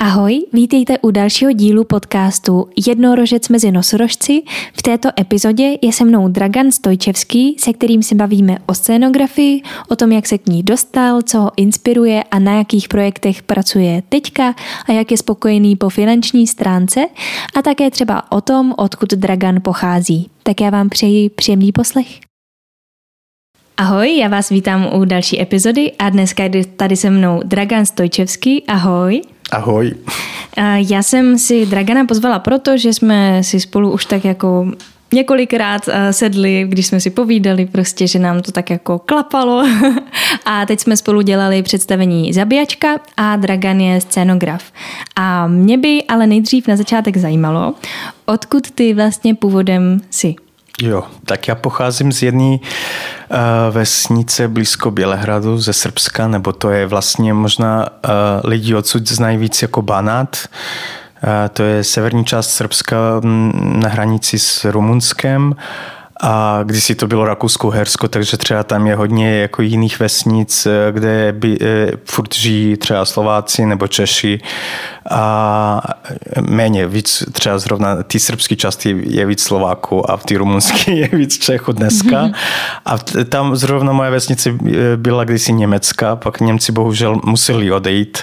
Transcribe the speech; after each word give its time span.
Ahoj, 0.00 0.40
vítejte 0.52 0.98
u 0.98 1.10
dalšího 1.10 1.52
dílu 1.52 1.84
podcastu 1.84 2.68
Jednorožec 2.86 3.48
mezi 3.48 3.72
nosorožci. 3.72 4.42
V 4.72 4.82
této 4.82 5.08
epizodě 5.20 5.78
je 5.82 5.92
se 5.92 6.04
mnou 6.04 6.28
Dragan 6.28 6.72
Stojčevský, 6.72 7.56
se 7.58 7.72
kterým 7.72 8.02
se 8.02 8.14
bavíme 8.14 8.58
o 8.66 8.74
scénografii, 8.74 9.62
o 9.88 9.96
tom, 9.96 10.12
jak 10.12 10.26
se 10.26 10.38
k 10.38 10.46
ní 10.46 10.62
dostal, 10.62 11.22
co 11.22 11.40
ho 11.40 11.50
inspiruje 11.56 12.24
a 12.30 12.38
na 12.38 12.52
jakých 12.52 12.88
projektech 12.88 13.42
pracuje 13.42 14.02
teďka 14.08 14.54
a 14.86 14.92
jak 14.92 15.10
je 15.10 15.16
spokojený 15.16 15.76
po 15.76 15.88
finanční 15.88 16.46
stránce 16.46 17.06
a 17.56 17.62
také 17.62 17.90
třeba 17.90 18.32
o 18.32 18.40
tom, 18.40 18.74
odkud 18.78 19.10
Dragan 19.10 19.58
pochází. 19.62 20.30
Tak 20.42 20.60
já 20.60 20.70
vám 20.70 20.88
přeji 20.88 21.30
příjemný 21.30 21.72
poslech. 21.72 22.20
Ahoj, 23.76 24.16
já 24.16 24.28
vás 24.28 24.48
vítám 24.48 24.90
u 24.94 25.04
další 25.04 25.40
epizody 25.40 25.92
a 25.98 26.10
dneska 26.10 26.42
je 26.42 26.64
tady 26.64 26.96
se 26.96 27.10
mnou 27.10 27.40
Dragan 27.44 27.86
Stojčevský. 27.86 28.64
Ahoj. 28.66 29.22
Ahoj. 29.52 29.94
Já 30.76 31.02
jsem 31.02 31.38
si 31.38 31.66
Dragana 31.66 32.04
pozvala 32.04 32.38
proto, 32.38 32.76
že 32.76 32.92
jsme 32.92 33.42
si 33.42 33.60
spolu 33.60 33.92
už 33.92 34.04
tak 34.06 34.24
jako 34.24 34.70
několikrát 35.12 35.88
sedli, 36.10 36.64
když 36.68 36.86
jsme 36.86 37.00
si 37.00 37.10
povídali 37.10 37.66
prostě, 37.66 38.06
že 38.06 38.18
nám 38.18 38.42
to 38.42 38.52
tak 38.52 38.70
jako 38.70 38.98
klapalo. 38.98 39.64
A 40.44 40.66
teď 40.66 40.80
jsme 40.80 40.96
spolu 40.96 41.22
dělali 41.22 41.62
představení 41.62 42.32
Zabíjačka 42.32 43.00
a 43.16 43.36
Dragan 43.36 43.80
je 43.80 44.00
scénograf. 44.00 44.72
A 45.16 45.46
mě 45.46 45.78
by 45.78 46.02
ale 46.08 46.26
nejdřív 46.26 46.68
na 46.68 46.76
začátek 46.76 47.16
zajímalo, 47.16 47.74
odkud 48.26 48.70
ty 48.70 48.94
vlastně 48.94 49.34
původem 49.34 50.00
jsi. 50.10 50.34
Jo, 50.82 51.04
tak 51.24 51.48
já 51.48 51.54
pocházím 51.54 52.12
z 52.12 52.22
jedné 52.22 52.56
uh, 52.56 52.58
vesnice 53.70 54.48
blízko 54.48 54.90
Bělehradu 54.90 55.58
ze 55.58 55.72
Srbska, 55.72 56.28
nebo 56.28 56.52
to 56.52 56.70
je 56.70 56.86
vlastně 56.86 57.34
možná 57.34 57.88
uh, 57.88 58.10
lidi 58.44 58.74
odsud 58.74 59.08
znají 59.08 59.36
víc 59.38 59.62
jako 59.62 59.82
Banát. 59.82 60.36
Uh, 61.22 61.30
to 61.52 61.62
je 61.62 61.84
severní 61.84 62.24
část 62.24 62.50
Srbska 62.50 62.96
na 63.52 63.88
hranici 63.88 64.38
s 64.38 64.64
Rumunskem. 64.64 65.56
A 66.20 66.60
když 66.62 66.84
si 66.84 66.94
to 66.94 67.06
bylo 67.06 67.24
Rakousko-Hersko, 67.24 68.08
takže 68.08 68.36
třeba 68.36 68.62
tam 68.62 68.86
je 68.86 68.94
hodně 68.94 69.38
jako 69.40 69.62
jiných 69.62 70.00
vesnic, 70.00 70.66
kde 70.90 71.32
by, 71.32 71.58
e, 71.60 71.92
furt 72.04 72.34
žijí 72.34 72.76
třeba 72.76 73.04
Slováci 73.04 73.66
nebo 73.66 73.88
Češi 73.88 74.40
a 75.10 75.82
méně, 76.40 76.86
víc 76.86 77.24
třeba 77.32 77.58
zrovna 77.58 78.02
ty 78.02 78.20
srbské 78.20 78.56
části 78.56 79.02
je 79.04 79.26
víc 79.26 79.42
Slováků 79.42 80.10
a 80.10 80.16
v 80.16 80.24
ty 80.24 80.36
rumunské 80.36 80.92
je 80.94 81.08
víc 81.12 81.38
Čechů 81.38 81.72
dneska. 81.72 82.30
A 82.84 82.98
tam 83.28 83.56
zrovna 83.56 83.92
moje 83.92 84.10
vesnice 84.10 84.50
e, 84.50 84.96
byla 84.96 85.24
kdysi 85.24 85.52
Německa, 85.52 86.16
pak 86.16 86.40
Němci 86.40 86.72
bohužel 86.72 87.20
museli 87.24 87.72
odejít 87.72 88.18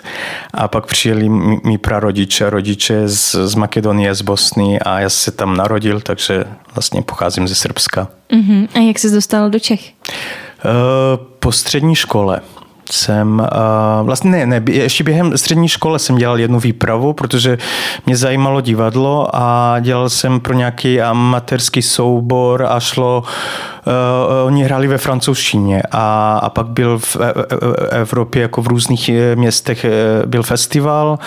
a 0.54 0.68
pak 0.68 0.86
přijeli 0.86 1.30
mi 1.64 1.78
prarodiče, 1.78 2.50
rodiče 2.50 3.08
z, 3.08 3.36
z 3.36 3.56
Makedonie, 3.56 4.16
z 4.16 4.22
Bosny 4.22 4.80
a 4.80 5.00
já 5.00 5.10
se 5.10 5.32
tam 5.32 5.58
narodil, 5.58 6.02
takže 6.02 6.44
vlastně 6.76 7.02
pocházím 7.02 7.48
ze 7.48 7.56
Srbska. 7.56 7.83
Uh-huh. 8.32 8.68
A 8.76 8.80
jak 8.80 9.00
jsi 9.00 9.12
dostal 9.12 9.50
do 9.50 9.60
Čech? 9.60 9.92
Uh, 9.92 11.26
po 11.40 11.52
střední 11.52 11.96
škole 11.96 12.42
jsem, 12.92 13.40
uh, 13.40 14.06
vlastně 14.06 14.32
ne, 14.32 14.46
ne, 14.46 14.62
ještě 14.72 15.04
během 15.04 15.38
střední 15.38 15.68
škole 15.68 16.00
jsem 16.00 16.16
dělal 16.16 16.40
jednu 16.40 16.60
výpravu, 16.60 17.14
protože 17.14 17.58
mě 18.06 18.18
zajímalo 18.18 18.62
divadlo 18.62 19.28
a 19.34 19.76
dělal 19.80 20.10
jsem 20.10 20.40
pro 20.40 20.54
nějaký 20.54 21.02
amatérský 21.02 21.82
soubor 21.82 22.68
a 22.70 22.80
šlo 22.80 23.24
uh, 23.26 23.73
oni 24.46 24.64
hráli 24.64 24.88
ve 24.88 24.98
francouzštině 24.98 25.84
a, 25.92 26.38
a 26.38 26.50
pak 26.50 26.68
byl 26.68 27.00
v 27.00 27.16
e, 27.16 27.26
e, 27.26 27.32
e, 27.32 28.02
Evropě 28.02 28.42
jako 28.42 28.62
v 28.62 28.68
různých 28.68 29.10
městech 29.36 29.86
byl 30.26 30.44
festival, 30.44 31.20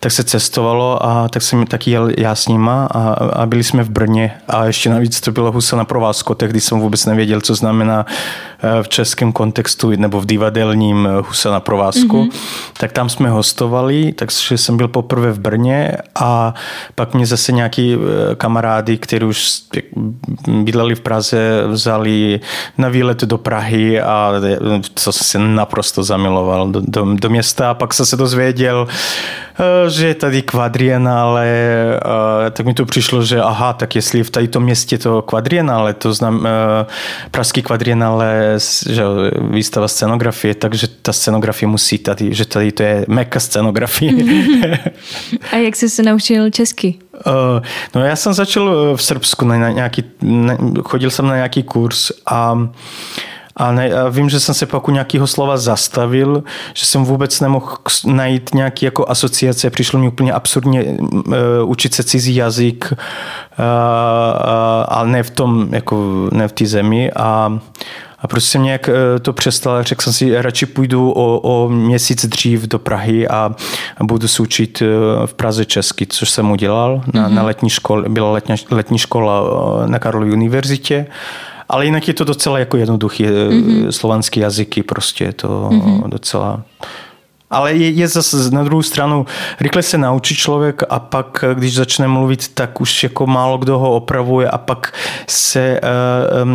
tak 0.00 0.12
se 0.12 0.24
cestovalo 0.24 1.06
a 1.06 1.28
tak 1.28 1.42
jsem 1.42 1.66
taky 1.66 1.90
jel 1.90 2.10
já 2.18 2.34
s 2.34 2.48
nima 2.48 2.86
a, 2.86 3.12
a 3.12 3.46
byli 3.46 3.64
jsme 3.64 3.82
v 3.82 3.90
Brně 3.90 4.32
a 4.48 4.64
ještě 4.64 4.90
navíc 4.90 5.20
to 5.20 5.32
bylo 5.32 5.52
husa 5.52 5.76
na 5.76 5.84
provázku, 5.84 6.34
tehdy 6.34 6.60
jsem 6.60 6.80
vůbec 6.80 7.06
nevěděl, 7.06 7.40
co 7.40 7.54
znamená 7.54 8.06
v 8.82 8.88
českém 8.88 9.32
kontextu 9.32 9.90
nebo 9.90 10.20
v 10.20 10.26
divadelním 10.26 11.08
husa 11.26 11.50
na 11.50 11.60
provázku, 11.60 12.24
mm-hmm. 12.24 12.32
tak 12.78 12.92
tam 12.92 13.08
jsme 13.08 13.30
hostovali, 13.30 14.12
takže 14.12 14.58
jsem 14.58 14.76
byl 14.76 14.88
poprvé 14.88 15.32
v 15.32 15.38
Brně 15.38 15.92
a 16.14 16.54
pak 16.94 17.14
mě 17.14 17.26
zase 17.26 17.52
nějaký 17.52 17.96
kamarády, 18.36 18.98
kteří 18.98 19.24
už 19.24 19.62
bydleli 20.48 20.94
v 20.94 21.00
Praze, 21.00 21.62
vzali 21.66 22.01
vzali 22.02 22.40
na 22.78 22.88
výlet 22.88 23.20
do 23.24 23.38
Prahy 23.38 24.00
a 24.00 24.32
co 24.94 25.12
se 25.12 25.38
naprosto 25.38 26.02
zamiloval 26.02 26.68
do, 26.68 26.80
do, 26.84 27.14
do 27.14 27.30
města. 27.30 27.70
A 27.70 27.74
pak 27.74 27.94
jsem 27.94 28.06
se 28.06 28.16
dozvěděl, 28.16 28.88
že 29.88 30.06
je 30.06 30.14
tady 30.14 30.42
kvadrienále, 30.42 31.46
eh, 31.46 32.50
tak 32.50 32.66
mi 32.66 32.74
to 32.74 32.84
přišlo, 32.84 33.22
že 33.22 33.40
aha, 33.40 33.72
tak 33.72 33.94
jestli 33.94 34.22
v 34.22 34.30
tady 34.30 34.48
tom 34.48 34.62
městě 34.62 34.98
to 34.98 35.22
kvadrienále, 35.22 35.94
to 35.94 36.14
znám 36.14 36.46
eh, 36.46 36.86
pražský 37.30 37.62
kvadrienále, 37.62 38.54
že 38.88 39.02
výstava 39.40 39.88
scenografie, 39.88 40.54
takže 40.54 40.88
ta 40.88 41.12
scenografie 41.12 41.68
musí 41.68 41.98
tady, 41.98 42.34
že 42.34 42.44
tady 42.44 42.72
to 42.72 42.82
je 42.82 43.04
meka 43.08 43.40
scenografie. 43.40 44.12
a 45.52 45.56
jak 45.56 45.76
jsi 45.76 45.90
se 45.90 46.02
naučil 46.02 46.50
česky? 46.50 46.98
No 47.94 48.04
já 48.04 48.16
jsem 48.16 48.32
začal 48.32 48.96
v 48.96 49.02
Srbsku, 49.02 49.44
na 49.44 49.70
nějaký, 49.70 50.04
chodil 50.84 51.10
jsem 51.10 51.26
na 51.26 51.34
nějaký 51.34 51.62
kurz 51.62 52.12
a 52.26 52.68
a, 53.56 53.72
ne, 53.72 53.92
a 53.92 54.08
vím, 54.08 54.30
že 54.30 54.40
jsem 54.40 54.54
se 54.54 54.66
pak 54.66 54.88
u 54.88 54.90
nějakého 54.90 55.26
slova 55.26 55.56
zastavil, 55.56 56.42
že 56.74 56.86
jsem 56.86 57.04
vůbec 57.04 57.40
nemohl 57.40 57.76
najít 58.06 58.54
nějaký 58.54 58.84
jako 58.84 59.08
asociace. 59.08 59.70
Přišlo 59.70 59.98
mi 59.98 60.08
úplně 60.08 60.32
absurdně 60.32 60.84
uh, 60.84 61.34
učit 61.66 61.94
se 61.94 62.02
cizí 62.02 62.34
jazyk, 62.34 62.92
uh, 62.92 62.98
uh, 62.98 63.64
ale 64.88 65.08
ne 65.08 65.22
v 65.22 65.30
tom, 65.30 65.68
jako 65.70 66.28
ne 66.32 66.48
v 66.48 66.52
té 66.52 66.66
zemi. 66.66 67.12
A, 67.12 67.58
a 68.22 68.28
prostě 68.28 68.50
jsem 68.50 68.62
nějak 68.62 68.88
eh, 68.88 69.18
to 69.20 69.32
přestal, 69.32 69.82
řekl 69.82 70.02
jsem 70.02 70.12
si, 70.12 70.42
radši 70.42 70.66
půjdu 70.66 71.10
o, 71.10 71.38
o 71.38 71.68
měsíc 71.68 72.26
dřív 72.26 72.62
do 72.62 72.78
Prahy 72.78 73.28
a, 73.28 73.54
budu 74.02 74.28
se 74.28 74.42
učit 74.42 74.82
eh, 74.82 74.86
v 75.26 75.34
Praze 75.34 75.64
česky, 75.64 76.06
což 76.06 76.30
jsem 76.30 76.50
udělal 76.50 77.02
na, 77.14 77.28
mm-hmm. 77.28 77.34
na 77.34 77.42
letní 77.42 77.70
škole, 77.70 78.08
byla 78.08 78.32
letní, 78.32 78.54
letní 78.70 78.98
škola 78.98 79.42
na 79.86 79.98
Karlově 79.98 80.32
univerzitě. 80.32 81.06
Ale 81.72 81.84
jinak 81.84 82.08
je 82.08 82.14
to 82.14 82.24
docela 82.24 82.58
jako 82.58 82.76
jednoduchý 82.76 83.24
mm-hmm. 83.24 83.88
slovanský 83.88 84.40
jazyky, 84.40 84.82
prostě 84.82 85.24
je 85.24 85.32
to 85.32 85.48
mm-hmm. 85.48 86.08
docela 86.08 86.62
ale 87.52 87.74
je, 87.74 87.90
je 87.90 88.08
zase 88.08 88.50
na 88.50 88.64
druhou 88.64 88.82
stranu, 88.82 89.26
rychle 89.60 89.82
se 89.82 89.98
naučí 89.98 90.36
člověk 90.36 90.82
a 90.90 90.98
pak, 90.98 91.44
když 91.54 91.74
začne 91.74 92.08
mluvit, 92.08 92.48
tak 92.54 92.80
už 92.80 93.02
jako 93.02 93.26
málo 93.26 93.58
kdo 93.58 93.78
ho 93.78 93.94
opravuje 93.94 94.50
a 94.50 94.58
pak 94.58 94.94
se 95.28 95.80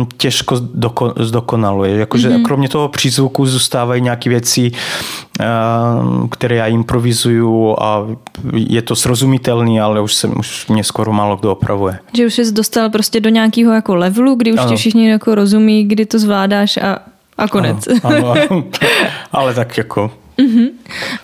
uh, 0.00 0.06
těžko 0.16 0.56
zdoko, 0.56 1.14
zdokonaluje. 1.16 1.96
Jakože 1.96 2.30
mm-hmm. 2.30 2.44
kromě 2.44 2.68
toho 2.68 2.88
přízvuku 2.88 3.46
zůstávají 3.46 4.02
nějaké 4.02 4.30
věci, 4.30 4.70
uh, 4.70 6.28
které 6.28 6.56
já 6.56 6.66
improvizuju 6.66 7.76
a 7.80 8.06
je 8.52 8.82
to 8.82 8.96
srozumitelný, 8.96 9.80
ale 9.80 10.00
už, 10.00 10.14
se, 10.14 10.28
už 10.28 10.66
mě 10.68 10.84
skoro 10.84 11.12
málo 11.12 11.36
kdo 11.36 11.52
opravuje. 11.52 11.98
Že 12.16 12.26
už 12.26 12.34
jsi 12.34 12.52
dostal 12.52 12.90
prostě 12.90 13.20
do 13.20 13.28
nějakého 13.28 13.72
jako 13.72 13.94
levelu, 13.96 14.34
kdy 14.34 14.52
už 14.52 14.58
ano. 14.58 14.68
tě 14.68 14.76
všichni 14.76 15.10
jako 15.10 15.34
rozumí, 15.34 15.84
kdy 15.84 16.06
to 16.06 16.18
zvládáš 16.18 16.76
a, 16.76 16.98
a 17.38 17.48
konec. 17.48 17.88
Ano, 18.02 18.30
ano, 18.30 18.64
ale 19.32 19.54
tak 19.54 19.78
jako 19.78 20.10
Uh-huh. 20.38 20.68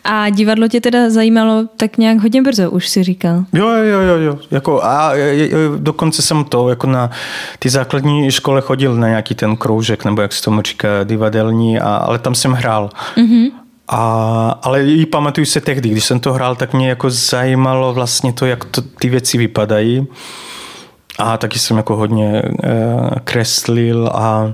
A 0.04 0.30
divadlo 0.30 0.68
tě 0.68 0.80
teda 0.80 1.10
zajímalo 1.10 1.64
tak 1.76 1.98
nějak 1.98 2.18
hodně 2.18 2.42
brzo, 2.42 2.70
už 2.70 2.88
si 2.88 3.02
říkal. 3.02 3.44
Jo, 3.52 3.68
jo, 3.68 4.00
jo, 4.00 4.16
jo. 4.16 4.38
Jako, 4.50 4.84
a 4.84 5.12
dokonce 5.76 6.22
jsem 6.22 6.44
to, 6.44 6.68
jako 6.68 6.86
na 6.86 7.10
ty 7.58 7.68
základní 7.68 8.30
škole 8.30 8.60
chodil 8.60 8.94
na 8.96 9.08
nějaký 9.08 9.34
ten 9.34 9.56
kroužek, 9.56 10.04
nebo 10.04 10.22
jak 10.22 10.32
se 10.32 10.42
tomu 10.42 10.62
říká, 10.62 10.88
divadelní, 11.04 11.80
a, 11.80 11.96
ale 11.96 12.18
tam 12.18 12.34
jsem 12.34 12.52
hrál. 12.52 12.90
Uh-huh. 13.16 13.50
A, 13.88 14.58
ale 14.62 14.84
i 14.84 15.06
pamatuju 15.06 15.44
se 15.44 15.60
tehdy, 15.60 15.88
když 15.88 16.04
jsem 16.04 16.20
to 16.20 16.32
hrál, 16.32 16.56
tak 16.56 16.72
mě 16.74 16.88
jako 16.88 17.10
zajímalo 17.10 17.94
vlastně 17.94 18.32
to, 18.32 18.46
jak 18.46 18.64
to, 18.64 18.82
ty 18.82 19.08
věci 19.08 19.38
vypadají. 19.38 20.06
A 21.18 21.36
taky 21.36 21.58
jsem 21.58 21.76
jako 21.76 21.96
hodně 21.96 22.42
uh, 22.42 23.10
kreslil 23.24 24.10
a 24.14 24.52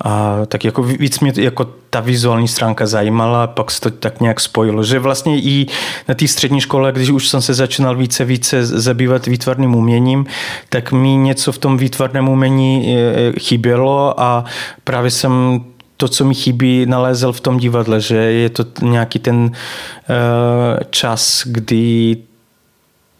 a 0.00 0.38
tak 0.46 0.64
jako 0.64 0.82
víc 0.82 1.20
mě 1.20 1.32
jako 1.36 1.66
ta 1.94 2.00
vizuální 2.00 2.48
stránka 2.48 2.86
zajímala, 2.86 3.46
pak 3.46 3.70
se 3.70 3.80
to 3.80 3.90
tak 3.90 4.20
nějak 4.20 4.40
spojilo, 4.40 4.84
že 4.84 4.98
vlastně 4.98 5.38
i 5.38 5.66
na 6.08 6.14
té 6.14 6.28
střední 6.28 6.60
škole, 6.60 6.92
když 6.92 7.10
už 7.10 7.28
jsem 7.28 7.42
se 7.42 7.54
začínal 7.54 7.96
více 7.96 8.24
více 8.24 8.66
zabývat 8.66 9.26
výtvarným 9.26 9.74
uměním, 9.74 10.26
tak 10.68 10.92
mi 10.92 11.16
něco 11.16 11.52
v 11.52 11.58
tom 11.58 11.76
výtvarném 11.76 12.28
umění 12.28 12.96
e, 12.96 13.32
chybělo 13.40 14.20
a 14.20 14.44
právě 14.84 15.10
jsem 15.10 15.64
to, 15.96 16.08
co 16.08 16.24
mi 16.24 16.34
chybí, 16.34 16.86
nalézel 16.86 17.32
v 17.32 17.40
tom 17.40 17.58
divadle, 17.58 18.00
že 18.00 18.16
je 18.16 18.48
to 18.50 18.64
nějaký 18.82 19.18
ten 19.18 19.50
e, 19.50 20.84
čas, 20.90 21.42
kdy 21.46 22.16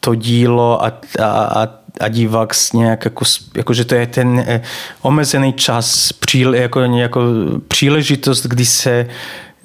to 0.00 0.14
dílo 0.14 0.84
a, 0.84 0.92
a, 1.22 1.62
a 1.62 1.68
a 2.00 2.08
divák 2.08 2.54
nějak 2.74 3.04
jako, 3.04 3.24
jako, 3.56 3.74
že 3.74 3.84
to 3.84 3.94
je 3.94 4.06
ten 4.06 4.44
eh, 4.46 4.60
omezený 5.02 5.52
čas, 5.52 6.12
příle, 6.12 6.58
jako, 6.58 6.80
jako 6.80 7.20
příležitost, 7.68 8.46
kdy 8.46 8.64
se 8.64 9.06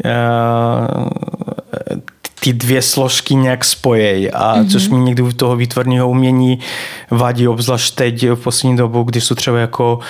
uh, 0.06 1.10
ty 2.40 2.54
dvě 2.54 2.82
složky 2.82 3.36
nějak 3.36 3.66
spojejí, 3.66 4.32
a 4.32 4.56
mm-hmm. 4.56 4.72
což 4.72 4.88
mi 4.88 4.98
někdy 4.98 5.22
u 5.22 5.32
toho 5.32 5.56
výtvarného 5.56 6.10
umění 6.10 6.60
vadí, 7.12 7.48
obzvlášť 7.48 7.96
teď 7.96 8.30
v 8.30 8.36
poslední 8.36 8.78
dobu, 8.78 9.04
když 9.04 9.24
jsou 9.24 9.36
třeba 9.36 9.60
jako 9.60 10.00
uh, 10.00 10.06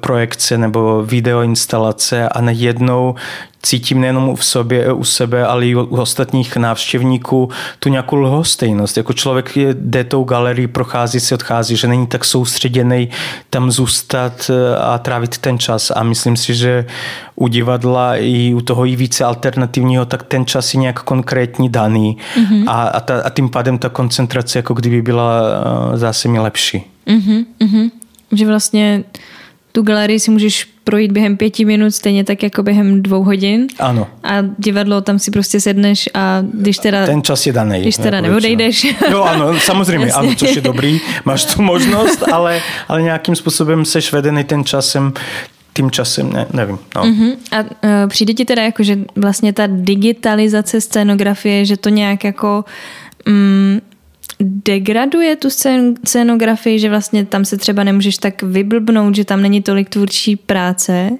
projekce 0.00 0.58
nebo 0.58 1.02
videoinstalace 1.02 2.28
a 2.28 2.40
najednou 2.40 3.14
cítím 3.62 4.00
nejenom 4.00 4.36
v 4.36 4.44
sobě, 4.44 4.92
u 4.92 5.04
sebe, 5.04 5.46
ale 5.46 5.66
i 5.66 5.74
u 5.74 5.96
ostatních 5.96 6.56
návštěvníků 6.56 7.48
tu 7.78 7.88
nějakou 7.88 8.16
lhostejnost. 8.16 8.96
Jako 8.96 9.12
člověk 9.12 9.56
jde 9.72 10.04
tou 10.04 10.24
galerii, 10.24 10.66
prochází 10.66 11.20
se, 11.20 11.34
odchází, 11.34 11.76
že 11.76 11.88
není 11.88 12.06
tak 12.06 12.24
soustředěný 12.24 13.08
tam 13.50 13.70
zůstat 13.70 14.50
eh, 14.50 14.76
a 14.76 14.98
trávit 14.98 15.38
ten 15.38 15.58
čas. 15.58 15.92
A 15.96 16.02
myslím 16.02 16.36
si, 16.36 16.54
že 16.54 16.86
u 17.36 17.48
divadla 17.48 18.16
i 18.16 18.54
u 18.54 18.60
toho 18.60 18.86
i 18.86 18.96
více 18.96 19.24
alternativního, 19.24 20.04
tak 20.04 20.22
ten 20.22 20.46
čas 20.46 20.74
je 20.74 20.80
nějak 20.80 21.02
konkrétní 21.02 21.68
daný 21.68 22.16
mm-hmm. 22.36 22.64
a, 22.66 22.82
a, 22.82 23.00
ta, 23.00 23.22
a 23.22 23.30
tím 23.30 23.48
pádem 23.48 23.78
ta 23.78 23.88
koncentrace 23.88 24.58
jako 24.58 24.74
kdyby 24.74 25.02
byla 25.02 25.40
eh, 25.94 25.98
zase 25.98 26.28
mi 26.28 26.38
lepší. 26.38 26.82
Mm-hmm, 27.06 27.44
mm-hmm. 27.60 27.90
Že 28.32 28.46
vlastně 28.46 29.04
tu 29.72 29.82
galerii 29.82 30.20
si 30.20 30.30
můžeš 30.30 30.71
projít 30.84 31.12
během 31.12 31.36
pěti 31.36 31.64
minut, 31.64 31.90
stejně 31.90 32.24
tak 32.24 32.42
jako 32.42 32.62
během 32.62 33.02
dvou 33.02 33.22
hodin. 33.22 33.66
Ano. 33.78 34.08
A 34.22 34.34
divadlo 34.58 35.00
tam 35.00 35.18
si 35.18 35.30
prostě 35.30 35.60
sedneš 35.60 36.08
a 36.14 36.44
když 36.52 36.78
teda... 36.78 37.06
Ten 37.06 37.22
čas 37.22 37.46
je 37.46 37.52
daný. 37.52 37.80
Když 37.80 37.96
teda 37.96 38.20
neodejdeš. 38.20 38.86
Jo, 39.10 39.22
ano, 39.22 39.60
samozřejmě, 39.60 40.12
ano, 40.12 40.34
což 40.34 40.56
je 40.56 40.62
dobrý, 40.62 41.00
máš 41.24 41.44
tu 41.44 41.62
možnost, 41.62 42.22
ale, 42.32 42.60
ale 42.88 43.02
nějakým 43.02 43.36
způsobem 43.36 43.84
seš 43.84 44.12
vedený 44.12 44.44
ten 44.44 44.64
časem, 44.64 45.12
tím 45.74 45.90
časem, 45.90 46.32
ne, 46.32 46.46
nevím. 46.52 46.78
No. 46.96 47.02
Uh-huh. 47.02 47.36
A 47.52 47.60
uh, 47.60 47.68
přijde 48.08 48.34
ti 48.34 48.44
teda 48.44 48.62
jako, 48.62 48.82
že 48.82 48.98
vlastně 49.16 49.52
ta 49.52 49.62
digitalizace 49.66 50.80
scénografie, 50.80 51.64
že 51.64 51.76
to 51.76 51.88
nějak 51.88 52.24
jako 52.24 52.64
um, 53.28 53.80
degraduje 54.40 55.36
tu 55.36 55.50
scén, 55.50 55.94
scénografii, 56.04 56.78
že 56.78 56.88
vlastně 56.88 57.24
tam 57.24 57.44
se 57.44 57.56
třeba 57.56 57.84
nemůžeš 57.84 58.18
tak 58.18 58.42
vyblbnout, 58.42 59.14
že 59.14 59.24
tam 59.24 59.42
není 59.42 59.62
tolik 59.62 59.88
tvůrčí 59.88 60.36
práce. 60.36 61.10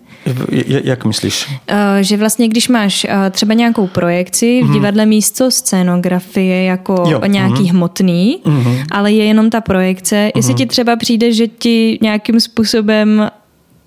Jak 0.84 1.04
myslíš? 1.04 1.46
Uh, 1.48 1.76
že 2.00 2.16
vlastně, 2.16 2.48
když 2.48 2.68
máš 2.68 3.04
uh, 3.04 3.10
třeba 3.30 3.54
nějakou 3.54 3.86
projekci 3.86 4.62
v 4.62 4.66
mm. 4.66 4.72
divadle 4.72 5.06
místo 5.06 5.50
scénografie 5.50 6.64
jako 6.64 7.04
jo. 7.08 7.20
nějaký 7.26 7.62
mm. 7.62 7.68
hmotný, 7.68 8.40
mm. 8.44 8.76
ale 8.90 9.12
je 9.12 9.24
jenom 9.24 9.50
ta 9.50 9.60
projekce, 9.60 10.30
jestli 10.36 10.54
ti 10.54 10.66
třeba 10.66 10.96
přijde, 10.96 11.32
že 11.32 11.46
ti 11.46 11.98
nějakým 12.02 12.40
způsobem 12.40 13.30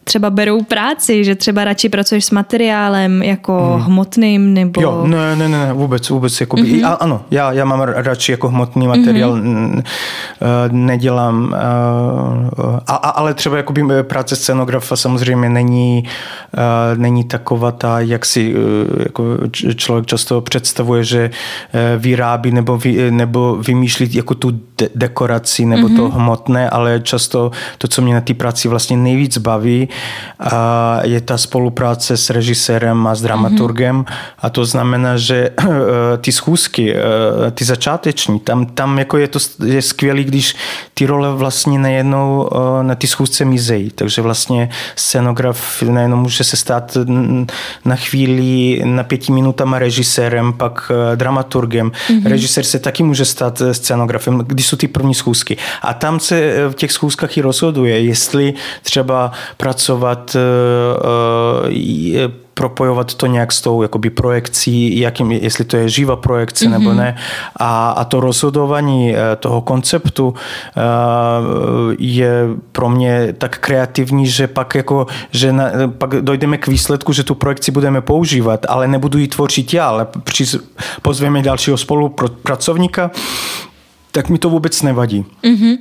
třeba 0.07 0.29
berou 0.29 0.63
práci, 0.63 1.23
že 1.23 1.35
třeba 1.35 1.63
radši 1.63 1.89
pracuješ 1.89 2.25
s 2.25 2.31
materiálem 2.31 3.23
jako 3.23 3.73
hmm. 3.73 3.81
hmotným 3.81 4.53
nebo... 4.53 4.81
Jo, 4.81 5.07
ne, 5.07 5.35
ne, 5.35 5.49
ne, 5.49 5.73
vůbec, 5.73 6.09
vůbec. 6.09 6.41
Jakoby, 6.41 6.61
mm-hmm. 6.61 6.87
a, 6.87 6.93
ano, 6.93 7.21
já, 7.31 7.51
já 7.51 7.65
mám 7.65 7.81
radši 7.81 8.31
jako 8.31 8.49
hmotný 8.49 8.87
materiál, 8.87 9.33
mm-hmm. 9.33 9.83
nedělám, 10.71 11.55
a, 12.87 12.95
a, 12.95 13.09
ale 13.09 13.33
třeba 13.33 13.57
jakoby 13.57 13.83
práce 14.01 14.35
scenografa 14.35 14.95
samozřejmě 14.95 15.49
není, 15.49 16.03
není 16.95 17.23
taková 17.23 17.71
ta, 17.71 17.99
jak 17.99 18.25
si 18.25 18.55
jako 19.03 19.23
člověk 19.75 20.05
často 20.05 20.41
představuje, 20.41 21.03
že 21.03 21.29
vyrábí 21.97 22.51
nebo, 22.51 22.77
vy, 22.77 23.11
nebo 23.11 23.55
vymýšlí 23.55 24.09
jako 24.13 24.35
tu 24.35 24.51
de- 24.51 24.89
dekoraci 24.95 25.65
nebo 25.65 25.87
mm-hmm. 25.87 25.95
to 25.95 26.07
mhm. 26.07 26.11
hmotné, 26.11 26.69
ale 26.69 26.99
často 26.99 27.51
to, 27.77 27.87
co 27.87 28.01
mě 28.01 28.13
na 28.13 28.21
té 28.21 28.33
práci 28.33 28.67
vlastně 28.67 28.97
nejvíc 28.97 29.37
baví, 29.37 29.89
je 31.03 31.21
ta 31.21 31.37
spolupráce 31.37 32.17
s 32.17 32.29
režisérem 32.29 33.07
a 33.07 33.15
s 33.15 33.21
dramaturgem 33.21 34.03
mm-hmm. 34.03 34.13
a 34.39 34.49
to 34.49 34.65
znamená, 34.65 35.17
že 35.17 35.49
eh, 35.59 35.65
ty 36.17 36.31
schůzky, 36.31 36.95
eh, 36.95 37.51
ty 37.51 37.65
začáteční, 37.65 38.39
tam, 38.39 38.65
tam 38.65 38.99
jako 38.99 39.17
je 39.17 39.27
to 39.27 39.39
je 39.65 39.81
skvělý, 39.81 40.23
když 40.23 40.55
ty 40.93 41.05
role 41.05 41.33
vlastně 41.33 41.79
najednou 41.79 42.49
eh, 42.51 42.83
na 42.83 42.95
ty 42.95 43.07
schůzce 43.07 43.45
mizejí, 43.45 43.89
takže 43.95 44.21
vlastně 44.21 44.69
scenograf 44.95 45.83
najednou 45.83 46.17
může 46.17 46.43
se 46.43 46.57
stát 46.57 46.97
na 47.85 47.95
chvíli 47.95 48.81
na 48.85 49.03
pěti 49.03 49.31
minutama 49.31 49.79
režisérem, 49.79 50.53
pak 50.53 50.91
dramaturgem. 51.15 51.91
Mm-hmm. 51.91 52.29
Režisér 52.29 52.63
se 52.63 52.79
taky 52.79 53.03
může 53.03 53.25
stát 53.25 53.61
scenografem, 53.71 54.37
když 54.37 54.67
jsou 54.67 54.77
ty 54.77 54.87
první 54.87 55.13
schůzky. 55.13 55.57
A 55.81 55.93
tam 55.93 56.19
se 56.19 56.53
v 56.69 56.73
těch 56.73 56.91
schůzkách 56.91 57.37
i 57.37 57.41
rozhoduje, 57.41 58.01
jestli 58.01 58.53
třeba 58.83 59.31
pracuje 59.57 59.84
pracovat, 59.85 60.35
eh, 60.35 60.39
eh, 62.17 62.31
propojovat 62.53 63.13
to 63.13 63.25
nějak 63.25 63.51
s 63.51 63.61
tou 63.61 63.81
jakoby 63.81 64.09
projekcí, 64.09 64.99
jakým, 64.99 65.31
jestli 65.31 65.65
to 65.65 65.77
je 65.77 65.89
živá 65.89 66.15
projekce 66.15 66.65
mm-hmm. 66.65 66.71
nebo 66.71 66.89
mhm. 66.89 66.97
ne. 66.97 67.17
A, 67.55 67.89
a 67.89 68.03
to 68.03 68.19
rozhodování 68.19 69.15
eh, 69.15 69.35
toho 69.35 69.61
konceptu 69.61 70.33
je 71.99 72.47
pro 72.71 72.89
mě 72.89 73.33
tak 73.37 73.57
kreativní, 73.57 74.27
že 74.27 74.47
pak, 74.47 74.75
jako, 74.75 75.07
že 75.31 75.53
na, 75.53 75.71
pak 75.97 76.09
dojdeme 76.09 76.57
k 76.57 76.67
výsledku, 76.67 77.13
že 77.13 77.23
tu 77.23 77.35
projekci 77.35 77.71
budeme 77.71 78.01
používat, 78.01 78.65
ale 78.69 78.87
nebudu 78.87 79.17
ji 79.19 79.27
tvořit 79.27 79.73
já, 79.73 79.87
ale 79.87 80.07
přiz, 80.23 80.57
pozveme 81.01 81.41
dalšího 81.41 81.77
spolupracovníka, 81.77 83.11
tak 84.11 84.29
mi 84.29 84.37
to 84.37 84.49
vůbec 84.49 84.81
nevadí. 84.81 85.25
Mm-hmm. 85.43 85.77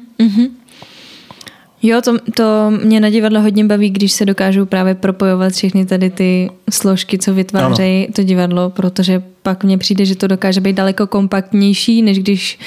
Jo, 1.87 2.01
to, 2.01 2.19
to 2.35 2.71
mě 2.85 3.01
na 3.01 3.11
divadle 3.11 3.41
hodně 3.41 3.65
baví, 3.65 3.91
když 3.91 4.13
se 4.13 4.25
dokážou 4.25 4.67
právě 4.67 4.95
propojovat 4.95 5.53
všechny 5.53 5.87
tady 5.87 6.11
ty 6.11 6.51
složky, 6.71 7.19
co 7.19 7.35
vytvářejí 7.35 8.09
to 8.13 8.23
divadlo, 8.23 8.71
protože 8.71 9.23
pak 9.43 9.65
mně 9.65 9.79
přijde, 9.79 10.05
že 10.05 10.17
to 10.17 10.27
dokáže 10.27 10.61
být 10.61 10.77
daleko 10.77 11.07
kompaktnější, 11.07 12.03
než 12.03 12.19
když, 12.19 12.59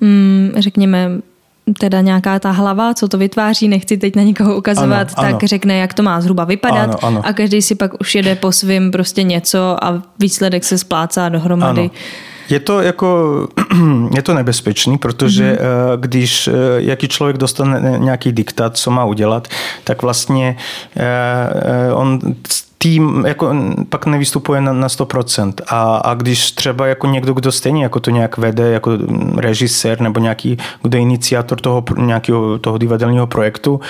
mm, 0.00 0.50
řekněme, 0.56 1.10
teda 1.78 2.00
nějaká 2.00 2.38
ta 2.38 2.50
hlava, 2.50 2.94
co 2.94 3.08
to 3.08 3.18
vytváří, 3.18 3.68
nechci 3.68 3.96
teď 3.96 4.16
na 4.16 4.22
nikoho 4.22 4.56
ukazovat, 4.56 5.12
ano, 5.16 5.28
tak 5.28 5.30
ano. 5.30 5.38
řekne, 5.44 5.76
jak 5.76 5.94
to 5.94 6.02
má 6.02 6.20
zhruba 6.20 6.44
vypadat 6.44 6.88
ano, 6.88 6.98
ano. 7.02 7.26
a 7.26 7.32
každý 7.32 7.62
si 7.62 7.74
pak 7.74 8.00
už 8.00 8.14
jede 8.14 8.34
po 8.34 8.52
svým 8.52 8.90
prostě 8.90 9.22
něco 9.22 9.84
a 9.84 10.02
výsledek 10.18 10.64
se 10.64 10.78
splácá 10.78 11.28
dohromady. 11.28 11.80
Ano. 11.80 11.90
Je 12.50 12.60
to 12.60 12.80
jako, 12.80 13.48
je 14.14 14.22
to 14.22 14.34
nebezpečný, 14.34 14.98
protože 14.98 15.52
mm-hmm. 15.52 16.00
když 16.00 16.48
eh, 16.48 16.52
jaký 16.76 17.08
člověk 17.08 17.36
dostane 17.36 17.98
nějaký 17.98 18.32
diktát, 18.32 18.76
co 18.76 18.90
má 18.90 19.04
udělat, 19.04 19.48
tak 19.84 20.02
vlastně 20.02 20.56
eh, 20.96 21.92
on 21.92 22.20
tým 22.78 23.24
jako 23.26 23.54
pak 23.88 24.06
nevystupuje 24.06 24.60
na, 24.60 24.72
na 24.72 24.88
100%. 24.88 25.52
A, 25.68 25.96
a 25.96 26.14
když 26.14 26.50
třeba 26.52 26.86
jako 26.86 27.06
někdo, 27.06 27.32
kdo 27.32 27.52
stejně 27.52 27.82
jako 27.82 28.00
to 28.00 28.10
nějak 28.10 28.38
vede, 28.38 28.70
jako 28.70 28.98
režisér 29.36 30.00
nebo 30.00 30.20
nějaký, 30.20 30.56
kdo 30.82 30.98
je 30.98 31.02
iniciátor 31.02 31.60
toho 31.60 31.84
nějakého 31.96 32.58
toho 32.58 32.78
divadelního 32.78 33.26
projektu, 33.26 33.80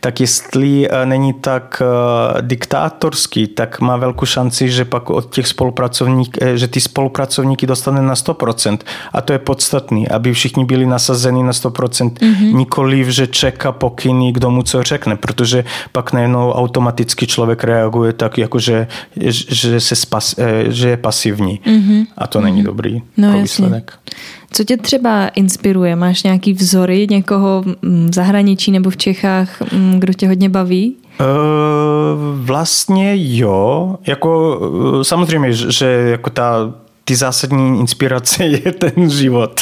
tak 0.00 0.20
jestli 0.20 0.88
eh, 0.90 1.06
není 1.06 1.32
tak 1.32 1.82
uh, 1.82 2.40
diktátorský, 2.40 3.46
tak 3.46 3.80
má 3.80 3.96
velkou 3.96 4.26
šanci, 4.26 4.68
že 4.68 4.84
pak 4.84 5.10
od 5.10 5.34
těch 5.34 5.46
spolupracovník, 5.46 6.38
eh, 6.42 6.58
že 6.58 6.68
ty 6.68 6.80
spolupracovníky 6.80 7.66
dostane 7.66 8.02
na 8.02 8.14
100%. 8.14 8.78
A 9.12 9.20
to 9.20 9.32
je 9.32 9.38
podstatný, 9.38 10.08
aby 10.08 10.32
všichni 10.32 10.64
byli 10.64 10.86
nasazeni 10.86 11.42
na 11.42 11.52
100%, 11.52 12.10
mm-hmm. 12.10 12.54
nikoliv, 12.54 13.08
že 13.08 13.26
čeká 13.26 13.72
pokyny, 13.72 14.32
kdo 14.32 14.50
mu 14.50 14.62
co 14.62 14.82
řekne, 14.82 15.16
protože 15.16 15.64
pak 15.92 16.12
najednou 16.12 16.52
automaticky 16.52 17.26
člověk 17.26 17.64
reaguje 17.64 18.12
tak, 18.12 18.35
jako 18.38 18.58
že, 18.58 18.86
že, 19.16 19.80
se 19.80 19.96
spas, 19.96 20.34
eh, 20.38 20.64
že 20.68 20.88
je 20.88 20.96
pasivní. 20.96 21.60
Mm-hmm. 21.66 22.06
A 22.18 22.26
to 22.26 22.40
není 22.40 22.56
mhm. 22.56 22.66
dobrý 22.66 23.02
no, 23.16 23.30
pro 23.30 23.40
výsledek. 23.40 23.92
Co 24.52 24.64
tě 24.64 24.76
třeba 24.76 25.28
inspiruje? 25.28 25.96
Máš 25.96 26.22
nějaký 26.22 26.52
vzory 26.52 27.06
někoho 27.10 27.64
v 27.82 28.14
zahraničí 28.14 28.72
nebo 28.72 28.90
v 28.90 28.96
Čechách, 28.96 29.62
kdo 29.98 30.12
tě 30.12 30.28
hodně 30.28 30.48
baví? 30.48 30.96
Uh, 31.20 31.26
vlastně 32.40 33.12
jo, 33.16 33.96
jako 34.06 34.60
samozřejmě, 35.02 35.52
že 35.52 35.86
jako 35.86 36.30
ta 36.30 36.74
ty 37.08 37.16
zásadní 37.16 37.80
inspirace 37.80 38.44
je 38.66 38.72
ten 38.72 39.10
život. 39.10 39.60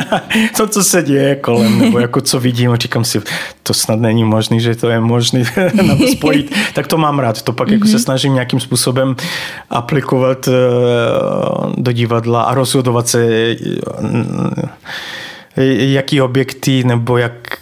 to, 0.56 0.66
co 0.66 0.84
se 0.84 1.02
děje 1.02 1.36
kolem, 1.36 1.78
nebo 1.78 1.98
jako 1.98 2.20
co 2.20 2.40
vidím, 2.40 2.76
říkám 2.76 3.04
si, 3.04 3.22
to 3.62 3.74
snad 3.74 4.00
není 4.00 4.24
možné, 4.24 4.60
že 4.60 4.74
to 4.74 4.88
je 4.88 5.00
možné 5.00 5.42
na 5.82 5.96
to 5.96 6.06
spojit, 6.06 6.54
tak 6.74 6.86
to 6.86 6.98
mám 6.98 7.18
rád. 7.18 7.42
To 7.42 7.52
pak 7.52 7.68
jako 7.70 7.86
se 7.86 7.92
mhm. 7.92 8.02
snažím 8.02 8.34
nějakým 8.34 8.60
způsobem 8.60 9.16
aplikovat 9.70 10.48
eh, 10.48 10.52
do 11.76 11.92
divadla 11.92 12.42
a 12.42 12.54
rozhodovat 12.54 13.08
se, 13.08 13.26
eh, 13.26 13.56
jaký 15.56 16.20
objekty 16.20 16.84
nebo 16.84 17.18
jak 17.18 17.60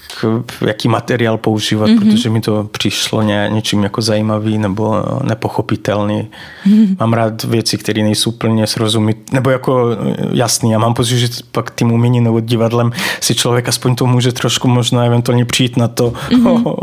jaký 0.66 0.88
materiál 0.88 1.38
používat, 1.38 1.90
mm-hmm. 1.90 1.98
protože 1.98 2.30
mi 2.30 2.40
to 2.40 2.64
přišlo 2.64 3.22
ně, 3.22 3.48
něčím 3.52 3.82
jako 3.82 4.02
zajímavý 4.02 4.58
nebo 4.58 5.04
nepochopitelný. 5.22 6.28
Mm-hmm. 6.66 6.96
Mám 7.00 7.12
rád 7.12 7.44
věci, 7.44 7.78
které 7.78 8.02
nejsou 8.02 8.30
úplně 8.30 8.66
srozumit, 8.66 9.32
nebo 9.32 9.50
jako 9.50 9.88
jasný. 10.32 10.70
Já 10.70 10.78
mám 10.78 10.94
pocit, 10.94 11.18
že 11.18 11.28
pak 11.52 11.74
tím 11.74 11.92
umění 11.92 12.20
nebo 12.20 12.40
divadlem 12.40 12.90
si 13.20 13.34
člověk 13.34 13.68
aspoň 13.68 13.94
to 13.94 14.06
může 14.06 14.32
trošku 14.32 14.68
možná 14.68 15.04
eventuálně 15.04 15.44
přijít 15.44 15.76
na 15.76 15.88
to, 15.88 16.10
mm-hmm. 16.10 16.62
o, 16.66 16.76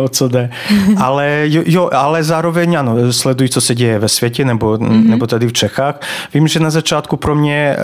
o 0.00 0.08
co 0.08 0.28
jde. 0.28 0.50
Mm-hmm. 0.68 1.02
Ale 1.02 1.42
jo, 1.44 1.62
jo, 1.66 1.90
ale 1.92 2.24
zároveň 2.24 2.78
ano, 2.78 3.12
sleduji, 3.12 3.48
co 3.48 3.60
se 3.60 3.74
děje 3.74 3.98
ve 3.98 4.08
světě 4.08 4.44
nebo, 4.44 4.74
mm-hmm. 4.74 5.08
nebo 5.08 5.26
tady 5.26 5.46
v 5.46 5.52
Čechách. 5.52 6.00
Vím, 6.34 6.48
že 6.48 6.60
na 6.60 6.70
začátku 6.70 7.16
pro 7.16 7.34
mě 7.34 7.76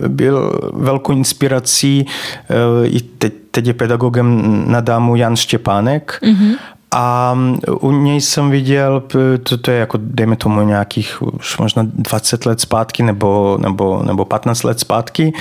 uh, 0.00 0.08
byl 0.08 0.52
velkou 0.72 1.12
inspirací 1.12 2.03
uh, 2.06 2.86
i 2.86 3.00
teď, 3.00 3.32
teď 3.50 3.66
je 3.66 3.74
pedagogem 3.74 4.42
na 4.70 4.80
dámu 4.80 5.16
Jan 5.16 5.36
Štěpánek 5.36 6.18
mm-hmm. 6.22 6.56
A 6.96 7.38
u 7.80 7.90
něj 7.90 8.20
jsem 8.20 8.50
viděl, 8.50 9.02
to, 9.42 9.58
to 9.58 9.70
je 9.70 9.78
jako, 9.78 9.98
dejme 10.02 10.36
tomu 10.36 10.62
nějakých 10.62 11.22
už 11.22 11.58
možná 11.58 11.82
20 11.94 12.46
let 12.46 12.60
zpátky 12.60 13.02
nebo, 13.02 13.58
nebo, 13.60 14.02
nebo 14.02 14.24
15 14.24 14.62
let 14.62 14.80
zpátky, 14.80 15.32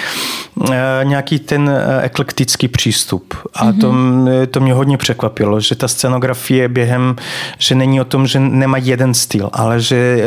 eh, 0.72 1.00
nějaký 1.04 1.40
ten 1.40 1.70
eh, 1.70 2.02
eklektický 2.02 2.68
přístup. 2.68 3.34
A 3.54 3.66
mm-hmm. 3.66 4.46
to, 4.46 4.48
to 4.48 4.60
mě 4.60 4.74
hodně 4.74 4.98
překvapilo, 4.98 5.60
že 5.60 5.76
ta 5.76 5.88
scenografie 5.88 6.68
během, 6.70 7.16
že 7.58 7.76
není 7.76 8.02
o 8.02 8.06
tom, 8.06 8.28
že 8.28 8.40
nemá 8.40 8.78
jeden 8.78 9.14
styl, 9.14 9.50
ale 9.54 9.82
že 9.82 10.26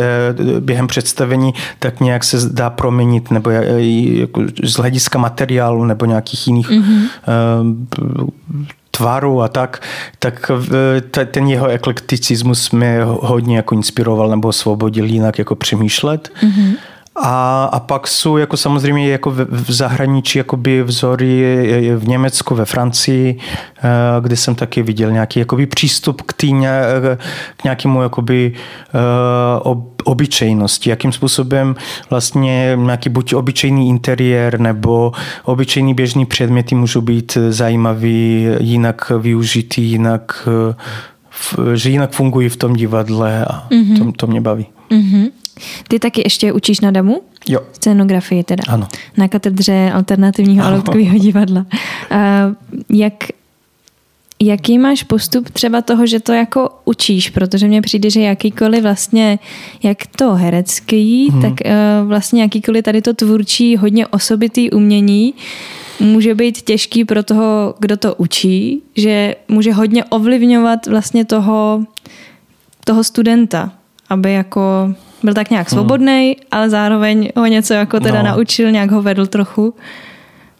během 0.61 0.87
představení 0.87 1.54
tak 1.78 2.00
nějak 2.00 2.25
se 2.25 2.37
dá 2.49 2.71
proměnit 2.71 3.30
nebo 3.30 3.50
jako 3.50 4.42
z 4.64 4.75
hlediska 4.75 5.18
materiálu 5.18 5.85
nebo 5.85 6.04
nějakých 6.04 6.47
jiných 6.47 6.71
mm-hmm 6.71 7.09
tvaru 8.96 9.42
a 9.42 9.48
tak, 9.48 9.82
tak 10.18 10.50
ten 11.30 11.46
jeho 11.46 11.66
eklekticismus 11.66 12.70
mě 12.70 13.00
hodně 13.04 13.56
jako 13.56 13.74
inspiroval 13.74 14.28
nebo 14.28 14.48
osvobodil 14.48 15.04
jinak 15.04 15.38
jako 15.38 15.56
přemýšlet. 15.56 16.32
Mm-hmm. 16.42 16.76
A, 17.23 17.64
a 17.64 17.80
pak 17.80 18.08
jsou 18.08 18.37
jako 18.37 18.56
samozřejmě 18.56 19.08
jako 19.08 19.30
v, 19.30 19.46
v 19.50 19.73
zahraničí 19.73 20.38
jakoby 20.38 20.82
vzory 20.82 21.96
v 21.96 22.08
Německu, 22.08 22.54
ve 22.54 22.64
Francii, 22.64 23.38
eh, 23.78 23.82
kde 24.20 24.37
jsem 24.37 24.54
taky 24.54 24.82
viděl 24.82 25.12
nějaký 25.12 25.38
jakoby 25.38 25.66
přístup 25.66 26.23
k, 26.23 26.32
tý, 26.32 26.52
k 27.56 27.64
nějakému 27.64 28.02
jakoby 28.02 28.52
eh, 28.54 28.99
obyčejnosti, 30.04 30.90
jakým 30.90 31.12
způsobem 31.12 31.75
vlastně 32.11 32.78
nějaký 32.80 33.08
buď 33.08 33.35
obyčejný 33.35 33.88
interiér 33.88 34.61
nebo 34.61 35.12
obyčejný 35.44 35.94
běžný 35.94 36.26
předměty 36.26 36.75
můžou 36.75 37.00
být 37.00 37.38
zajímavý, 37.49 38.49
jinak 38.61 39.12
využitý, 39.18 39.82
jinak 39.82 40.49
eh, 40.70 40.75
že 41.75 41.90
jinak 41.90 42.12
fungují 42.12 42.49
v 42.49 42.56
tom 42.56 42.73
divadle 42.73 43.44
a 43.44 43.68
mm-hmm. 43.70 43.99
to, 43.99 44.12
to 44.12 44.26
mě 44.26 44.40
baví. 44.40 44.66
Mm-hmm. 44.90 45.30
Ty 45.88 45.98
taky 45.98 46.22
ještě 46.25 46.52
učíš 46.52 46.80
na 46.80 46.90
DAMu? 46.90 47.22
Jo. 47.48 47.60
Scénografii 47.72 48.44
teda. 48.44 48.62
Ano. 48.68 48.88
Na 49.16 49.28
katedře 49.28 49.90
alternativního 49.94 50.64
a 50.64 50.70
loutkového 50.70 51.18
divadla. 51.18 51.66
A 52.10 52.16
jak, 52.90 53.14
jaký 54.42 54.78
máš 54.78 55.02
postup 55.02 55.50
třeba 55.50 55.82
toho, 55.82 56.06
že 56.06 56.20
to 56.20 56.32
jako 56.32 56.70
učíš? 56.84 57.30
Protože 57.30 57.66
mně 57.68 57.82
přijde, 57.82 58.10
že 58.10 58.20
jakýkoliv 58.20 58.82
vlastně, 58.82 59.38
jak 59.82 60.06
to 60.06 60.34
herecký, 60.34 61.30
hmm. 61.30 61.42
tak 61.42 61.52
uh, 61.52 62.08
vlastně 62.08 62.42
jakýkoliv 62.42 62.84
tady 62.84 63.02
to 63.02 63.14
tvůrčí, 63.14 63.76
hodně 63.76 64.06
osobitý 64.06 64.70
umění, 64.70 65.34
může 66.00 66.34
být 66.34 66.62
těžký 66.62 67.04
pro 67.04 67.22
toho, 67.22 67.75
kdo 67.78 67.96
to 67.96 68.14
učí, 68.14 68.82
že 68.96 69.36
může 69.48 69.72
hodně 69.72 70.04
ovlivňovat 70.04 70.86
vlastně 70.86 71.25
toho, 71.25 71.84
toho 72.84 73.04
studenta, 73.04 73.72
aby 74.08 74.32
jako 74.32 74.94
byl 75.23 75.35
tak 75.35 75.50
nějak 75.50 75.70
hmm. 75.70 75.78
svobodný, 75.78 76.37
ale 76.50 76.70
zároveň 76.70 77.30
ho 77.37 77.46
něco 77.46 77.75
jako 77.75 78.00
teda 78.00 78.23
no. 78.23 78.28
naučil, 78.28 78.70
nějak 78.70 78.90
ho 78.90 79.02
vedl 79.02 79.26
trochu. 79.26 79.75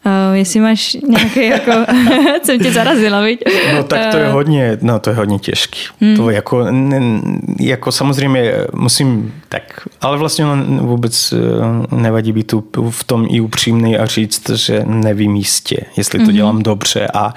Uh, 0.07 0.37
jestli 0.37 0.61
máš 0.61 0.97
nějaký 1.09 1.47
jako, 1.47 1.73
jsem 2.43 2.59
tě 2.59 2.73
zarazila, 2.73 3.21
viď? 3.21 3.43
No 3.75 3.83
tak 3.83 4.11
to 4.11 4.17
je 4.17 4.27
eh, 4.27 4.31
hodně, 4.31 4.79
no 4.83 4.99
to 4.99 5.11
je 5.11 5.17
hodně 5.17 5.39
těžký. 5.39 5.81
Hmm. 6.01 6.17
To 6.17 6.31
jako, 6.31 6.71
ne, 6.71 7.01
jako 7.61 7.93
samozřejmě 7.93 8.53
musím, 8.75 9.35
tak, 9.49 9.89
ale 10.01 10.19
vlastně 10.19 10.45
vůbec 10.81 11.33
eh, 11.33 11.97
nevadí 11.97 12.33
být 12.33 12.47
tu, 12.47 12.65
v 12.91 13.05
tom 13.05 13.27
i 13.31 13.41
upřímný 13.41 13.99
a 13.99 14.07
říct, 14.07 14.51
že 14.51 14.83
nevím 14.87 15.35
jistě, 15.35 15.77
jestli 15.97 16.19
to 16.19 16.25
hmm. 16.25 16.35
dělám 16.35 16.63
dobře 16.63 17.09
a, 17.15 17.21
a 17.25 17.33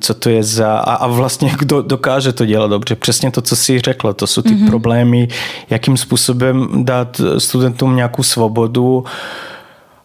co 0.00 0.14
to 0.14 0.30
je 0.30 0.42
za, 0.42 0.72
a, 0.78 0.94
a 0.94 1.06
vlastně 1.06 1.50
kdo 1.58 1.82
dokáže 1.82 2.32
to 2.32 2.46
dělat 2.46 2.70
dobře. 2.70 2.94
Přesně 2.94 3.30
to, 3.30 3.40
co 3.40 3.56
jsi 3.56 3.80
řekla, 3.80 4.12
to 4.12 4.26
jsou 4.26 4.42
ty 4.42 4.54
hmm. 4.54 4.66
problémy, 4.66 5.28
jakým 5.70 5.96
způsobem 5.96 6.68
dát 6.84 7.20
studentům 7.38 7.96
nějakou 7.96 8.22
svobodu, 8.22 9.04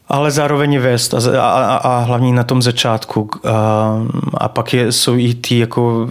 ale 0.09 0.31
zároveň 0.31 0.79
vést 0.79 1.13
a, 1.13 1.41
a, 1.41 1.75
a 1.75 1.99
hlavně 1.99 2.33
na 2.33 2.43
tom 2.43 2.61
začátku. 2.61 3.29
A, 3.43 4.07
a 4.33 4.47
pak 4.47 4.73
je, 4.73 4.91
jsou 4.91 5.15
i 5.17 5.33
ty 5.33 5.59
jako, 5.59 6.09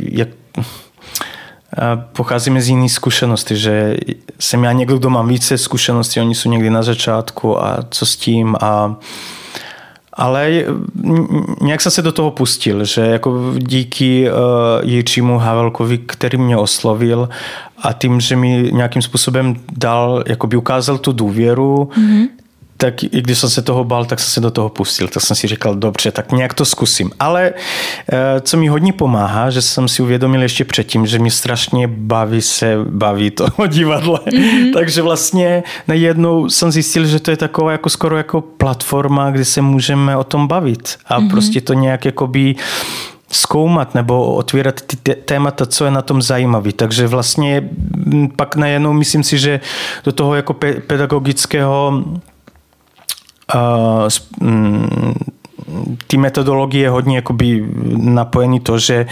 jak, 0.00 0.28
pocházíme 2.12 2.60
z 2.60 2.68
jiných 2.68 2.92
zkušeností, 2.92 3.56
že 3.56 3.96
jsem 4.38 4.64
já 4.64 4.72
někdo, 4.72 4.98
kdo 4.98 5.10
mám 5.10 5.28
více 5.28 5.58
zkušeností, 5.58 6.20
oni 6.20 6.34
jsou 6.34 6.50
někdy 6.50 6.70
na 6.70 6.82
začátku 6.82 7.64
a 7.64 7.78
co 7.90 8.06
s 8.06 8.16
tím 8.16 8.56
a 8.60 8.96
ale 10.20 10.64
nějak 11.60 11.80
jsem 11.80 11.92
se 11.92 12.02
do 12.02 12.12
toho 12.12 12.30
pustil, 12.30 12.84
že 12.84 13.00
jako 13.00 13.54
díky 13.58 14.30
uh, 14.30 14.36
Jiřímu 14.82 15.38
Havelkovi, 15.38 15.98
který 15.98 16.38
mě 16.38 16.56
oslovil 16.56 17.28
a 17.82 17.92
tím, 17.92 18.20
že 18.20 18.36
mi 18.36 18.70
nějakým 18.72 19.02
způsobem 19.02 19.56
dal, 19.72 20.24
jako 20.26 20.46
by 20.46 20.56
ukázal 20.56 20.98
tu 20.98 21.12
důvěru, 21.12 21.90
mm-hmm 21.96 22.37
tak 22.80 23.02
i 23.02 23.22
když 23.22 23.38
jsem 23.38 23.50
se 23.50 23.62
toho 23.62 23.84
bál, 23.84 24.04
tak 24.04 24.20
jsem 24.20 24.30
se 24.30 24.40
do 24.40 24.50
toho 24.50 24.68
pustil. 24.68 25.08
Tak 25.08 25.22
jsem 25.22 25.36
si 25.36 25.46
říkal, 25.46 25.74
dobře, 25.74 26.10
tak 26.10 26.32
nějak 26.32 26.54
to 26.54 26.64
zkusím. 26.64 27.10
Ale 27.18 27.52
eh, 28.12 28.40
co 28.40 28.56
mi 28.56 28.68
hodně 28.68 28.92
pomáhá, 28.92 29.50
že 29.50 29.62
jsem 29.62 29.88
si 29.88 30.02
uvědomil 30.02 30.42
ještě 30.42 30.64
předtím, 30.64 31.06
že 31.06 31.18
mi 31.18 31.30
strašně 31.30 31.88
baví 31.88 32.42
se 32.42 32.76
baví 32.84 33.30
to 33.30 33.46
divadle. 33.66 34.20
Mm-hmm. 34.26 34.72
Takže 34.72 35.02
vlastně 35.02 35.62
najednou 35.88 36.48
jsem 36.48 36.72
zjistil, 36.72 37.06
že 37.06 37.20
to 37.20 37.30
je 37.30 37.36
taková 37.36 37.72
jako 37.72 37.90
skoro 37.90 38.16
jako 38.16 38.40
platforma, 38.40 39.30
kde 39.30 39.44
se 39.44 39.62
můžeme 39.62 40.16
o 40.16 40.24
tom 40.24 40.46
bavit. 40.48 40.98
A 41.06 41.20
mm-hmm. 41.20 41.30
prostě 41.30 41.60
to 41.60 41.74
nějak 41.74 42.04
jakoby 42.04 42.54
zkoumat 43.30 43.94
nebo 43.94 44.34
otvírat 44.34 44.80
ty 44.80 45.14
témata, 45.14 45.66
co 45.66 45.84
je 45.84 45.90
na 45.90 46.02
tom 46.02 46.22
zajímavé. 46.22 46.72
Takže 46.72 47.06
vlastně 47.06 47.68
pak 48.36 48.56
najednou 48.56 48.92
myslím 48.92 49.22
si, 49.22 49.38
že 49.38 49.60
do 50.04 50.12
toho 50.12 50.34
jako 50.34 50.54
pedagogického 50.86 52.04
Mm, 52.06 52.20
ty 56.06 56.16
metodologie 56.16 56.82
je 56.82 56.90
hodně 56.90 57.16
jakoby 57.16 57.68
napojený 57.96 58.60
to, 58.60 58.78
že 58.78 59.06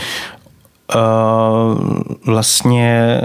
vlastně 2.27 3.21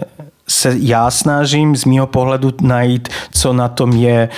se 0.48 0.76
já 0.80 1.12
snažím 1.12 1.76
z 1.76 1.86
mého 1.86 2.08
pohledu 2.08 2.52
najít, 2.62 3.10
co 3.32 3.54
na 3.54 3.68
tom 3.68 3.92
je 3.92 4.30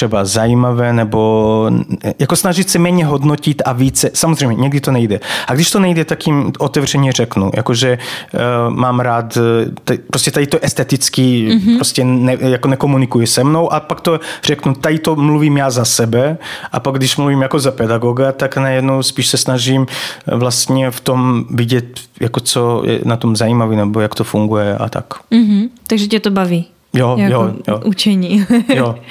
třeba 0.00 0.24
zajímavé 0.24 0.92
nebo 0.92 1.70
jako 2.18 2.36
snažit 2.36 2.70
se 2.70 2.78
méně 2.78 3.04
hodnotit 3.04 3.62
a 3.64 3.72
více. 3.72 4.10
Samozřejmě, 4.14 4.62
někdy 4.62 4.80
to 4.80 4.92
nejde. 4.92 5.20
A 5.46 5.54
když 5.54 5.70
to 5.70 5.80
nejde, 5.80 6.04
tak 6.04 6.26
jim 6.26 6.52
otevřeně 6.58 7.12
řeknu, 7.12 7.50
jakože 7.54 7.98
uh, 7.98 8.74
mám 8.74 9.00
rád, 9.00 9.38
t- 9.84 9.98
prostě 10.10 10.30
tady 10.30 10.46
to 10.46 10.58
estetický, 10.62 11.48
mm-hmm. 11.48 11.76
prostě 11.76 12.04
ne, 12.04 12.36
jako 12.40 12.68
nekomunikuje 12.68 13.26
se 13.26 13.44
mnou 13.44 13.72
a 13.72 13.80
pak 13.80 14.00
to 14.00 14.20
řeknu, 14.44 14.74
tady 14.74 14.98
to 14.98 15.16
mluvím 15.16 15.56
já 15.56 15.70
za 15.70 15.84
sebe 15.84 16.38
a 16.72 16.80
pak 16.80 16.94
když 16.94 17.16
mluvím 17.16 17.42
jako 17.42 17.58
za 17.58 17.70
pedagoga, 17.70 18.32
tak 18.32 18.56
najednou 18.56 19.02
spíš 19.02 19.26
se 19.26 19.36
snažím 19.36 19.86
vlastně 20.26 20.90
v 20.90 21.00
tom 21.00 21.44
vidět, 21.50 22.00
jako 22.20 22.40
co 22.40 22.82
je 22.86 23.00
na 23.04 23.16
tom 23.16 23.36
zajímavé 23.36 23.76
nebo 23.76 24.00
jak 24.00 24.14
to 24.14 24.24
funguje 24.24 24.76
a 24.76 24.88
tak. 24.88 25.14
Mm-hmm. 25.32 25.68
Takže 25.86 26.06
tě 26.06 26.20
to 26.20 26.30
baví? 26.30 26.66
Jo, 26.92 27.16
jako 27.18 27.34
jo, 27.34 27.52
jo. 27.68 27.80
Učení. 27.84 28.46
jo. 28.74 28.94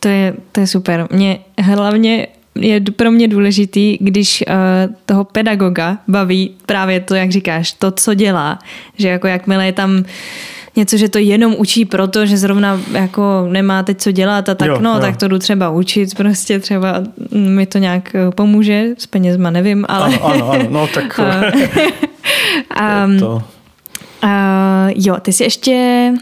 To 0.00 0.08
je, 0.08 0.34
to 0.52 0.60
je 0.60 0.66
super. 0.66 1.06
Mě 1.10 1.38
hlavně 1.58 2.26
je 2.54 2.80
pro 2.80 3.10
mě 3.10 3.28
důležitý, 3.28 3.98
když 4.00 4.44
uh, 4.48 4.94
toho 5.06 5.24
pedagoga 5.24 5.98
baví 6.08 6.54
právě 6.66 7.00
to, 7.00 7.14
jak 7.14 7.30
říkáš, 7.30 7.72
to, 7.72 7.90
co 7.90 8.14
dělá. 8.14 8.58
Že 8.96 9.08
jako 9.08 9.26
jakmile 9.26 9.66
je 9.66 9.72
tam 9.72 10.04
něco, 10.76 10.96
že 10.96 11.08
to 11.08 11.18
jenom 11.18 11.54
učí 11.58 11.84
proto, 11.84 12.26
že 12.26 12.36
zrovna 12.36 12.80
jako 12.92 13.46
nemá 13.50 13.82
teď 13.82 13.98
co 13.98 14.10
dělat 14.10 14.48
a 14.48 14.54
tak 14.54 14.68
jo, 14.68 14.78
no, 14.80 14.94
jo. 14.94 15.00
tak 15.00 15.16
to 15.16 15.28
jdu 15.28 15.38
třeba 15.38 15.70
učit, 15.70 16.14
prostě 16.14 16.58
třeba 16.58 17.02
mi 17.32 17.66
to 17.66 17.78
nějak 17.78 18.14
eh, 18.14 18.30
pomůže, 18.30 18.86
s 18.98 19.06
penězma 19.06 19.50
nevím, 19.50 19.84
ale... 19.88 20.06
Ano, 20.06 20.24
ano, 20.24 20.50
ano 20.50 20.66
no 20.70 20.86
tak... 20.86 21.20
um, 23.06 23.18
to... 23.18 23.42
Uh, 24.24 24.30
jo, 24.94 25.16
ty 25.22 25.32
si 25.32 25.44
ještě 25.44 26.12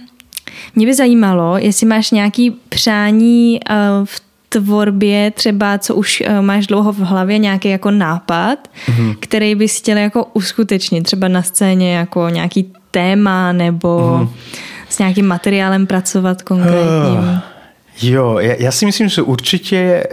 mě 0.75 0.87
by 0.87 0.95
zajímalo, 0.95 1.59
jestli 1.59 1.87
máš 1.87 2.11
nějaký 2.11 2.51
přání 2.69 3.61
uh, 3.71 3.77
v 4.05 4.21
tvorbě 4.49 5.31
třeba, 5.31 5.79
co 5.79 5.95
už 5.95 6.23
eh, 6.27 6.41
máš 6.41 6.67
dlouho 6.67 6.93
v 6.93 6.99
hlavě, 6.99 7.39
nějaký 7.39 7.69
jako 7.69 7.91
nápad, 7.91 8.59
mm-hmm. 8.87 9.17
který 9.21 9.55
bys 9.55 9.79
chtěl 9.79 9.97
jako 9.99 10.25
uskutečnit, 10.25 11.03
třeba 11.03 11.29
na 11.29 11.43
scéně 11.43 11.97
jako 11.97 12.29
nějaký 12.29 12.73
téma 12.91 13.53
nebo 13.53 13.89
mm-hmm. 13.99 14.29
s 14.89 14.99
nějakým 14.99 15.27
materiálem 15.27 15.87
pracovat 15.87 16.43
konkrétním? 16.43 17.19
Uh, 17.19 17.39
jo, 18.03 18.39
já, 18.39 18.55
já 18.59 18.73
si 18.73 18.87
myslím, 18.87 19.09
že 19.09 19.23
určitě 19.23 20.05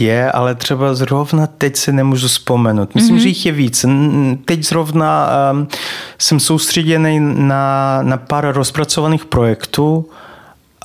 je, 0.00 0.32
ale 0.32 0.54
třeba 0.54 0.94
zrovna 0.94 1.46
teď 1.46 1.76
si 1.76 1.92
nemůžu 1.92 2.28
vzpomenout. 2.28 2.94
Myslím, 2.94 3.16
mm-hmm. 3.16 3.22
že 3.22 3.28
jich 3.28 3.46
je 3.46 3.52
víc. 3.52 3.84
Teď 4.44 4.64
zrovna 4.64 5.28
um, 5.52 5.68
jsem 6.18 6.40
soustředěný 6.40 7.20
na, 7.20 7.98
na 8.02 8.16
pár 8.16 8.52
rozpracovaných 8.54 9.24
projektů 9.24 10.08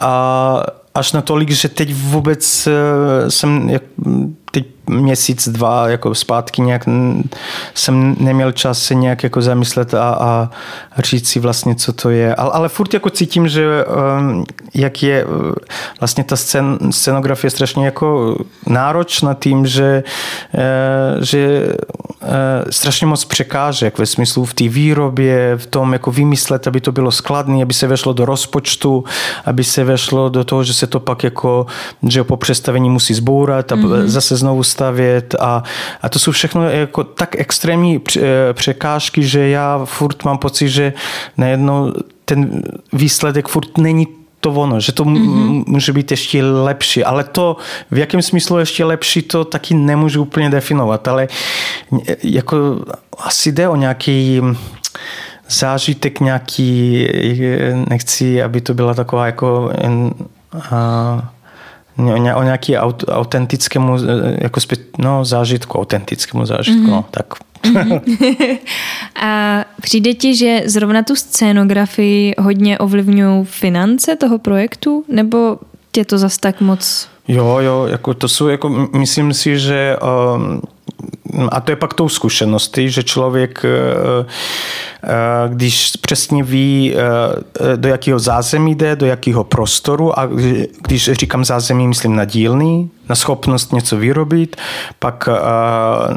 a 0.01 0.63
až 0.95 1.13
natolik, 1.13 1.49
že 1.51 1.69
teď 1.69 1.93
vůbec 1.93 2.67
uh, 2.67 3.29
jsem 3.29 3.69
jak, 3.69 3.83
teď 4.51 4.65
měsíc, 4.91 5.49
dva 5.49 5.89
jako 5.89 6.15
zpátky 6.15 6.61
nějak 6.61 6.85
jsem 7.73 8.15
neměl 8.19 8.51
čas 8.51 8.79
se 8.79 8.95
nějak 8.95 9.23
jako 9.23 9.41
zamyslet 9.41 9.93
a, 9.93 10.09
a 10.09 10.49
říct 11.01 11.29
si 11.29 11.39
vlastně, 11.39 11.75
co 11.75 11.93
to 11.93 12.09
je. 12.09 12.35
Ale, 12.35 12.51
ale 12.51 12.69
furt 12.69 12.93
jako 12.93 13.09
cítím, 13.09 13.47
že 13.47 13.85
um, 13.85 14.45
jak 14.73 15.03
je 15.03 15.25
uh, 15.25 15.51
vlastně 15.99 16.23
ta 16.23 16.35
scén, 16.35 16.77
scenografie 16.91 17.51
strašně 17.51 17.85
jako 17.85 18.37
náročná 18.67 19.33
tím, 19.33 19.67
že, 19.67 20.03
uh, 20.53 21.23
že 21.23 21.67
uh, 22.21 22.27
strašně 22.69 23.07
moc 23.07 23.25
překážek 23.25 23.97
ve 23.97 24.05
smyslu 24.05 24.45
v 24.45 24.53
té 24.53 24.67
výrobě, 24.67 25.57
v 25.57 25.65
tom 25.65 25.93
jako 25.93 26.11
vymyslet, 26.11 26.67
aby 26.67 26.81
to 26.81 26.91
bylo 26.91 27.11
skladné, 27.11 27.63
aby 27.63 27.73
se 27.73 27.87
vešlo 27.87 28.13
do 28.13 28.25
rozpočtu, 28.25 29.03
aby 29.45 29.63
se 29.63 29.83
vešlo 29.83 30.29
do 30.29 30.43
toho, 30.43 30.63
že 30.63 30.73
se 30.73 30.87
to 30.87 30.99
pak 30.99 31.23
jako, 31.23 31.65
že 32.07 32.23
po 32.23 32.37
představení 32.37 32.89
musí 32.89 33.13
zbourat 33.13 33.71
a 33.71 33.75
mm-hmm. 33.75 34.05
zase 34.05 34.40
znovu 34.41 34.63
stavět 34.63 35.35
a, 35.39 35.63
a 36.01 36.09
to 36.09 36.19
jsou 36.19 36.31
všechno 36.31 36.69
jako 36.69 37.03
tak 37.03 37.35
extrémní 37.39 38.01
eh, 38.01 38.21
překážky, 38.53 39.23
že 39.23 39.47
já 39.47 39.85
furt 39.85 40.23
mám 40.25 40.37
pocit, 40.37 40.69
že 40.69 40.93
najednou 41.37 41.93
ten 42.25 42.63
výsledek 42.93 43.47
furt 43.47 43.77
není 43.77 44.07
to 44.41 44.51
ono, 44.51 44.79
že 44.79 44.91
to 44.91 45.05
mm-hmm. 45.05 45.63
může 45.67 45.93
být 45.93 46.11
ještě 46.11 46.43
lepší, 46.43 47.03
ale 47.03 47.23
to, 47.23 47.57
v 47.91 47.97
jakém 47.97 48.21
smyslu 48.21 48.59
ještě 48.59 48.85
lepší, 48.85 49.21
to 49.21 49.45
taky 49.45 49.73
nemůžu 49.73 50.21
úplně 50.21 50.49
definovat, 50.49 51.07
ale 51.07 51.27
jako 52.23 52.85
asi 53.17 53.51
jde 53.51 53.69
o 53.69 53.75
nějaký 53.75 54.41
zážitek 55.49 56.19
nějaký, 56.19 57.07
nechci, 57.89 58.43
aby 58.43 58.61
to 58.61 58.73
byla 58.73 58.93
taková 58.93 59.25
jako 59.25 59.71
a, 60.71 61.31
o 62.35 62.43
nějaký 62.43 62.77
aut, 62.77 63.03
autentickému 63.07 63.97
jako 64.41 64.59
spe, 64.59 64.75
no, 64.97 65.25
zážitku, 65.25 65.79
autentickému 65.79 66.45
zážitku, 66.45 66.81
mm-hmm. 66.81 66.89
no, 66.89 67.05
tak. 67.11 67.25
A 69.23 69.65
přijde 69.81 70.13
ti, 70.13 70.35
že 70.35 70.61
zrovna 70.65 71.03
tu 71.03 71.15
scénografii 71.15 72.33
hodně 72.39 72.77
ovlivňují 72.77 73.45
finance 73.45 74.15
toho 74.15 74.39
projektu, 74.39 75.05
nebo 75.07 75.57
tě 75.91 76.05
to 76.05 76.17
zas 76.17 76.37
tak 76.37 76.61
moc 76.61 77.07
Jo, 77.27 77.57
jo, 77.59 77.87
jako 77.91 78.13
to 78.13 78.27
jsou, 78.27 78.47
jako 78.47 78.69
myslím 78.93 79.33
si, 79.33 79.59
že 79.59 79.97
um, 80.35 80.61
a 81.51 81.61
to 81.61 81.71
je 81.71 81.75
pak 81.75 81.93
tou 81.93 82.09
zkušeností, 82.09 82.89
že 82.89 83.03
člověk, 83.03 83.65
uh, 83.65 84.25
uh, 84.25 85.53
když 85.53 85.91
přesně 86.01 86.43
ví, 86.43 86.93
uh, 86.93 87.75
do 87.75 87.89
jakého 87.89 88.19
zázemí 88.19 88.75
jde, 88.75 88.95
do 88.95 89.05
jakého 89.05 89.43
prostoru, 89.43 90.19
a 90.19 90.29
když 90.81 91.11
říkám 91.11 91.45
zázemí, 91.45 91.87
myslím 91.87 92.15
na 92.15 92.25
dílny, 92.25 92.89
na 93.09 93.15
schopnost 93.15 93.73
něco 93.73 93.97
vyrobit, 93.97 94.55
pak 94.99 95.29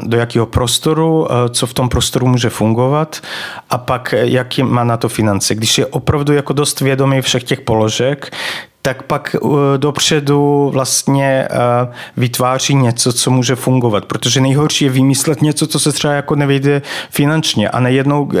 do 0.03 0.17
jakého 0.17 0.45
prostoru, 0.45 1.27
co 1.49 1.67
v 1.67 1.73
tom 1.73 1.89
prostoru 1.89 2.27
může 2.27 2.49
fungovat 2.49 3.21
a 3.69 3.77
pak 3.77 4.13
jaký 4.17 4.63
má 4.63 4.83
na 4.83 4.97
to 4.97 5.09
finance. 5.09 5.55
Když 5.55 5.77
je 5.77 5.85
opravdu 5.85 6.33
jako 6.33 6.53
dost 6.53 6.81
vědomý 6.81 7.21
všech 7.21 7.43
těch 7.43 7.61
položek, 7.61 8.35
tak 8.85 9.03
pak 9.03 9.35
uh, 9.41 9.59
dopředu 9.77 10.69
vlastně 10.73 11.47
uh, 11.51 11.93
vytváří 12.17 12.75
něco, 12.75 13.13
co 13.13 13.31
může 13.31 13.55
fungovat. 13.55 14.05
Protože 14.05 14.41
nejhorší 14.41 14.85
je 14.85 14.91
vymyslet 14.91 15.41
něco, 15.41 15.67
co 15.67 15.79
se 15.79 15.91
třeba 15.91 16.13
jako 16.13 16.35
nevyjde 16.35 16.81
finančně. 17.09 17.69
A 17.69 17.79
nejednou 17.79 18.23
uh, 18.23 18.31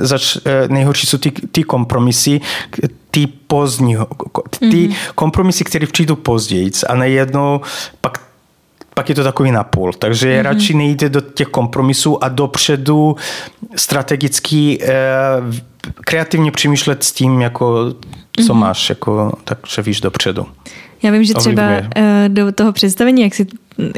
zač, 0.00 0.38
nejhorší 0.68 1.06
jsou 1.06 1.18
ty, 1.18 1.30
ty 1.30 1.62
kompromisy, 1.62 2.40
ty 3.10 3.26
pozdní, 3.26 3.96
ty 4.58 4.66
mm-hmm. 4.66 4.94
kompromisy, 5.14 5.64
které 5.64 5.86
přijdou 5.86 6.16
později 6.16 6.70
a 6.88 6.94
nejednou 6.94 7.60
pak 8.00 8.18
pak 8.94 9.08
je 9.08 9.14
to 9.14 9.24
takový 9.24 9.50
napůl. 9.50 9.92
Takže 9.92 10.28
mm-hmm. 10.28 10.42
radši 10.42 10.74
nejde 10.74 11.08
do 11.08 11.20
těch 11.20 11.48
kompromisů 11.48 12.24
a 12.24 12.28
dopředu 12.28 13.16
strategicky 13.76 14.78
eh, 14.82 14.92
kreativně 16.04 16.50
přemýšlet 16.50 17.04
s 17.04 17.12
tím, 17.12 17.40
jako 17.40 17.94
co 18.36 18.42
mm-hmm. 18.42 18.56
máš, 18.56 18.88
jako, 18.88 19.32
takže 19.44 19.82
víš 19.82 20.00
dopředu. 20.00 20.46
Já 21.02 21.10
vím, 21.10 21.24
že 21.24 21.34
třeba 21.34 21.62
uh, 21.78 21.84
do 22.28 22.52
toho 22.52 22.72
představení, 22.72 23.22
jak 23.22 23.34
si 23.34 23.46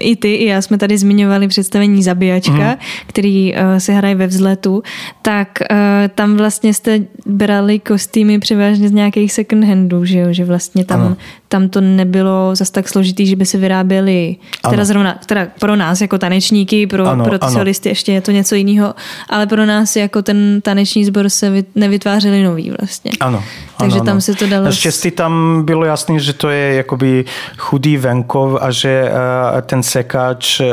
i 0.01 0.17
ty, 0.17 0.35
i 0.35 0.47
já 0.47 0.63
jsme 0.63 0.79
tady 0.79 0.99
zmiňovali 0.99 1.49
představení 1.49 2.03
Zabíjačka, 2.03 2.53
mm. 2.53 2.77
který 3.07 3.55
uh, 3.55 3.59
se 3.79 3.93
hraje 3.93 4.15
ve 4.15 4.27
vzletu, 4.27 4.83
tak 5.23 5.49
uh, 5.71 5.77
tam 6.15 6.37
vlastně 6.37 6.75
jste 6.75 7.01
brali 7.27 7.79
kostýmy 7.79 8.39
převážně 8.39 8.89
z 8.89 8.93
nějakých 8.93 9.33
second 9.33 9.65
handů, 9.65 10.05
že 10.05 10.19
jo? 10.19 10.27
že 10.31 10.45
vlastně 10.45 10.85
tam, 10.85 11.17
tam 11.49 11.69
to 11.69 11.81
nebylo 11.81 12.51
zas 12.55 12.71
tak 12.71 12.89
složitý, 12.89 13.27
že 13.27 13.37
by 13.37 13.47
se 13.47 13.59
vyráběli, 13.59 14.37
ano. 14.63 14.71
teda 14.71 14.85
zrovna 14.85 15.19
teda 15.27 15.47
pro 15.59 15.77
nás 15.77 16.01
jako 16.01 16.19
tanečníky, 16.19 16.87
pro, 16.87 17.07
ano, 17.07 17.25
pro 17.25 17.39
ty 17.39 17.47
solisty 17.47 17.89
ještě 17.89 18.13
je 18.13 18.21
to 18.21 18.31
něco 18.31 18.55
jiného, 18.55 18.95
ale 19.31 19.47
pro 19.47 19.67
nás 19.67 19.97
jako 19.97 20.23
ten 20.23 20.61
taneční 20.61 21.05
sbor 21.05 21.29
se 21.29 21.65
nevytvářeli 21.75 22.43
nový 22.43 22.73
vlastně. 22.81 23.11
Ano. 23.21 23.45
Takže 23.79 23.97
ano, 23.97 24.05
tam 24.05 24.13
ano. 24.13 24.21
se 24.21 24.35
to 24.35 24.47
dalo... 24.47 24.65
Naštěstí 24.65 25.11
tam 25.11 25.63
bylo 25.65 25.85
jasné, 25.85 26.19
že 26.19 26.33
to 26.33 26.49
je 26.49 26.75
jakoby 26.75 27.25
chudý 27.57 27.97
venkov 27.97 28.59
a 28.61 28.71
že 28.71 29.11
uh, 29.11 29.61
ten 29.65 29.83
sekač 29.83 30.61
uh, 30.61 30.67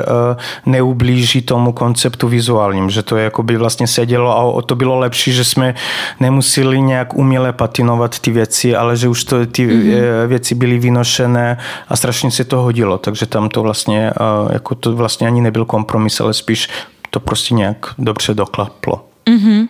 neublíží 0.65 1.41
tomu 1.41 1.71
konceptu 1.71 2.27
vizuálním, 2.27 2.89
že 2.89 3.03
to 3.03 3.17
jakoby 3.17 3.57
vlastně 3.57 3.87
sedělo 3.87 4.31
a 4.31 4.41
o 4.41 4.61
to 4.61 4.75
bylo 4.75 4.99
lepší, 4.99 5.33
že 5.33 5.43
jsme 5.43 5.75
nemuseli 6.19 6.81
nějak 6.81 7.13
uměle 7.13 7.53
patinovat 7.53 8.19
ty 8.19 8.31
věci, 8.31 8.75
ale 8.75 8.97
že 8.97 9.07
už 9.07 9.23
to, 9.23 9.45
ty 9.45 9.67
mm-hmm. 9.67 10.27
věci 10.27 10.55
byly 10.55 10.79
vynošené 10.79 11.57
a 11.87 11.95
strašně 11.95 12.31
se 12.31 12.43
to 12.43 12.61
hodilo, 12.61 12.97
takže 12.97 13.25
tam 13.25 13.49
to 13.49 13.61
vlastně, 13.61 14.11
uh, 14.43 14.51
jako 14.53 14.75
to 14.75 14.95
vlastně 14.95 15.27
ani 15.27 15.41
nebyl 15.41 15.65
kompromis, 15.65 16.21
ale 16.21 16.33
spíš 16.33 16.69
to 17.09 17.19
prostě 17.19 17.53
nějak 17.53 17.93
dobře 17.97 18.33
doklaplo. 18.33 19.05
Mm-hmm. 19.25 19.67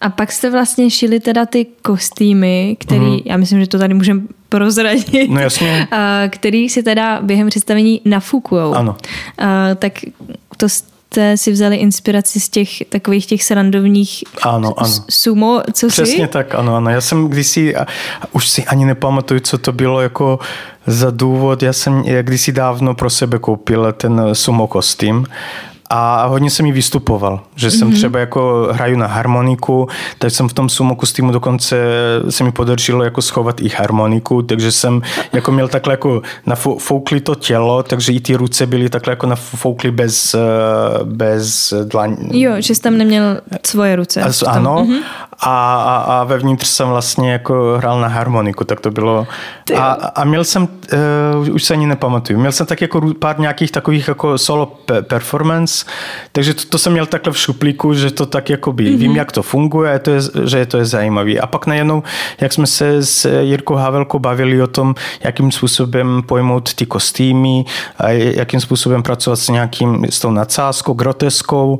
A 0.00 0.10
pak 0.10 0.32
jste 0.32 0.50
vlastně 0.50 0.90
šili 0.90 1.20
teda 1.20 1.46
ty 1.46 1.66
kostýmy, 1.82 2.76
který, 2.80 3.00
mm. 3.00 3.18
já 3.24 3.36
myslím, 3.36 3.60
že 3.60 3.66
to 3.66 3.78
tady 3.78 3.94
můžeme 3.94 4.20
prozradit, 4.48 5.30
no 5.30 5.40
jasně. 5.40 5.88
který 6.28 6.68
si 6.68 6.82
teda 6.82 7.22
během 7.22 7.48
představení 7.48 8.00
nafukujou. 8.04 8.74
Ano. 8.74 8.96
A, 9.38 9.74
tak 9.74 9.92
to 10.56 10.68
jste 10.68 11.36
si 11.36 11.52
vzali 11.52 11.76
inspiraci 11.76 12.40
z 12.40 12.48
těch 12.48 12.70
takových 12.88 13.26
těch 13.26 13.44
srandovních 13.44 14.24
ano, 14.42 14.74
ano. 14.76 14.94
sumo, 15.10 15.62
co 15.72 15.88
Přesně 15.88 16.26
si? 16.26 16.32
tak, 16.32 16.54
ano, 16.54 16.76
ano. 16.76 16.90
Já 16.90 17.00
jsem 17.00 17.28
kdysi, 17.28 17.74
už 18.32 18.48
si 18.48 18.64
ani 18.64 18.84
nepamatuju, 18.84 19.40
co 19.40 19.58
to 19.58 19.72
bylo 19.72 20.00
jako 20.00 20.38
za 20.86 21.10
důvod, 21.10 21.62
já 21.62 21.72
jsem 21.72 22.02
kdysi 22.22 22.52
dávno 22.52 22.94
pro 22.94 23.10
sebe 23.10 23.38
koupil 23.38 23.92
ten 23.92 24.22
sumo 24.32 24.66
kostým 24.66 25.26
a 25.90 26.26
hodně 26.26 26.50
jsem 26.50 26.66
jí 26.66 26.72
vystupoval, 26.72 27.40
že 27.54 27.68
mm-hmm. 27.68 27.78
jsem 27.78 27.88
mhm. 27.88 27.96
třeba 27.96 28.18
jako 28.18 28.68
hraju 28.72 28.96
na 28.96 29.06
harmoniku, 29.06 29.88
tak 30.18 30.30
jsem 30.30 30.48
v 30.48 30.52
tom 30.52 30.68
sumo 30.68 30.96
kostýmu 30.96 31.32
dokonce 31.32 31.76
se 32.30 32.44
mi 32.44 32.52
podařilo 32.52 33.04
jako 33.04 33.22
schovat 33.22 33.60
i 33.60 33.68
harmoniku, 33.68 34.42
takže 34.42 34.72
jsem 34.72 35.02
jako 35.32 35.52
měl 35.52 35.68
takhle 35.68 35.92
jako 35.92 36.22
nafoukli 36.46 37.20
to 37.20 37.34
tělo, 37.34 37.82
takže 37.82 38.12
i 38.12 38.20
ty 38.20 38.36
ruce 38.36 38.66
byly 38.66 38.88
takhle 38.88 39.12
jako 39.12 39.26
nafoukli 39.26 39.90
bez, 39.90 40.34
eh, 40.34 40.38
bez 41.04 41.74
dlaň. 41.84 42.16
Jo, 42.32 42.52
že 42.58 42.74
jsi 42.74 42.80
tam 42.80 42.98
neměl 42.98 43.40
svoje 43.66 43.96
ruce. 43.96 44.22
A, 44.22 44.50
ano, 44.50 44.86
mm-hmm. 44.88 45.02
a, 45.40 45.82
a, 45.82 45.96
a 45.96 46.24
vevnitř 46.24 46.66
jsem 46.66 46.88
vlastně 46.88 47.32
jako 47.32 47.74
hrál 47.78 48.00
na 48.00 48.08
harmoniku, 48.08 48.64
tak 48.64 48.80
to 48.80 48.90
bylo. 48.90 49.26
A, 49.76 49.92
a 49.92 50.24
měl 50.24 50.44
jsem, 50.44 50.68
uh, 51.42 51.54
už 51.54 51.64
se 51.64 51.74
ani 51.74 51.86
nepamatuju, 51.86 52.38
měl 52.38 52.52
jsem 52.52 52.66
tak 52.66 52.80
jako 52.80 53.00
pár 53.18 53.40
nějakých 53.40 53.70
takových 53.70 54.08
jako 54.08 54.38
solo 54.38 54.78
performance, 55.02 55.79
takže 56.32 56.54
to, 56.54 56.62
to 56.68 56.78
jsem 56.78 56.92
měl 56.92 57.06
takhle 57.06 57.32
v 57.32 57.38
šuplíku, 57.38 57.94
že 57.94 58.10
to 58.10 58.26
tak 58.26 58.50
jako 58.50 58.72
by, 58.72 58.84
mm-hmm. 58.84 58.96
vím, 58.96 59.16
jak 59.16 59.32
to 59.32 59.42
funguje, 59.42 59.98
to 59.98 60.10
je, 60.10 60.20
že 60.44 60.66
to 60.66 60.78
je 60.78 60.84
zajímavý. 60.84 61.40
A 61.40 61.46
pak 61.46 61.66
najednou, 61.66 62.02
jak 62.40 62.52
jsme 62.52 62.66
se 62.66 63.06
s 63.06 63.40
Jirkou 63.40 63.74
Havelkou 63.74 64.18
bavili 64.18 64.62
o 64.62 64.66
tom, 64.66 64.94
jakým 65.24 65.52
způsobem 65.52 66.22
pojmout 66.26 66.74
ty 66.74 66.86
kostýmy, 66.86 67.64
a 67.98 68.08
jakým 68.10 68.60
způsobem 68.60 69.02
pracovat 69.02 69.36
s 69.36 69.48
nějakým, 69.48 70.04
s 70.10 70.20
tou 70.20 70.30
nadsázkou, 70.30 70.94
groteskou, 70.94 71.78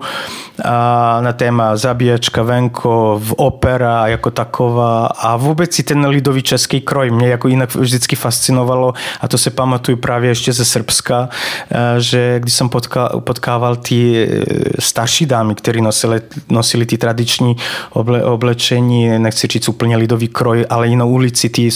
a 0.65 1.19
na 1.21 1.33
téma 1.33 1.77
zabíjačka 1.77 2.43
venko 2.43 3.21
v 3.25 3.33
opera 3.37 4.07
jako 4.07 4.31
taková 4.31 5.07
a 5.07 5.37
vůbec 5.37 5.79
i 5.79 5.83
ten 5.83 6.07
lidový 6.07 6.43
český 6.43 6.81
kroj 6.81 7.11
mě 7.11 7.29
jako 7.29 7.49
jinak 7.49 7.75
vždycky 7.75 8.17
fascinovalo 8.17 8.93
a 9.21 9.29
to 9.29 9.39
se 9.39 9.51
pamatuju 9.51 9.97
právě 9.97 10.31
ještě 10.31 10.53
ze 10.53 10.65
Srbska, 10.65 11.29
eh, 11.71 12.01
že 12.01 12.41
když 12.41 12.55
jsem 12.55 12.69
potká, 12.69 13.09
potkával 13.21 13.77
ty 13.77 13.90
eh, 13.93 14.45
starší 14.79 15.27
dámy, 15.27 15.55
které 15.55 15.81
nosili, 15.81 16.21
nosili 16.49 16.87
ty 16.87 16.99
tradiční 16.99 17.57
oble, 17.91 18.25
oblečení, 18.25 19.19
nechci 19.19 19.47
říct 19.47 19.69
úplně 19.69 19.97
lidový 19.97 20.29
kroj, 20.29 20.67
ale 20.71 20.89
i 20.89 20.97
na 20.97 21.05
ulici 21.05 21.49
ty 21.49 21.71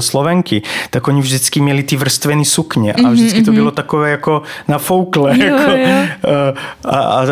Slovenky, 0.00 0.62
tak 0.90 1.08
oni 1.08 1.20
vždycky 1.20 1.60
měli 1.60 1.82
ty 1.82 1.96
vrstvený 1.96 2.44
sukně 2.44 2.92
a 2.92 3.02
mhm, 3.02 3.12
vždycky 3.12 3.42
to 3.42 3.50
mhm. 3.50 3.60
bylo 3.60 3.70
takové 3.70 4.10
jako 4.10 4.42
nafoukle. 4.68 5.38
Jo, 5.38 5.44
jako, 5.44 5.70
jo. 5.70 5.88
A, 6.84 6.96
a, 6.96 7.26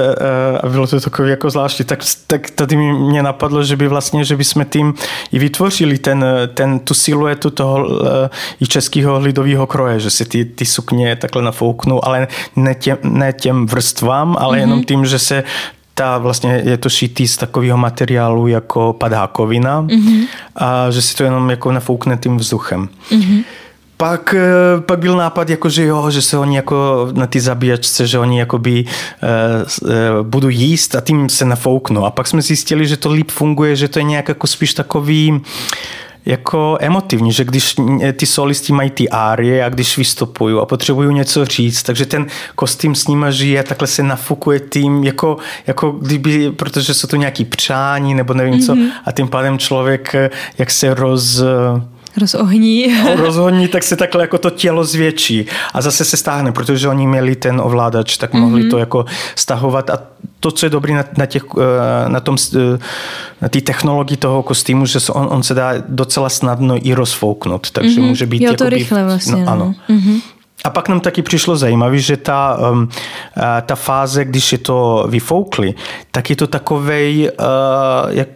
a 0.62 0.68
bylo 0.68 0.86
to 0.86 1.00
takové 1.00 1.30
jako 1.30 1.50
zvláštní. 1.50 1.84
Tak, 1.84 1.98
tak 2.26 2.50
tady 2.50 2.76
mě 2.76 3.22
napadlo, 3.22 3.64
že 3.64 3.76
by 3.76 3.88
vlastně, 3.88 4.24
že 4.24 4.36
bychom 4.36 4.64
tím 4.64 4.94
i 5.32 5.38
vytvořili 5.38 5.98
ten, 5.98 6.24
ten, 6.54 6.78
tu 6.78 6.94
siluetu 6.94 7.50
toho 7.50 7.88
i 8.60 8.66
českého 8.66 9.18
lidového 9.18 9.66
kroje, 9.66 10.00
že 10.00 10.10
si 10.10 10.24
ty, 10.24 10.44
ty 10.44 10.64
sukně 10.64 11.16
takhle 11.16 11.42
nafouknou, 11.42 12.04
ale 12.04 12.28
ne 12.56 12.74
těm, 12.74 12.98
ne 13.02 13.32
těm 13.32 13.66
vrstvám, 13.66 14.11
ale 14.12 14.56
mm-hmm. 14.56 14.60
jenom 14.60 14.84
tím, 14.84 15.06
že 15.06 15.18
se 15.18 15.44
ta 15.94 16.18
vlastně 16.18 16.62
je 16.64 16.76
to 16.76 16.88
šitý 16.88 17.28
z 17.28 17.36
takového 17.36 17.78
materiálu 17.78 18.46
jako 18.46 18.92
padhákovina 18.92 19.82
mm-hmm. 19.82 20.26
a 20.56 20.90
že 20.90 21.02
si 21.02 21.16
to 21.16 21.24
jenom 21.24 21.50
jako 21.50 21.72
nafoukne 21.72 22.16
tím 22.16 22.36
vzduchem. 22.36 22.88
Mm-hmm 23.10 23.44
pak, 24.02 24.34
eh, 24.34 24.80
pak 24.80 24.98
byl 24.98 25.16
nápad, 25.16 25.50
jako, 25.50 25.68
že 25.68 25.84
jo, 25.84 26.10
že 26.10 26.22
se 26.22 26.38
oni 26.38 26.56
jako 26.56 27.08
na 27.12 27.26
ty 27.26 27.40
zabíjačce, 27.40 28.06
že 28.06 28.18
oni 28.18 28.38
jakoby 28.38 28.84
uh, 28.84 29.88
uh, 29.90 30.26
budou 30.26 30.48
jíst 30.48 30.94
a 30.94 31.00
tím 31.00 31.28
se 31.28 31.44
nafouknou. 31.44 32.04
A 32.04 32.10
pak 32.10 32.26
jsme 32.26 32.42
zjistili, 32.42 32.86
že 32.86 32.96
to 32.96 33.12
líp 33.12 33.30
funguje, 33.30 33.76
že 33.76 33.88
to 33.88 33.98
je 33.98 34.02
nějak 34.02 34.28
jako 34.28 34.46
spíš 34.46 34.74
takový 34.74 35.40
jako 36.26 36.76
emotivní, 36.80 37.32
že 37.32 37.44
když 37.44 37.74
ty 38.12 38.26
solisti 38.26 38.72
mají 38.72 38.90
ty 38.90 39.08
árie 39.08 39.64
a 39.64 39.68
když 39.68 39.98
vystupují 39.98 40.56
a 40.62 40.64
potřebují 40.64 41.14
něco 41.14 41.44
říct, 41.44 41.82
takže 41.82 42.06
ten 42.06 42.26
kostým 42.54 42.94
s 42.94 43.08
nima 43.08 43.30
žije, 43.30 43.62
takhle 43.62 43.88
se 43.88 44.02
nafukuje 44.02 44.60
tím, 44.60 45.04
jako, 45.04 45.36
jako 45.66 45.90
kdyby, 45.90 46.52
protože 46.52 46.94
jsou 46.94 47.08
to 47.08 47.16
nějaký 47.16 47.44
přání 47.44 48.14
nebo 48.14 48.34
nevím 48.34 48.54
mm-hmm. 48.54 48.66
co 48.66 48.74
mhm. 48.74 48.88
a 49.04 49.12
tím 49.12 49.28
pádem 49.28 49.58
člověk 49.58 50.14
jak 50.58 50.70
se 50.70 50.94
roz 50.94 51.42
rozohní. 52.20 52.86
rozohní, 53.16 53.68
tak 53.68 53.82
se 53.82 53.96
takhle 53.96 54.22
jako 54.22 54.38
to 54.38 54.50
tělo 54.50 54.84
zvětší 54.84 55.46
a 55.74 55.80
zase 55.80 56.04
se 56.04 56.16
stáhne, 56.16 56.52
protože 56.52 56.88
oni 56.88 57.06
měli 57.06 57.36
ten 57.36 57.60
ovládač, 57.60 58.16
tak 58.16 58.32
mohli 58.32 58.62
mm-hmm. 58.62 58.70
to 58.70 58.78
jako 58.78 59.04
stahovat 59.34 59.90
a 59.90 59.98
to, 60.42 60.50
co 60.50 60.66
je 60.66 60.70
dobrý 60.70 60.94
na, 60.94 61.04
na, 61.18 61.26
těch, 61.26 61.42
eh, 61.58 62.08
na 62.08 62.20
tom, 62.20 62.36
eh, 62.56 62.78
na 63.40 63.48
té 63.48 63.60
technologii 63.60 64.16
toho 64.16 64.42
kostýmu, 64.42 64.86
že 64.86 64.98
on, 65.10 65.28
on 65.30 65.42
se 65.42 65.54
dá 65.54 65.72
docela 65.88 66.28
snadno 66.28 66.86
i 66.86 66.94
rozfouknout, 66.94 67.70
takže 67.70 68.00
mm-hmm. 68.00 68.08
může 68.08 68.26
být 68.26 68.42
jo, 68.42 68.54
to 68.54 68.68
rychle 68.68 69.04
vlastně. 69.04 69.44
No, 69.44 69.52
ano. 69.52 69.74
Mm-hmm. 69.90 70.20
A 70.64 70.70
pak 70.70 70.88
nám 70.88 71.00
taky 71.00 71.22
přišlo 71.22 71.56
zajímavé, 71.56 71.98
že 71.98 72.16
ta, 72.16 72.58
um, 72.70 72.88
ta 73.66 73.74
fáze, 73.74 74.24
když 74.24 74.52
je 74.52 74.58
to 74.58 75.06
vyfoukli, 75.08 75.74
tak 76.10 76.30
je 76.30 76.36
to 76.36 76.46
takovej, 76.46 77.30
jak 78.08 78.28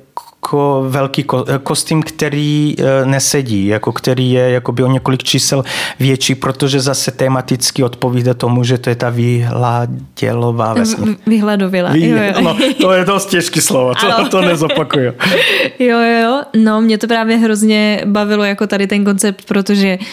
jako 0.46 0.84
velký 0.88 1.24
kostým, 1.62 2.02
který 2.02 2.74
eh, 2.78 3.06
nesedí, 3.06 3.66
jako 3.66 3.92
který 3.92 4.30
je 4.30 4.50
jakoby 4.50 4.82
o 4.82 4.86
několik 4.86 5.22
čísel 5.22 5.64
větší, 6.00 6.34
protože 6.34 6.80
zase 6.80 7.10
tematicky 7.10 7.82
odpovídá 7.84 8.34
tomu, 8.34 8.64
že 8.64 8.78
to 8.78 8.90
je 8.90 8.96
ta 8.96 9.10
vyhladělová 9.10 10.74
vesmír. 10.74 11.16
Vyhladovělá. 11.26 11.90
Vy, 11.90 12.08
jo, 12.08 12.16
jo. 12.16 12.40
No, 12.40 12.56
to 12.80 12.92
je 12.92 13.04
dost 13.04 13.26
těžké 13.26 13.60
slovo, 13.60 13.94
to, 13.94 14.28
to 14.28 14.40
nezopakuju. 14.40 15.12
jo, 15.78 15.98
jo, 15.98 16.42
no 16.56 16.80
mě 16.80 16.98
to 16.98 17.06
právě 17.06 17.36
hrozně 17.36 18.02
bavilo 18.04 18.44
jako 18.44 18.66
tady 18.66 18.86
ten 18.86 19.04
koncept, 19.04 19.44
protože 19.44 19.98
uh, 20.00 20.06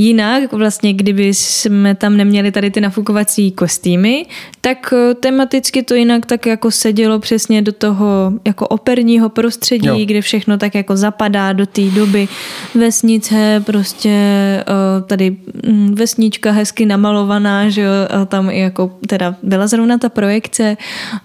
Jinak 0.00 0.52
vlastně, 0.52 0.92
kdyby 0.92 1.34
jsme 1.34 1.94
tam 1.94 2.16
neměli 2.16 2.52
tady 2.52 2.70
ty 2.70 2.80
nafukovací 2.80 3.52
kostýmy, 3.52 4.26
tak 4.60 4.94
eh, 4.96 5.14
tematicky 5.14 5.82
to 5.82 5.94
jinak 5.94 6.26
tak 6.26 6.46
jako 6.46 6.70
sedělo 6.70 7.18
přesně 7.18 7.62
do 7.62 7.72
toho 7.72 8.32
jako 8.44 8.68
operního 8.68 9.28
prostředí, 9.28 9.86
jo. 9.86 9.98
kde 10.04 10.20
všechno 10.20 10.58
tak 10.58 10.74
jako 10.74 10.96
zapadá 10.96 11.52
do 11.52 11.66
té 11.66 11.82
doby. 11.82 12.28
Vesnice, 12.74 13.62
prostě 13.66 14.10
eh, 14.10 14.64
tady 15.06 15.36
mm, 15.66 15.94
vesnička 15.94 16.50
hezky 16.50 16.86
namalovaná, 16.86 17.68
že 17.68 17.80
jo, 17.80 17.92
a 18.10 18.24
tam 18.24 18.50
i 18.50 18.60
jako 18.60 18.92
teda 19.06 19.34
byla 19.42 19.66
zrovna 19.66 19.98
ta 19.98 20.08
projekce, 20.08 20.76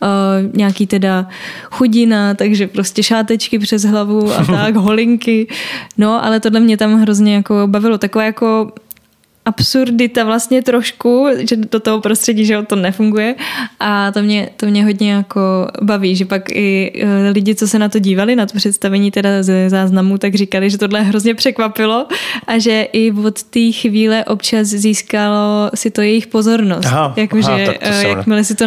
eh, 0.03 0.07
nějaký 0.53 0.87
teda 0.87 1.27
chudina, 1.71 2.33
takže 2.33 2.67
prostě 2.67 3.03
šátečky 3.03 3.59
přes 3.59 3.83
hlavu 3.83 4.33
a 4.33 4.45
tak, 4.45 4.75
holinky. 4.75 5.47
No, 5.97 6.25
ale 6.25 6.39
tohle 6.39 6.59
mě 6.59 6.77
tam 6.77 7.01
hrozně 7.01 7.35
jako 7.35 7.63
bavilo. 7.67 7.97
Takové 7.97 8.25
jako 8.25 8.64
absurdita 9.45 10.23
vlastně 10.23 10.61
trošku, 10.61 11.27
že 11.49 11.55
do 11.55 11.79
toho 11.79 12.01
prostředí, 12.01 12.45
že 12.45 12.61
to 12.61 12.75
nefunguje 12.75 13.35
a 13.79 14.11
to 14.11 14.21
mě, 14.21 14.49
to 14.57 14.65
mě 14.65 14.83
hodně 14.83 15.11
jako 15.11 15.67
baví, 15.81 16.15
že 16.15 16.25
pak 16.25 16.49
i 16.49 16.91
e, 17.01 17.29
lidi, 17.29 17.55
co 17.55 17.67
se 17.67 17.79
na 17.79 17.89
to 17.89 17.99
dívali, 17.99 18.35
na 18.35 18.45
to 18.45 18.57
představení 18.57 19.11
teda 19.11 19.43
ze 19.43 19.69
záznamu, 19.69 20.17
tak 20.17 20.35
říkali, 20.35 20.69
že 20.69 20.77
tohle 20.77 21.01
hrozně 21.01 21.35
překvapilo 21.35 22.07
a 22.47 22.57
že 22.57 22.87
i 22.93 23.11
od 23.11 23.43
té 23.43 23.71
chvíle 23.71 24.25
občas 24.25 24.67
získalo 24.67 25.69
si 25.75 25.91
to 25.91 26.01
jejich 26.01 26.27
pozornost. 26.27 26.87
Jakože 27.15 27.77
e, 27.81 28.07
jakmile 28.07 28.43
si 28.43 28.55
to 28.55 28.65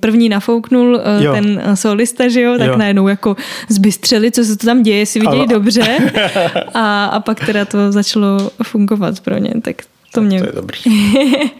první 0.00 0.28
nafouknul 0.28 1.00
e, 1.04 1.24
jo. 1.24 1.32
ten 1.32 1.62
solista, 1.74 2.28
že 2.28 2.40
jo, 2.40 2.58
tak 2.58 2.68
jo. 2.68 2.76
najednou 2.76 3.08
jako 3.08 3.36
zbystřeli, 3.68 4.30
co 4.30 4.44
se 4.44 4.56
to 4.56 4.66
tam 4.66 4.82
děje, 4.82 5.06
si 5.06 5.20
viděli 5.20 5.38
Ale... 5.38 5.46
dobře 5.46 5.98
a, 6.74 7.04
a 7.04 7.20
pak 7.20 7.46
teda 7.46 7.64
to 7.64 7.92
začalo 7.92 8.50
fungovat 8.62 9.20
pro 9.20 9.38
ně, 9.38 9.50
tak 9.62 9.76
to, 10.12 10.20
mě... 10.20 10.40
to 10.40 10.46
je 10.46 10.52
dobrý. 10.52 10.80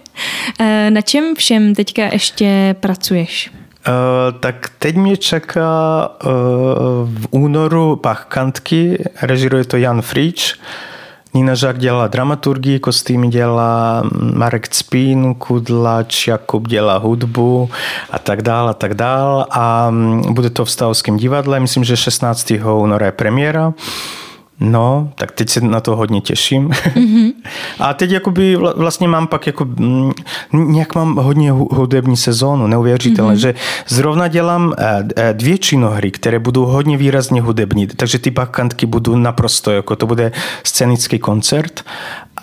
Eh, 0.60 0.90
na 0.90 1.00
čem 1.00 1.34
všem 1.34 1.74
teďka 1.74 2.04
ještě 2.12 2.76
pracuješ? 2.80 3.50
Uh, 3.88 4.38
tak 4.40 4.70
teď 4.78 4.96
mě 4.96 5.16
čeká 5.16 6.08
uh, 6.08 6.30
v 7.14 7.26
únoru 7.30 7.96
Pachkantky, 7.96 9.04
režiruje 9.22 9.64
to 9.64 9.76
Jan 9.76 10.02
Frič. 10.02 10.54
Nina 11.34 11.54
Žák 11.54 11.78
dělá 11.78 12.06
dramaturgii, 12.06 12.78
kostýmy 12.78 13.28
dělá 13.28 14.02
Marek 14.34 14.68
Cpín, 14.68 15.34
Kudlač, 15.34 16.28
Jakub 16.28 16.68
dělá 16.68 16.96
hudbu 16.98 17.70
a 18.10 18.18
tak 18.18 18.42
dál 18.42 18.68
a 18.68 18.74
tak 18.74 18.94
dál. 18.94 19.46
A 19.50 19.90
mm, 19.90 20.34
bude 20.34 20.50
to 20.50 20.64
v 20.64 20.70
Stavském 20.70 21.16
divadle, 21.16 21.60
myslím, 21.60 21.84
že 21.84 21.96
16. 21.96 22.52
února 22.74 23.06
je 23.06 23.12
premiéra. 23.12 23.72
No, 24.60 25.12
tak 25.14 25.32
teď 25.32 25.48
se 25.48 25.60
na 25.60 25.80
to 25.80 25.96
hodně 25.96 26.20
těším. 26.20 26.68
Mm-hmm. 26.68 27.32
A 27.78 27.94
teď 27.94 28.10
jakoby 28.10 28.56
vlastně 28.56 29.08
mám 29.08 29.26
pak 29.26 29.46
jako, 29.46 29.64
mm, 29.64 30.12
nějak 30.52 30.94
mám 30.94 31.16
hodně 31.16 31.50
hudební 31.52 32.16
sezónu, 32.16 32.66
neuvěřitelné, 32.66 33.34
mm-hmm. 33.34 33.38
že 33.38 33.54
zrovna 33.88 34.28
dělám 34.28 34.74
eh, 34.78 35.04
eh, 35.16 35.34
dvě 35.34 35.58
činohry, 35.58 36.10
které 36.10 36.38
budou 36.38 36.64
hodně 36.64 36.96
výrazně 36.96 37.40
hudební, 37.40 37.86
takže 37.86 38.18
ty 38.18 38.30
bakantky 38.30 38.86
budou 38.86 39.16
naprosto, 39.16 39.70
jako 39.70 39.96
to 39.96 40.06
bude 40.06 40.32
scénický 40.64 41.18
koncert. 41.18 41.84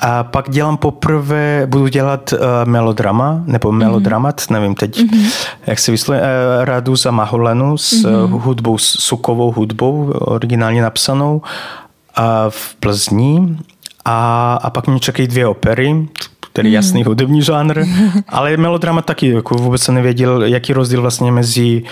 A 0.01 0.23
pak 0.23 0.49
dělám 0.49 0.77
poprvé, 0.77 1.63
budu 1.65 1.87
dělat 1.87 2.33
uh, 2.33 2.39
melodrama, 2.65 3.43
nebo 3.45 3.69
mm-hmm. 3.69 3.77
melodramat, 3.77 4.41
nevím 4.49 4.75
teď, 4.75 4.97
mm-hmm. 4.97 5.31
jak 5.67 5.79
se 5.79 5.91
vyslovuje, 5.91 6.21
uh, 6.21 6.65
Radu 6.65 6.95
za 6.95 7.11
Maholenu 7.11 7.77
s 7.77 7.93
mm-hmm. 7.93 8.33
uh, 8.33 8.43
hudbou, 8.43 8.77
s 8.77 8.83
sukovou 8.83 9.51
hudbou, 9.51 10.13
originálně 10.15 10.81
napsanou 10.81 11.41
v 12.49 12.75
Plzni 12.75 13.57
a, 14.05 14.53
a 14.63 14.69
pak 14.69 14.87
mě 14.87 14.99
čekají 14.99 15.27
dvě 15.27 15.47
opery, 15.47 16.07
který 16.55 16.71
je 16.71 16.75
jasný 16.75 17.03
hudební 17.03 17.41
žánr, 17.41 17.85
ale 18.27 18.57
melodrama 18.57 19.01
taky, 19.01 19.29
jako 19.29 19.55
vůbec 19.55 19.81
jsem 19.81 19.95
nevěděl, 19.95 20.43
jaký 20.43 20.73
rozdíl 20.73 21.01
vlastně 21.01 21.31
mezi 21.31 21.83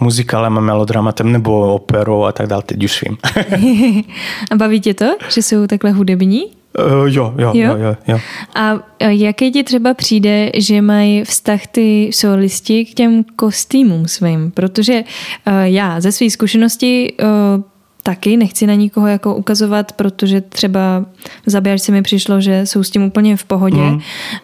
muzikálem 0.00 0.58
a 0.58 0.60
melodramatem 0.60 1.32
nebo 1.32 1.74
operou 1.74 2.24
a 2.24 2.32
tak 2.32 2.46
dále, 2.46 2.62
teď 2.62 2.84
už 2.84 3.04
vím. 3.04 3.16
a 4.50 4.56
baví 4.56 4.80
tě 4.80 4.94
to, 4.94 5.06
že 5.28 5.42
jsou 5.42 5.66
takhle 5.66 5.90
hudební? 5.90 6.46
Uh, 6.78 7.06
jo, 7.06 7.34
jo, 7.38 7.52
jo, 7.54 7.76
jo, 7.76 7.96
jo. 8.08 8.18
A 8.54 8.74
jaké 9.08 9.50
ti 9.50 9.64
třeba 9.64 9.94
přijde, 9.94 10.50
že 10.54 10.82
mají 10.82 11.24
vztah 11.24 11.66
ty 11.66 12.10
solisti 12.12 12.84
k 12.84 12.94
těm 12.94 13.24
kostýmům 13.36 14.08
svým? 14.08 14.50
Protože 14.50 15.04
uh, 15.46 15.52
já 15.62 16.00
ze 16.00 16.12
své 16.12 16.30
zkušenosti 16.30 17.12
uh, 17.22 17.62
taky, 18.08 18.36
nechci 18.36 18.66
na 18.66 18.74
nikoho 18.74 19.06
jako 19.06 19.34
ukazovat, 19.34 19.92
protože 19.92 20.40
třeba 20.40 21.04
v 21.46 21.50
zabíjačce 21.50 21.92
mi 21.92 22.02
přišlo, 22.02 22.40
že 22.40 22.66
jsou 22.66 22.82
s 22.82 22.90
tím 22.90 23.02
úplně 23.02 23.36
v 23.36 23.44
pohodě, 23.44 23.76
mm. 23.76 24.00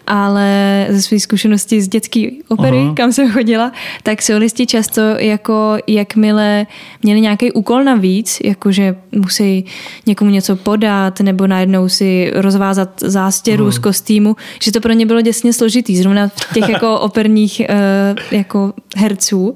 ale 0.06 0.86
ze 0.90 1.02
své 1.02 1.20
zkušenosti 1.20 1.82
z 1.82 1.88
dětské 1.88 2.28
opery, 2.48 2.76
uh-huh. 2.76 2.94
kam 2.94 3.12
jsem 3.12 3.32
chodila, 3.32 3.72
tak 4.02 4.22
solisti 4.22 4.66
často 4.66 5.00
jako 5.00 5.76
jakmile 5.86 6.66
měli 7.02 7.20
nějaký 7.20 7.52
úkol 7.52 7.84
navíc, 7.84 8.38
jakože 8.44 8.96
musí 9.12 9.64
někomu 10.06 10.30
něco 10.30 10.56
podat 10.56 11.20
nebo 11.20 11.46
najednou 11.46 11.88
si 11.88 12.32
rozvázat 12.34 13.00
zástěru 13.00 13.68
uh-huh. 13.68 13.72
z 13.72 13.78
kostýmu, 13.78 14.36
že 14.62 14.72
to 14.72 14.80
pro 14.80 14.92
ně 14.92 15.06
bylo 15.06 15.20
děsně 15.20 15.52
složitý, 15.52 15.96
zrovna 15.96 16.28
v 16.28 16.54
těch 16.54 16.68
jako 16.68 17.00
operních 17.08 17.62
uh, 17.64 18.18
jako 18.30 18.72
herců, 18.96 19.48
uh, 19.48 19.54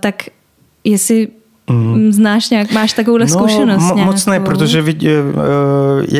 tak 0.00 0.22
jestli 0.84 1.28
Mm. 1.70 2.12
Znáš 2.12 2.50
nějak, 2.50 2.72
máš 2.72 2.92
takovouhle 2.92 3.26
no, 3.26 3.32
zkušenost? 3.32 3.82
Mo- 3.82 4.04
moc 4.04 4.26
ne, 4.26 4.40
protože 4.40 4.82
vidě, 4.82 5.22
uh, 5.22 5.32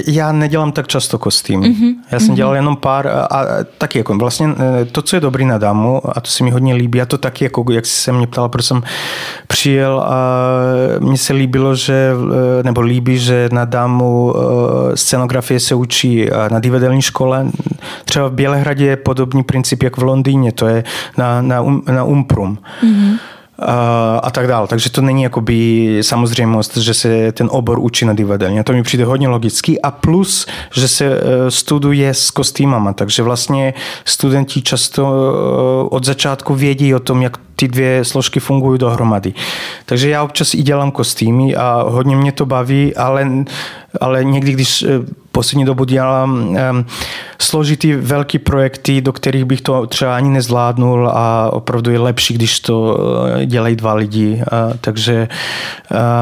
já 0.06 0.32
nedělám 0.32 0.72
tak 0.72 0.86
často 0.86 1.18
kostým. 1.18 1.60
Mm-hmm. 1.60 1.94
Já 2.10 2.20
jsem 2.20 2.28
mm-hmm. 2.28 2.34
dělal 2.34 2.54
jenom 2.54 2.76
pár 2.76 3.06
a, 3.06 3.24
a 3.24 3.64
taky 3.78 3.98
jako 3.98 4.14
vlastně 4.14 4.48
to, 4.92 5.02
co 5.02 5.16
je 5.16 5.20
dobrý 5.20 5.44
na 5.44 5.58
dámu 5.58 6.00
a 6.16 6.20
to 6.20 6.30
se 6.30 6.44
mi 6.44 6.50
hodně 6.50 6.74
líbí 6.74 7.00
a 7.00 7.06
to 7.06 7.18
taky 7.18 7.44
jako, 7.44 7.64
jak 7.70 7.86
jsi 7.86 8.02
se 8.02 8.12
mě 8.12 8.26
ptala, 8.26 8.48
proč 8.48 8.64
jsem 8.64 8.82
přijel 9.46 10.00
a 10.00 10.16
mně 10.98 11.18
se 11.18 11.32
líbilo, 11.32 11.74
že, 11.74 12.12
nebo 12.62 12.80
líbí, 12.80 13.18
že 13.18 13.48
na 13.52 13.64
dámu 13.64 14.34
scenografie 14.94 15.60
se 15.60 15.74
učí 15.74 16.28
na 16.50 16.60
divadelní 16.60 17.02
škole. 17.02 17.46
Třeba 18.04 18.28
v 18.28 18.32
Bělehradě 18.32 18.84
je 18.84 18.96
podobný 18.96 19.42
princip, 19.42 19.82
jak 19.82 19.96
v 19.96 20.02
Londýně, 20.02 20.52
to 20.52 20.66
je 20.66 20.84
na, 21.18 21.42
na, 21.42 21.60
um, 21.60 21.82
na 21.90 22.04
Umprum. 22.04 22.58
Mm-hmm 22.82 23.18
a 24.22 24.30
tak 24.30 24.46
dále. 24.46 24.68
Takže 24.68 24.90
to 24.90 25.00
není 25.00 25.22
jakoby 25.22 25.98
samozřejmost, 26.02 26.76
že 26.76 26.94
se 26.94 27.32
ten 27.32 27.48
obor 27.50 27.78
učí 27.78 28.04
na 28.04 28.12
divadelně. 28.12 28.64
To 28.64 28.72
mi 28.72 28.82
přijde 28.82 29.04
hodně 29.04 29.28
logický. 29.28 29.80
A 29.82 29.90
plus, 29.90 30.46
že 30.74 30.88
se 30.88 31.04
e, 31.04 31.50
studuje 31.50 32.14
s 32.14 32.30
kostýmama, 32.30 32.92
takže 32.92 33.22
vlastně 33.22 33.74
studenti 34.04 34.62
často 34.62 35.02
e, 35.02 35.88
od 35.88 36.04
začátku 36.04 36.54
vědí 36.54 36.94
o 36.94 37.00
tom, 37.00 37.22
jak 37.22 37.38
ty 37.56 37.68
dvě 37.68 38.04
složky 38.04 38.40
fungují 38.40 38.78
dohromady. 38.78 39.34
Takže 39.86 40.08
já 40.08 40.22
občas 40.22 40.54
i 40.54 40.62
dělám 40.62 40.90
kostýmy 40.90 41.56
a 41.56 41.84
hodně 41.88 42.16
mě 42.16 42.32
to 42.32 42.46
baví, 42.46 42.96
ale, 42.96 43.30
ale 44.00 44.24
někdy, 44.24 44.52
když 44.52 44.82
e, 44.82 44.88
poslední 45.34 45.64
dobu 45.64 45.84
dělám 45.84 46.30
um, 46.48 46.56
složitý 47.38 47.92
velký 47.92 48.38
projekty, 48.38 49.00
do 49.00 49.12
kterých 49.12 49.44
bych 49.44 49.60
to 49.60 49.86
třeba 49.86 50.16
ani 50.16 50.30
nezvládnul 50.30 51.08
a 51.08 51.50
opravdu 51.52 51.90
je 51.90 51.98
lepší, 51.98 52.34
když 52.34 52.60
to 52.60 52.98
eh, 53.36 53.46
dělají 53.46 53.76
dva 53.76 53.94
lidi. 53.94 54.34
Uh, 54.34 54.76
takže, 54.80 55.28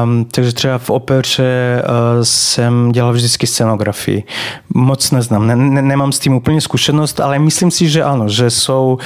um, 0.03 0.25
takže 0.25 0.53
třeba 0.53 0.77
v 0.77 0.89
opeře 0.89 1.81
uh, 1.83 2.23
jsem 2.23 2.91
dělal 2.91 3.13
vždycky 3.13 3.47
scenografii. 3.47 4.23
Moc 4.73 5.11
neznám, 5.11 5.47
ne, 5.47 5.55
ne, 5.55 5.81
nemám 5.81 6.11
s 6.11 6.19
tím 6.19 6.33
úplně 6.33 6.61
zkušenost, 6.61 7.19
ale 7.19 7.39
myslím 7.39 7.71
si, 7.71 7.89
že 7.89 8.03
ano, 8.03 8.29
že 8.29 8.49
jsou 8.49 8.97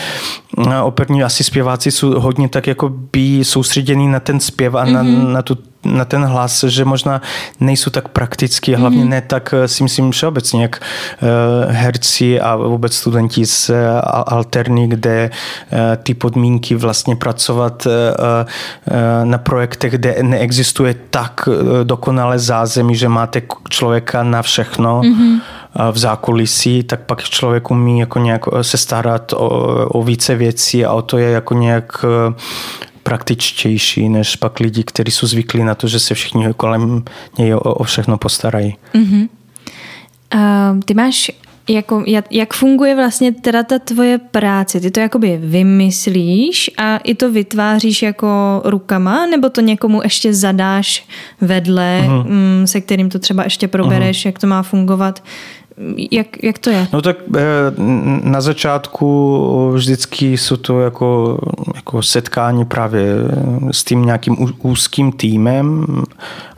operní 0.84 1.24
asi 1.24 1.44
zpěváci 1.44 1.92
jsou 1.92 2.20
hodně 2.20 2.50
tak 2.50 2.68
jako 2.68 2.90
by 2.90 3.40
soustředění 3.44 4.08
na 4.08 4.20
ten 4.20 4.40
zpěv 4.40 4.76
a 4.76 4.86
na, 4.86 5.04
mm-hmm. 5.04 5.32
na 5.32 5.42
tu 5.42 5.58
na 5.88 6.06
ten 6.06 6.26
hlas, 6.26 6.64
že 6.64 6.86
možná 6.86 7.22
nejsou 7.60 7.90
tak 7.90 8.08
praktický, 8.08 8.76
hlavně 8.76 9.04
mm-hmm. 9.04 9.10
ne 9.10 9.22
tak 9.22 9.54
eh, 9.54 9.68
si 9.68 9.84
myslím 9.84 10.12
všeobecně, 10.12 10.62
jak 10.62 10.82
uh, 11.22 11.28
herci 11.72 12.42
a 12.42 12.56
vůbec 12.56 12.96
studenti 12.96 13.46
z 13.46 13.70
uh, 13.70 13.76
alterní, 14.26 14.90
kde 14.90 15.30
ty 16.04 16.14
podmínky 16.14 16.76
vlastně 16.76 17.16
pracovat 17.16 17.88
na 19.24 19.38
projektech, 19.38 19.92
kde 19.92 20.16
neexistuje 20.22 20.96
tak 21.10 21.50
dokonale 21.84 22.40
zázemí, 22.40 22.96
že 22.96 23.10
máte 23.10 23.42
člověka 23.70 24.24
na 24.24 24.42
všechno, 24.42 25.02
mm-hmm 25.02 25.40
v 25.92 25.98
zákulisí, 25.98 26.84
tak 26.84 27.00
pak 27.00 27.24
člověk 27.24 27.72
umí 27.72 28.00
jako 28.00 28.20
nějak 28.20 28.42
se 28.62 28.78
starat 28.78 29.34
o, 29.34 29.50
o 29.90 30.04
více 30.04 30.36
věcí 30.36 30.86
a 30.86 30.94
o 30.94 31.02
to 31.02 31.18
je 31.18 31.30
jako 31.30 31.54
nějak 31.54 32.06
praktičtější 33.08 34.10
než 34.10 34.36
pak 34.36 34.60
lidi, 34.60 34.84
kteří 34.84 35.12
jsou 35.12 35.28
zvyklí 35.28 35.64
na 35.64 35.76
to, 35.76 35.88
že 35.88 36.00
se 36.00 36.14
všichni 36.14 36.48
kolem 36.58 37.04
něj 37.38 37.54
o, 37.54 37.60
o 37.60 37.84
všechno 37.84 38.18
postarají. 38.18 38.76
Mm-hmm. 38.94 39.28
Uh, 40.36 40.80
ty 40.86 40.94
máš 40.94 41.32
jako, 41.70 42.04
jak, 42.08 42.26
jak 42.32 42.54
funguje 42.54 42.96
vlastně 42.96 43.32
teda 43.32 43.64
ta 43.64 43.80
tvoje 43.80 44.18
práce? 44.18 44.80
Ty 44.80 44.92
to 44.92 45.00
jakoby 45.00 45.40
vymyslíš 45.42 46.72
a 46.78 46.98
i 46.98 47.16
to 47.16 47.32
vytváříš 47.32 48.02
jako 48.02 48.62
rukama, 48.66 49.26
nebo 49.26 49.50
to 49.50 49.62
někomu 49.62 50.02
ještě 50.04 50.34
zadáš 50.34 51.08
vedle, 51.42 52.04
uh-huh. 52.08 52.64
se 52.66 52.82
kterým 52.82 53.10
to 53.10 53.20
třeba 53.20 53.44
ještě 53.44 53.68
probereš, 53.68 54.24
uh-huh. 54.24 54.28
jak 54.28 54.40
to 54.40 54.48
má 54.48 54.64
fungovat? 54.64 55.24
Jak, 56.12 56.44
jak 56.44 56.60
to 56.60 56.70
je? 56.70 56.88
No 56.94 57.02
tak 57.02 57.18
eh, 57.36 57.42
na 58.24 58.42
začátku 58.42 59.72
vždycky 59.74 60.38
jsou 60.38 60.58
to 60.58 60.82
jako, 60.82 61.40
jako 61.76 62.02
setkání 62.02 62.66
právě 62.66 63.06
s 63.72 63.84
tím 63.84 64.06
nějakým 64.06 64.38
úzkým 64.62 65.12
týmem, 65.12 65.86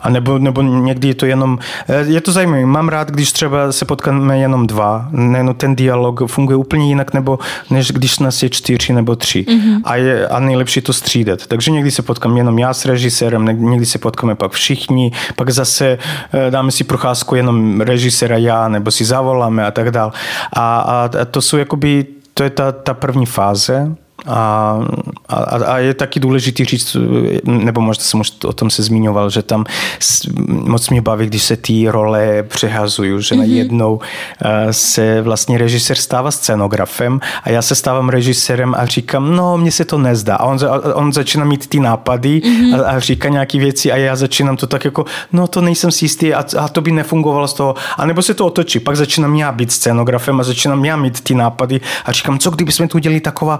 a 0.00 0.10
nebo, 0.10 0.38
nebo 0.38 0.62
někdy 0.62 1.08
je 1.08 1.14
to 1.14 1.26
jenom, 1.26 1.58
eh, 1.88 2.04
je 2.08 2.20
to 2.20 2.32
zajímavé, 2.32 2.66
mám 2.66 2.88
rád, 2.88 3.10
když 3.10 3.32
třeba 3.32 3.72
se 3.72 3.84
potkáme 3.84 4.38
jenom 4.38 4.66
dva, 4.66 5.08
ne, 5.10 5.42
no 5.42 5.54
ten 5.54 5.76
dialog 5.76 6.22
funguje 6.26 6.56
úplně 6.56 6.88
jinak, 6.88 7.14
nebo 7.14 7.38
než 7.70 7.92
když 7.92 8.18
nás 8.18 8.42
je 8.42 8.48
čtyři 8.48 8.92
nebo 8.92 9.16
tři. 9.16 9.42
Mm-hmm. 9.48 9.80
A, 9.84 9.96
je, 9.96 10.28
a 10.28 10.40
nejlepší 10.40 10.80
to 10.80 10.92
střídat. 10.92 11.46
Takže 11.46 11.70
někdy 11.70 11.90
se 11.90 12.02
potkám 12.02 12.36
jenom 12.36 12.58
já 12.58 12.74
s 12.74 12.84
režisérem, 12.84 13.44
někdy 13.44 13.86
se 13.86 13.98
potkáme 13.98 14.34
pak 14.34 14.52
všichni, 14.52 15.12
pak 15.36 15.50
zase 15.50 15.98
eh, 16.32 16.50
dáme 16.50 16.70
si 16.70 16.84
procházku 16.84 17.34
jenom 17.34 17.80
režiséra 17.80 18.36
já, 18.36 18.68
nebo 18.68 18.90
si 18.90 19.04
zavoláme 19.10 19.66
a 19.66 19.70
tak 19.70 19.90
dále. 19.90 20.12
A, 20.52 20.80
a 20.80 21.24
to 21.30 21.42
jsou 21.42 21.56
jakoby, 21.56 22.06
to 22.34 22.42
je 22.42 22.50
ta, 22.50 22.72
ta 22.72 22.94
první 22.94 23.26
fáze, 23.26 23.94
a, 24.26 24.78
a, 25.28 25.36
a 25.66 25.78
je 25.78 25.94
taky 25.94 26.20
důležitý 26.20 26.64
říct, 26.64 26.96
nebo 27.44 27.80
možná 27.80 28.04
jsem 28.04 28.20
už 28.20 28.32
o 28.44 28.52
tom 28.52 28.70
se 28.70 28.82
zmiňoval, 28.82 29.30
že 29.30 29.42
tam 29.42 29.64
moc 30.46 30.90
mě 30.90 31.02
baví, 31.02 31.26
když 31.26 31.42
se 31.42 31.56
ty 31.56 31.88
role 31.88 32.42
přehazují, 32.42 33.22
že 33.22 33.34
mm-hmm. 33.34 33.38
najednou 33.38 34.00
eh, 34.44 34.72
se 34.72 35.22
vlastně 35.22 35.58
režisér 35.58 35.96
stává 35.96 36.30
scenografem 36.30 37.20
a 37.42 37.50
já 37.50 37.62
se 37.62 37.74
stávám 37.74 38.08
režisérem 38.08 38.74
a 38.74 38.86
říkám, 38.86 39.36
no, 39.36 39.58
mně 39.58 39.72
se 39.72 39.84
to 39.84 39.98
nezdá. 39.98 40.36
A 40.36 40.44
on, 40.44 40.58
on 40.94 41.12
začíná 41.12 41.44
mít 41.44 41.66
ty 41.66 41.80
nápady 41.80 42.40
mm-hmm. 42.40 42.84
a, 42.84 42.90
a 42.90 42.98
říká 42.98 43.28
nějaké 43.28 43.58
věci 43.58 43.92
a 43.92 43.96
já 43.96 44.16
začínám 44.16 44.56
to 44.56 44.66
tak 44.66 44.84
jako, 44.84 45.04
no 45.32 45.46
to 45.46 45.60
nejsem 45.60 45.90
si 45.90 46.04
jistý 46.04 46.34
a, 46.34 46.44
a 46.58 46.68
to 46.68 46.80
by 46.80 46.92
nefungovalo 46.92 47.48
z 47.48 47.54
toho. 47.54 47.74
A 47.96 48.06
nebo 48.06 48.22
se 48.22 48.34
to 48.34 48.46
otočí, 48.46 48.80
pak 48.80 48.96
začínám 48.96 49.34
já 49.36 49.52
být 49.52 49.72
scenografem 49.72 50.40
a 50.40 50.42
začínám 50.42 50.84
já 50.84 50.96
mít 50.96 51.20
ty 51.20 51.34
nápady 51.34 51.80
a 52.04 52.12
říkám, 52.12 52.38
co 52.38 52.50
kdybychom 52.50 52.88
tu 52.88 52.98
udělali 52.98 53.20
taková 53.20 53.58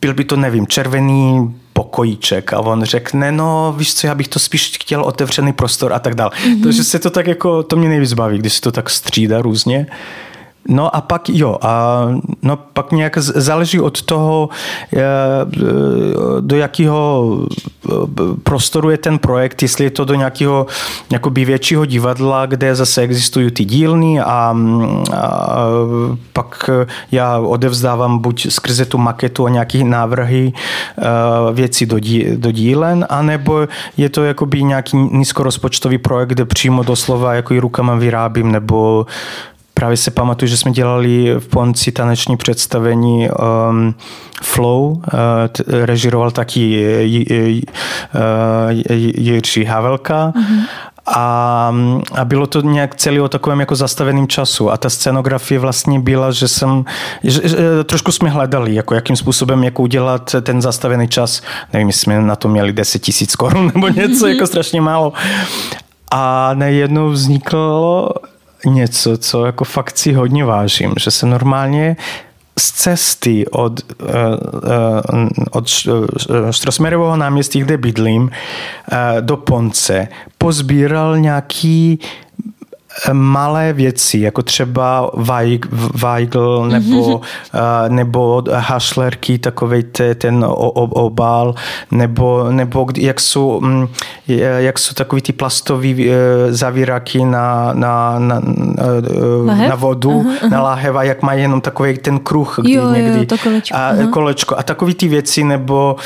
byl 0.00 0.14
by 0.14 0.24
to, 0.24 0.36
nevím, 0.36 0.66
červený 0.66 1.54
pokojíček 1.72 2.52
a 2.52 2.60
on 2.60 2.84
řekne, 2.84 3.32
no 3.32 3.74
víš 3.78 3.94
co, 3.94 4.06
já 4.06 4.14
bych 4.14 4.28
to 4.28 4.38
spíš 4.38 4.78
chtěl 4.82 5.02
otevřený 5.02 5.52
prostor 5.52 5.92
a 5.92 5.98
tak 5.98 6.14
dále. 6.14 6.30
Mm-hmm. 6.30 6.62
Takže 6.62 6.84
se 6.84 6.98
to 6.98 7.10
tak 7.10 7.26
jako, 7.26 7.62
to 7.62 7.76
mě 7.76 7.88
nejvíc 7.88 8.12
baví, 8.12 8.38
když 8.38 8.52
se 8.52 8.60
to 8.60 8.72
tak 8.72 8.90
střídá 8.90 9.42
různě. 9.42 9.86
No 10.68 10.96
a 10.96 11.00
pak 11.00 11.28
jo, 11.28 11.58
a 11.62 12.04
no 12.42 12.56
pak 12.56 12.92
nějak 12.92 13.18
záleží 13.18 13.80
od 13.80 14.02
toho, 14.02 14.48
eh, 14.96 15.00
do 16.40 16.56
jakého 16.56 17.36
eh, 17.88 17.92
prostoru 18.42 18.90
je 18.90 18.98
ten 18.98 19.18
projekt, 19.18 19.62
jestli 19.62 19.84
je 19.84 19.90
to 19.90 20.04
do 20.04 20.14
nějakého 20.14 20.66
jakoby 21.10 21.44
většího 21.44 21.84
divadla, 21.84 22.46
kde 22.46 22.74
zase 22.74 23.02
existují 23.02 23.50
ty 23.50 23.64
dílny 23.64 24.20
a, 24.20 24.26
a 24.26 24.56
pak 26.32 26.70
já 27.12 27.38
odevzdávám 27.38 28.18
buď 28.18 28.46
skrze 28.50 28.84
tu 28.84 28.98
maketu 28.98 29.46
a 29.46 29.50
nějaké 29.50 29.84
návrhy 29.84 30.52
eh, 30.52 31.02
věci 31.52 31.86
do, 31.86 31.98
dí, 31.98 32.24
do 32.36 32.50
dílen, 32.50 33.06
anebo 33.08 33.68
je 33.96 34.08
to 34.08 34.24
jakoby 34.24 34.62
nějaký 34.62 34.96
nízkorozpočtový 34.96 35.98
projekt, 35.98 36.28
kde 36.28 36.44
přímo 36.44 36.82
doslova 36.82 37.34
jako 37.34 37.54
i 37.54 37.58
rukama 37.58 37.94
vyrábím, 37.94 38.52
nebo 38.52 39.06
Právě 39.78 39.96
se 39.96 40.10
pamatuju, 40.10 40.48
že 40.48 40.56
jsme 40.56 40.70
dělali 40.70 41.34
v 41.38 41.48
Ponci 41.48 41.92
taneční 41.92 42.36
představení 42.36 43.28
um, 43.30 43.94
Flow, 44.42 44.90
uh, 44.90 44.98
t- 45.52 45.64
režiroval 45.66 46.30
taky 46.30 46.60
Jiří 49.16 49.64
Havelka. 49.64 50.32
Mm-hmm. 50.36 50.60
A, 51.06 51.74
a 52.14 52.24
bylo 52.24 52.46
to 52.46 52.60
nějak 52.60 52.94
celý 52.94 53.20
o 53.20 53.28
takovém 53.28 53.60
jako 53.60 53.76
zastaveným 53.76 54.28
času 54.28 54.70
a 54.70 54.76
ta 54.76 54.90
scenografie 54.90 55.60
vlastně 55.60 56.00
byla, 56.00 56.30
že 56.30 56.48
jsem, 56.48 56.84
že, 57.24 57.48
že, 57.48 57.56
trošku 57.84 58.12
jsme 58.12 58.30
hledali, 58.30 58.74
jako 58.74 58.94
jakým 58.94 59.16
způsobem, 59.16 59.64
jak 59.64 59.80
udělat 59.80 60.36
ten 60.42 60.62
zastavený 60.62 61.08
čas, 61.08 61.42
nevím, 61.72 61.88
jestli 61.88 62.00
jsme 62.00 62.20
na 62.20 62.36
to 62.36 62.48
měli 62.48 62.72
10 62.72 62.98
tisíc 62.98 63.36
korun 63.36 63.66
nebo 63.74 63.88
něco, 63.88 64.26
jako 64.26 64.46
strašně 64.46 64.80
málo. 64.80 65.12
A 66.10 66.50
najednou 66.54 67.08
vzniklo 67.08 68.08
něco, 68.64 69.18
co 69.18 69.46
jako 69.46 69.64
fakt 69.64 69.98
si 69.98 70.12
hodně 70.12 70.44
vážím, 70.44 70.94
že 71.00 71.10
se 71.10 71.26
normálně 71.26 71.96
z 72.58 72.72
cesty 72.72 73.46
od, 73.46 73.80
uh, 74.02 74.08
uh, 75.12 75.28
od 75.50 75.68
Štrosmerového 76.50 77.16
náměstí, 77.16 77.60
kde 77.60 77.76
bydlím, 77.76 78.30
do 79.20 79.36
Ponce, 79.36 80.08
pozbíral 80.38 81.18
nějaký 81.18 82.00
malé 83.12 83.72
věci, 83.72 84.18
jako 84.18 84.42
třeba 84.42 85.10
Weigl 85.94 86.66
nebo, 86.68 87.08
mm-hmm. 87.08 87.88
nebo 87.88 88.42
hašlerky, 88.52 89.38
takový 89.38 89.82
ten 90.14 90.44
obal, 90.90 91.54
nebo, 91.90 92.46
nebo 92.50 92.86
jak 92.98 93.20
jsou, 93.20 93.60
mm, 93.60 93.88
jak 94.58 94.78
jsou 94.78 94.94
takový 94.94 95.22
ty 95.22 95.32
plastové 95.32 95.88
zavíraky 96.48 97.24
na, 97.24 97.70
na, 97.72 98.18
na, 98.18 98.40
na 99.68 99.74
vodu, 99.74 100.10
uh-huh, 100.10 100.50
na 100.50 100.62
láhev 100.62 100.96
a 100.96 101.02
jak 101.02 101.22
mají 101.22 101.42
jenom 101.42 101.60
takový 101.60 101.98
ten 101.98 102.18
kruh, 102.18 102.58
kdy 102.62 102.72
jo, 102.72 102.90
někdy. 102.90 103.18
Jo, 103.18 103.24
to 103.26 103.38
kolečko. 103.38 103.76
A, 103.76 103.92
uh-huh. 103.92 104.10
kolečko. 104.10 104.58
A 104.58 104.62
takový 104.62 104.94
ty 104.94 105.08
věci, 105.08 105.44
nebo 105.44 105.96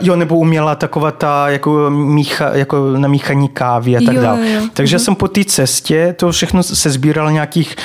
jo, 0.00 0.16
nebo 0.16 0.36
uměla 0.36 0.74
taková 0.74 1.10
ta, 1.10 1.48
jako, 1.48 1.90
mícha, 1.90 2.50
jako 2.52 2.90
na 2.96 3.08
míchaní 3.08 3.48
kávy 3.48 3.96
a 3.96 4.00
tak 4.06 4.18
dále. 4.18 4.38
Takže 4.74 4.96
uh-huh. 4.96 5.00
jsem 5.04 5.14
po 5.14 5.28
té 5.28 5.44
cestě, 5.44 6.14
to 6.18 6.32
všechno 6.34 6.62
se 6.62 6.90
sbíral 6.90 7.32
nějakých 7.32 7.76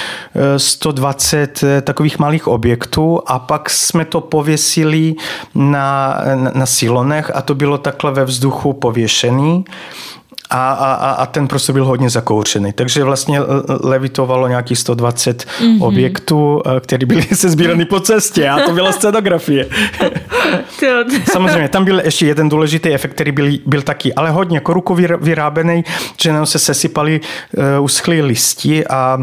120 0.57 1.63
eh, 1.63 1.81
takových 1.81 2.19
malých 2.19 2.47
objektů 2.47 3.19
a 3.27 3.39
pak 3.39 3.69
jsme 3.69 4.05
to 4.05 4.21
pověsili 4.21 5.15
na, 5.55 6.21
na, 6.35 6.51
na 6.55 6.65
silonech 6.65 7.31
a 7.35 7.41
to 7.41 7.55
bylo 7.55 7.77
takhle 7.77 8.12
ve 8.12 8.25
vzduchu 8.25 8.73
pověšený 8.73 9.65
a, 10.49 10.71
a, 10.71 11.12
a 11.12 11.25
ten 11.25 11.47
prostor 11.47 11.73
byl 11.73 11.85
hodně 11.85 12.09
zakouřený. 12.09 12.73
Takže 12.73 13.03
vlastně 13.03 13.39
levitovalo 13.83 14.47
nějakých 14.47 14.77
120 14.77 15.45
mm-hmm. 15.45 15.83
objektů, 15.83 16.62
eh, 16.65 16.79
které 16.79 17.05
byly 17.05 17.23
se 17.33 17.49
sbírány 17.49 17.85
po 17.85 17.99
cestě 17.99 18.49
a 18.49 18.59
to 18.59 18.71
byla 18.71 18.91
scenografie. 18.91 19.69
Samozřejmě, 21.31 21.69
tam 21.69 21.85
byl 21.85 21.99
ještě 21.99 22.25
jeden 22.25 22.49
důležitý 22.49 22.93
efekt, 22.93 23.11
který 23.13 23.31
byl, 23.31 23.51
byl 23.65 23.81
taky, 23.81 24.13
ale 24.13 24.31
hodně 24.31 24.59
koruko 24.59 24.95
vyrábený, 24.95 25.83
že 26.21 26.33
nám 26.33 26.45
se 26.45 26.59
sesypali 26.59 27.21
uh, 27.57 27.83
uschlý 27.83 28.21
listi 28.21 28.87
a, 28.87 29.17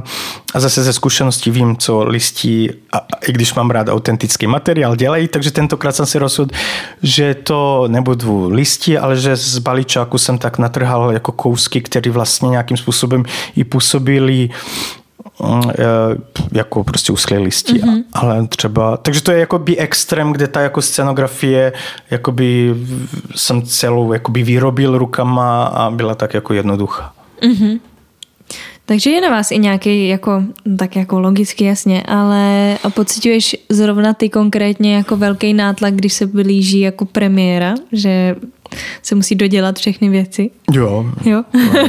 a 0.55 0.61
zase 0.61 0.83
ze 0.83 0.93
zkušenosti 0.93 1.51
vím, 1.51 1.77
co 1.77 2.05
listí, 2.05 2.71
a, 2.93 2.99
a 2.99 3.25
i 3.29 3.33
když 3.33 3.55
mám 3.55 3.71
rád 3.71 3.89
autentický 3.89 4.47
materiál, 4.47 4.97
dělají, 4.97 5.29
takže 5.29 5.51
tentokrát 5.51 5.97
jsem 5.97 6.07
si 6.07 6.19
rozhodl, 6.19 6.55
že 7.03 7.35
to 7.35 7.85
nebudu 7.89 8.49
listí, 8.49 8.99
ale 8.99 9.17
že 9.17 9.37
z 9.37 9.59
balíčáku 9.59 10.19
jsem 10.19 10.39
tak 10.39 10.59
natrhal 10.59 11.13
jako 11.13 11.33
kousky, 11.33 11.81
které 11.81 12.11
vlastně 12.11 12.49
nějakým 12.49 12.77
způsobem 12.77 13.25
i 13.57 13.65
působily 13.65 14.45
e, 14.45 14.49
jako 16.53 16.85
prostě 16.85 17.13
uschlé 17.13 17.39
listi, 17.39 17.73
mm-hmm. 17.73 18.03
ale 18.13 18.47
třeba, 18.47 18.97
takže 18.97 19.23
to 19.23 19.31
je 19.31 19.39
jako 19.39 19.59
by 19.59 19.77
extrém, 19.77 20.33
kde 20.33 20.49
ta 20.49 20.61
jako 20.61 20.83
scenografie 20.83 21.73
jakoby 22.11 22.75
jsem 23.35 23.63
celou 23.63 24.13
jakoby 24.13 24.43
vyrobil 24.43 24.99
rukama 24.99 25.65
a 25.65 25.91
byla 25.91 26.15
tak 26.15 26.35
jako 26.35 26.55
jednoduchá. 26.55 27.13
Mm-hmm. 27.43 27.81
Takže 28.87 29.11
je 29.11 29.21
na 29.21 29.29
vás 29.29 29.51
i 29.51 29.59
nějaký, 29.59 30.09
jako, 30.09 30.43
tak 30.79 30.97
jako 30.97 31.21
logicky 31.21 31.65
jasně, 31.65 32.03
ale 32.03 32.77
pocituješ 32.95 33.57
zrovna 33.69 34.15
ty 34.15 34.29
konkrétně 34.29 34.95
jako 34.95 35.17
velký 35.17 35.55
nátlak, 35.55 35.95
když 35.95 36.13
se 36.13 36.27
blíží 36.27 36.81
jako 36.81 37.05
premiéra, 37.05 37.75
že 37.93 38.37
se 39.03 39.15
musí 39.15 39.35
dodělat 39.35 39.79
všechny 39.79 40.09
věci. 40.09 40.51
Jo, 40.73 41.07
jo? 41.25 41.43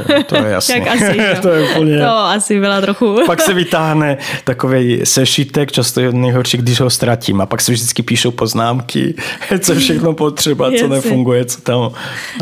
To, 0.08 0.13
je, 0.13 0.23
to 0.23 0.36
je 0.36 0.52
jasné. 0.52 0.76
Jak 0.78 0.88
asi, 0.88 1.17
to 1.41 1.50
je 1.50 1.69
úplně... 1.69 1.97
To 1.97 2.10
asi 2.10 2.60
byla 2.60 2.82
trochu... 2.82 3.19
pak 3.26 3.41
se 3.41 3.54
vytáhne 3.54 4.17
takový 4.43 5.02
sešitek, 5.04 5.71
často 5.71 6.02
je 6.02 6.12
nejhorší, 6.12 6.58
když 6.58 6.80
ho 6.80 6.89
ztratím 6.89 7.41
a 7.41 7.45
pak 7.45 7.62
se 7.62 7.71
vždycky 7.71 8.04
píšou 8.04 8.32
poznámky, 8.32 9.15
co 9.60 9.76
všechno 9.76 10.13
potřeba, 10.13 10.71
co 10.80 10.88
nefunguje, 10.88 11.45
co 11.45 11.62
tam. 11.62 11.82
A 11.82 11.91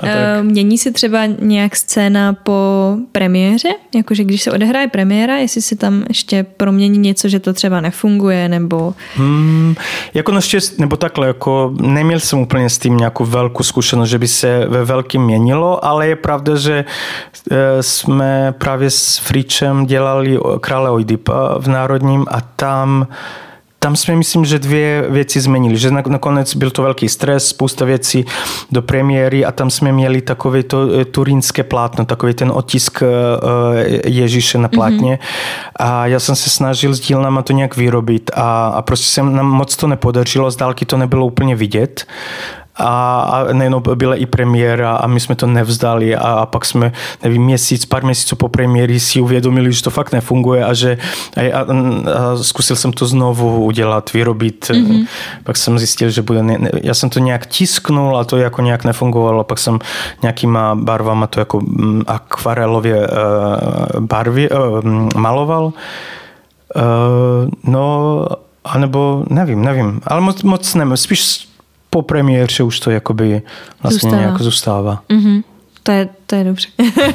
tak. 0.01 0.43
Mění 0.43 0.77
se 0.77 0.91
třeba 0.91 1.25
nějak 1.25 1.75
scéna 1.75 2.33
po 2.33 2.97
premiéře? 3.11 3.69
Jakože 3.95 4.23
když 4.23 4.41
se 4.41 4.51
odehraje 4.51 4.87
premiéra, 4.87 5.37
jestli 5.37 5.61
se 5.61 5.75
tam 5.75 6.03
ještě 6.07 6.45
promění 6.57 6.97
něco, 6.97 7.29
že 7.29 7.39
to 7.39 7.53
třeba 7.53 7.81
nefunguje, 7.81 8.49
nebo... 8.49 8.93
Hmm, 9.15 9.75
jako 10.13 10.31
naštěstí, 10.31 10.75
nebo 10.79 10.97
takhle, 10.97 11.27
jako 11.27 11.73
neměl 11.81 12.19
jsem 12.19 12.39
úplně 12.39 12.69
s 12.69 12.77
tím 12.77 12.97
nějakou 12.97 13.25
velkou 13.25 13.63
zkušenost, 13.63 14.09
že 14.09 14.19
by 14.19 14.27
se 14.35 14.65
ve 14.67 14.85
velkým 14.85 15.21
měnilo, 15.21 15.85
ale 15.85 16.07
je 16.07 16.15
pravda, 16.15 16.55
že 16.55 16.85
e, 17.51 17.83
jsme 17.83 18.53
právě 18.57 18.89
s 18.89 19.17
Fričem 19.17 19.85
dělali 19.85 20.39
Krále 20.59 20.89
Oidipa 20.89 21.55
v 21.59 21.67
Národním 21.67 22.25
a 22.31 22.41
tam 22.55 23.07
tam 23.85 23.95
jsme, 23.95 24.15
myslím, 24.15 24.45
že 24.45 24.59
dvě 24.59 25.05
věci 25.09 25.41
změnili. 25.41 25.77
Že 25.77 25.91
nakonec 25.91 26.55
byl 26.55 26.71
to 26.71 26.81
velký 26.81 27.09
stres, 27.09 27.47
spousta 27.47 27.85
věcí 27.85 28.25
do 28.71 28.81
premiéry 28.81 29.45
a 29.45 29.51
tam 29.51 29.69
jsme 29.69 29.91
měli 29.91 30.21
takové 30.21 30.63
to 30.63 30.99
e, 30.99 31.05
turínské 31.05 31.63
plátno, 31.63 32.05
takový 32.05 32.33
ten 32.33 32.51
otisk 32.51 33.03
e, 33.03 33.05
Ježíše 34.09 34.57
na 34.57 34.67
plátně. 34.67 35.15
Mm-hmm. 35.15 35.75
A 35.75 36.07
já 36.07 36.19
jsem 36.19 36.35
se 36.35 36.49
snažil 36.49 36.93
s 36.93 36.99
dílnama 36.99 37.41
to 37.41 37.53
nějak 37.53 37.77
vyrobit 37.77 38.31
a, 38.33 38.67
a 38.67 38.81
prostě 38.81 39.05
se 39.05 39.23
nám 39.23 39.45
moc 39.45 39.75
to 39.75 39.87
nepodařilo, 39.87 40.51
z 40.51 40.55
dálky 40.55 40.85
to 40.85 40.97
nebylo 40.97 41.25
úplně 41.25 41.55
vidět 41.55 42.05
a, 42.77 43.21
a 43.21 43.53
nejenom 43.53 43.83
byla 43.95 44.15
i 44.15 44.25
premiéra 44.25 44.95
a 44.95 45.07
my 45.07 45.19
jsme 45.19 45.35
to 45.35 45.47
nevzdali 45.47 46.15
a, 46.15 46.19
a 46.19 46.45
pak 46.45 46.65
jsme, 46.65 46.91
nevím, 47.23 47.43
měsíc, 47.43 47.85
pár 47.85 48.03
měsíců 48.03 48.35
po 48.35 48.49
premiéry 48.49 48.99
si 48.99 49.21
uvědomili, 49.21 49.73
že 49.73 49.83
to 49.83 49.89
fakt 49.89 50.11
nefunguje 50.11 50.65
a 50.65 50.73
že 50.73 50.97
a, 51.37 51.41
a, 51.41 51.61
a 51.61 52.37
zkusil 52.41 52.75
jsem 52.75 52.93
to 52.93 53.05
znovu 53.05 53.65
udělat, 53.65 54.13
vyrobit. 54.13 54.65
Mm-hmm. 54.65 55.07
Pak 55.43 55.57
jsem 55.57 55.79
zjistil, 55.79 56.09
že 56.09 56.21
bude, 56.21 56.43
ne, 56.43 56.69
já 56.83 56.93
jsem 56.93 57.09
to 57.09 57.19
nějak 57.19 57.45
tisknul 57.45 58.17
a 58.17 58.23
to 58.23 58.37
jako 58.37 58.61
nějak 58.61 58.83
nefungovalo. 58.83 59.43
Pak 59.43 59.59
jsem 59.59 59.79
nějakýma 60.21 60.75
barvama 60.75 61.27
to 61.27 61.39
jako 61.39 61.59
mm, 61.59 62.01
akvarelově 62.07 63.07
uh, 63.07 63.99
barvy 63.99 64.49
uh, 64.49 64.81
maloval. 65.15 65.65
Uh, 65.65 65.71
no, 67.63 68.25
anebo 68.63 69.23
nevím, 69.29 69.61
nevím, 69.61 70.01
ale 70.07 70.21
moc, 70.21 70.43
moc 70.43 70.75
nevím, 70.75 70.97
spíš 70.97 71.47
po 71.95 72.01
premiéře 72.01 72.63
už 72.63 72.79
to 72.79 72.91
jakoby 72.91 73.41
vlastně 73.83 73.99
zůstává. 73.99 74.17
nějak 74.17 74.41
zůstává. 74.41 75.03
Mm-hmm. 75.09 75.43
To 75.83 75.91
je, 75.91 76.09
to 76.25 76.35
je 76.35 76.43
dobře. 76.43 76.67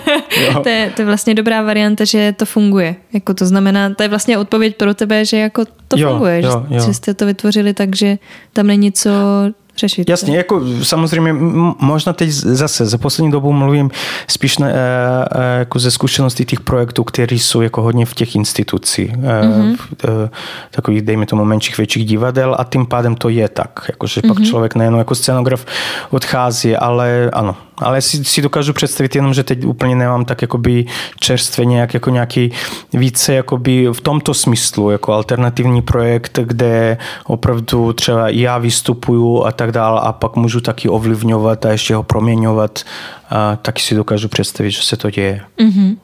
to, 0.63 0.69
je, 0.69 0.93
to 0.97 1.03
je 1.03 1.07
vlastně 1.07 1.35
dobrá 1.35 1.63
varianta, 1.63 2.05
že 2.05 2.33
to 2.33 2.47
funguje. 2.47 2.97
Jako 3.13 3.35
to 3.35 3.47
znamená, 3.47 3.95
to 3.95 4.03
je 4.03 4.09
vlastně 4.09 4.39
odpověď 4.39 4.77
pro 4.77 4.95
tebe, 4.95 5.25
že 5.25 5.37
jako 5.37 5.65
to 5.89 5.99
jo, 5.99 6.11
funguje, 6.11 6.43
jo, 6.43 6.67
jo. 6.71 6.81
že 6.87 6.95
jste 6.95 7.15
to 7.15 7.27
vytvořili 7.27 7.75
tak, 7.75 7.97
že 7.97 8.19
tam 8.53 8.67
není 8.67 8.93
co 8.93 9.11
řešit. 9.81 10.11
Jasně, 10.11 10.37
jako 10.37 10.63
samozřejmě 10.83 11.33
možná 11.79 12.13
teď 12.13 12.31
zase 12.31 12.87
za 12.87 12.99
poslední 12.99 13.33
dobu 13.33 13.53
mluvím 13.53 13.91
spíš 14.29 14.59
na, 14.59 14.69
jako 15.59 15.79
ze 15.79 15.91
zkušeností 15.91 16.45
těch 16.45 16.61
projektů, 16.61 17.05
které 17.05 17.37
jsou 17.37 17.61
jako 17.61 17.83
hodně 17.83 18.07
v 18.07 18.15
těch 18.15 18.35
institucích, 18.35 19.17
mm-hmm. 19.17 19.77
takových, 20.71 21.03
dejme 21.03 21.27
tomu, 21.27 21.45
menších, 21.45 21.77
větších 21.77 22.05
divadel 22.05 22.57
a 22.59 22.65
tím 22.65 22.87
pádem 22.87 23.15
to 23.15 23.29
je 23.29 23.49
tak, 23.49 23.85
jakože 23.89 24.21
mm-hmm. 24.21 24.29
pak 24.29 24.39
mhm. 24.39 24.47
člověk 24.47 24.75
nejen 24.75 24.95
jako 24.95 25.15
scenograf 25.15 25.67
odchází, 26.11 26.77
ale 26.77 27.31
ano, 27.33 27.57
ale 27.81 28.03
si, 28.03 28.25
si 28.25 28.43
dokážu 28.43 28.73
představit 28.73 29.15
jenom, 29.15 29.35
že 29.35 29.45
teď 29.45 29.65
úplně 29.65 29.97
nemám 29.97 30.25
tak 30.25 30.43
jakoby 30.43 30.87
čerstvě 31.21 31.65
nějak 31.65 31.95
jako 31.95 32.11
nějaký 32.11 32.53
více 32.93 33.35
jakoby 33.35 33.89
v 33.93 34.01
tomto 34.01 34.35
smyslu, 34.35 34.91
jako 34.91 35.13
alternativní 35.13 35.83
projekt, 35.83 36.39
kde 36.43 36.99
opravdu 37.25 37.93
třeba 37.93 38.29
já 38.29 38.59
vystupuju 38.59 39.45
a 39.45 39.53
tak 39.53 39.73
dále 39.73 40.01
a 40.01 40.13
pak 40.13 40.37
můžu 40.37 40.61
taky 40.61 40.89
ovlivňovat 40.89 41.67
a 41.67 41.71
ještě 41.71 41.95
ho 41.95 42.03
proměňovat, 42.03 42.81
a 43.31 43.57
taky 43.57 43.83
si 43.83 43.95
dokážu 43.95 44.29
představit, 44.29 44.71
že 44.71 44.83
se 44.83 44.97
to 44.97 45.11
děje. 45.11 45.41
Mm-hmm. 45.59 45.97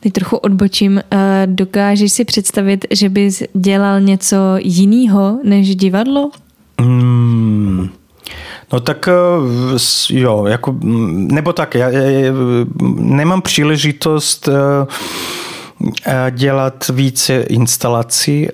Teď 0.00 0.12
trochu 0.12 0.36
odbočím. 0.36 1.00
Dokážeš 1.46 2.12
si 2.12 2.24
představit, 2.24 2.86
že 2.90 3.08
bys 3.08 3.42
dělal 3.54 4.00
něco 4.00 4.36
jiného 4.58 5.38
než 5.44 5.76
divadlo? 5.76 6.30
Mm. 6.80 7.88
No 8.72 8.80
tak 8.80 9.08
eh, 9.08 9.12
jo, 10.10 10.46
jako, 10.46 10.72
mm, 10.72 11.28
nebo 11.28 11.52
tak, 11.52 11.74
já, 11.74 11.88
já 11.90 12.32
nemám 12.96 13.42
příležitost 13.42 14.48
eh, 14.48 14.86
eh, 16.06 16.30
dělat 16.30 16.88
více 16.88 17.40
instalací 17.40 18.48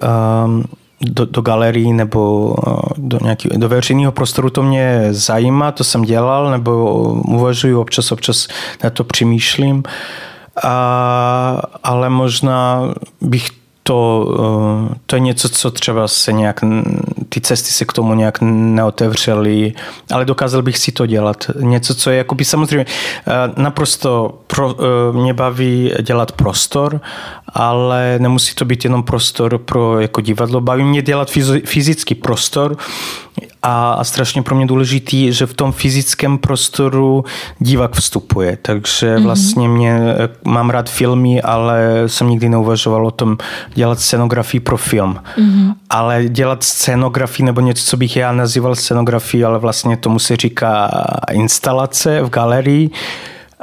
do, 1.01 1.25
do 1.25 1.43
galerii 1.43 1.93
nebo 1.93 2.55
do, 2.97 3.19
nějaký, 3.23 3.49
do 3.49 3.69
veřejného 3.69 4.13
prostoru, 4.13 4.51
to 4.51 4.63
mě 4.63 5.09
zajímá, 5.11 5.73
to 5.73 5.85
jsem 5.85 6.03
dělal, 6.03 6.51
nebo 6.51 6.95
uvažuji 7.29 7.75
občas, 7.75 8.13
občas 8.13 8.49
na 8.85 8.91
to 8.91 9.05
přemýšlím, 9.05 9.83
a, 10.63 11.63
ale 11.83 12.11
možná 12.11 12.95
bych 13.21 13.62
to, 13.83 14.29
eh, 14.93 14.95
to 15.07 15.17
je 15.17 15.21
něco, 15.21 15.49
co 15.49 15.71
třeba 15.71 16.09
se 16.09 16.33
nějak, 16.33 16.61
ty 17.29 17.41
cesty 17.41 17.71
se 17.71 17.85
k 17.85 17.93
tomu 17.93 18.15
nějak 18.15 18.39
neotevřely, 18.41 19.73
ale 20.13 20.25
dokázal 20.25 20.63
bych 20.63 20.79
si 20.79 20.93
to 20.93 21.07
dělat. 21.07 21.51
Něco, 21.61 21.95
co 21.95 22.11
je 22.11 22.17
jakoby 22.17 22.45
samozřejmě 22.45 22.87
eh, 23.27 23.33
naprosto 23.57 24.39
pro, 24.47 24.75
eh, 24.75 25.13
mě 25.13 25.35
baví 25.35 25.93
dělat 26.03 26.33
prostor, 26.33 27.01
ale 27.49 28.15
nemusí 28.19 28.55
to 28.55 28.65
být 28.65 28.85
jenom 28.85 29.03
prostor 29.03 29.59
pro 29.59 30.01
jako 30.01 30.21
divadlo. 30.21 30.61
Baví 30.61 30.85
mě 30.85 31.03
dělat 31.03 31.31
fyzický 31.65 32.15
prostor, 32.15 32.77
a, 33.63 33.93
a 33.93 34.05
strašně 34.05 34.43
pro 34.43 34.57
mě 34.57 34.67
důležitý, 34.67 35.33
že 35.33 35.47
v 35.47 35.55
tom 35.55 35.73
fyzickém 35.73 36.39
prostoru 36.39 37.25
divák 37.59 37.93
vstupuje. 37.93 38.59
Takže 38.63 39.17
mm-hmm. 39.17 39.23
vlastně 39.23 39.69
mě, 39.69 40.01
mám 40.45 40.71
rád 40.71 40.91
filmy, 40.91 41.43
ale 41.43 42.03
jsem 42.07 42.29
nikdy 42.29 42.49
neuvažoval 42.49 43.07
o 43.07 43.11
tom 43.11 43.39
dělat 43.75 44.01
scenografii 44.01 44.61
pro 44.61 44.77
film. 44.77 45.21
Mm-hmm. 45.39 45.75
Ale 45.91 46.25
dělat 46.29 46.65
scenografii 46.65 47.47
nebo 47.47 47.61
něco, 47.61 47.85
co 47.85 47.97
bych 47.97 48.17
já 48.17 48.33
nazýval 48.33 48.75
scenografii, 48.75 49.45
ale 49.45 49.59
vlastně 49.59 49.97
tomu 49.97 50.19
se 50.19 50.37
říká 50.37 50.91
instalace 51.33 52.23
v 52.23 52.31
galerii, 52.31 52.91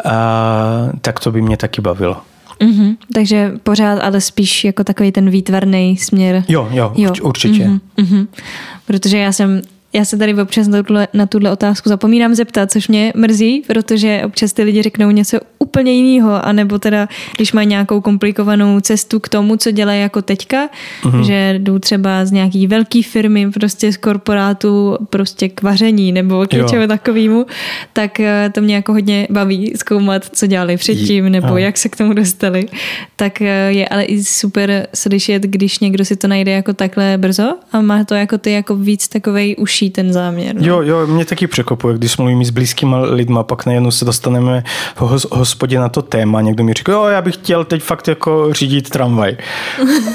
a, 0.06 0.90
tak 1.02 1.20
to 1.20 1.32
by 1.32 1.42
mě 1.42 1.58
taky 1.58 1.82
bavilo. 1.82 2.18
Mm-hmm, 2.60 2.98
takže 3.14 3.52
pořád, 3.64 4.00
ale 4.00 4.22
spíš 4.22 4.64
jako 4.64 4.84
takový 4.84 5.12
ten 5.12 5.30
výtvarný 5.30 5.98
směr. 5.98 6.44
Jo, 6.48 6.68
jo, 6.72 6.94
jo. 6.96 7.14
určitě. 7.22 7.66
Mm-hmm, 7.66 7.80
mm-hmm. 7.98 8.28
Protože 8.86 9.18
já 9.18 9.32
jsem 9.32 9.62
já 9.94 10.06
se 10.06 10.18
tady 10.18 10.42
občas 10.42 10.68
na 10.68 10.84
tuhle, 10.84 11.08
na 11.14 11.26
tuhle 11.26 11.52
otázku 11.52 11.90
zapomínám 11.90 12.36
zeptat, 12.36 12.72
což 12.72 12.88
mě 12.88 13.14
mrzí, 13.16 13.64
protože 13.68 14.22
občas 14.26 14.54
ty 14.54 14.64
lidi 14.64 14.82
řeknou 14.82 15.12
něco 15.12 15.40
úplně 15.60 15.92
jiného, 15.92 16.46
anebo 16.46 16.80
teda, 16.80 17.08
když 17.36 17.54
mají 17.54 17.68
nějakou 17.68 18.02
komplikovanou 18.02 18.80
cestu 18.80 19.20
k 19.20 19.30
tomu, 19.30 19.58
co 19.58 19.72
dělají 19.72 20.02
jako 20.02 20.22
teďka, 20.22 20.70
mm-hmm. 21.04 21.22
že 21.22 21.56
jdou 21.60 21.80
třeba 21.80 22.26
z 22.26 22.32
nějaký 22.32 22.68
velké 22.68 23.04
firmy, 23.04 23.52
prostě 23.52 23.94
z 23.94 23.98
korporátu, 23.98 24.98
prostě 25.10 25.50
k 25.50 25.62
vaření 25.62 26.12
nebo 26.12 26.48
k 26.48 26.54
něčemu 26.54 26.88
takovému, 26.88 27.46
tak 27.94 28.20
eh, 28.20 28.52
to 28.54 28.62
mě 28.62 28.76
jako 28.76 28.94
hodně 28.94 29.28
baví 29.30 29.74
zkoumat, 29.76 30.26
co 30.32 30.48
dělali 30.48 30.78
předtím, 30.78 31.30
nebo 31.30 31.58
jak 31.58 31.78
se 31.78 31.90
k 31.90 31.96
tomu 31.96 32.14
dostali. 32.14 32.66
Tak 33.16 33.42
eh, 33.42 33.72
je 33.72 33.88
ale 33.88 34.04
i 34.04 34.24
super 34.24 34.88
slyšet, 34.96 35.44
když 35.44 35.80
někdo 35.80 36.06
si 36.06 36.16
to 36.16 36.28
najde 36.28 36.52
jako 36.52 36.74
takhle 36.74 37.18
brzo 37.18 37.54
a 37.72 37.82
má 37.82 38.04
to 38.04 38.16
jako 38.16 38.38
ty 38.38 38.52
jako 38.52 38.76
víc 38.76 39.08
takovej 39.08 39.56
uší 39.58 39.90
ten 39.90 40.14
záměr. 40.14 40.56
No. 40.56 40.68
Jo, 40.68 40.82
jo, 40.82 41.08
mě 41.08 41.26
taky 41.26 41.48
překopuje, 41.48 41.98
když 41.98 42.18
mluvím 42.18 42.46
s 42.46 42.50
blízkými 42.50 42.96
lidmi, 43.00 43.40
pak 43.42 43.66
najednou 43.66 43.92
se 43.92 44.06
dostaneme 44.06 44.64
v 44.96 45.02
hospodě 45.50 45.80
na 45.80 45.90
to 45.90 46.02
téma. 46.02 46.42
Někdo 46.42 46.64
mi 46.64 46.74
říká, 46.74 46.92
jo, 46.92 47.06
já 47.06 47.22
bych 47.22 47.34
chtěl 47.34 47.66
teď 47.66 47.82
fakt 47.82 48.08
jako 48.08 48.54
řídit 48.54 48.90
tramvaj. 48.90 49.38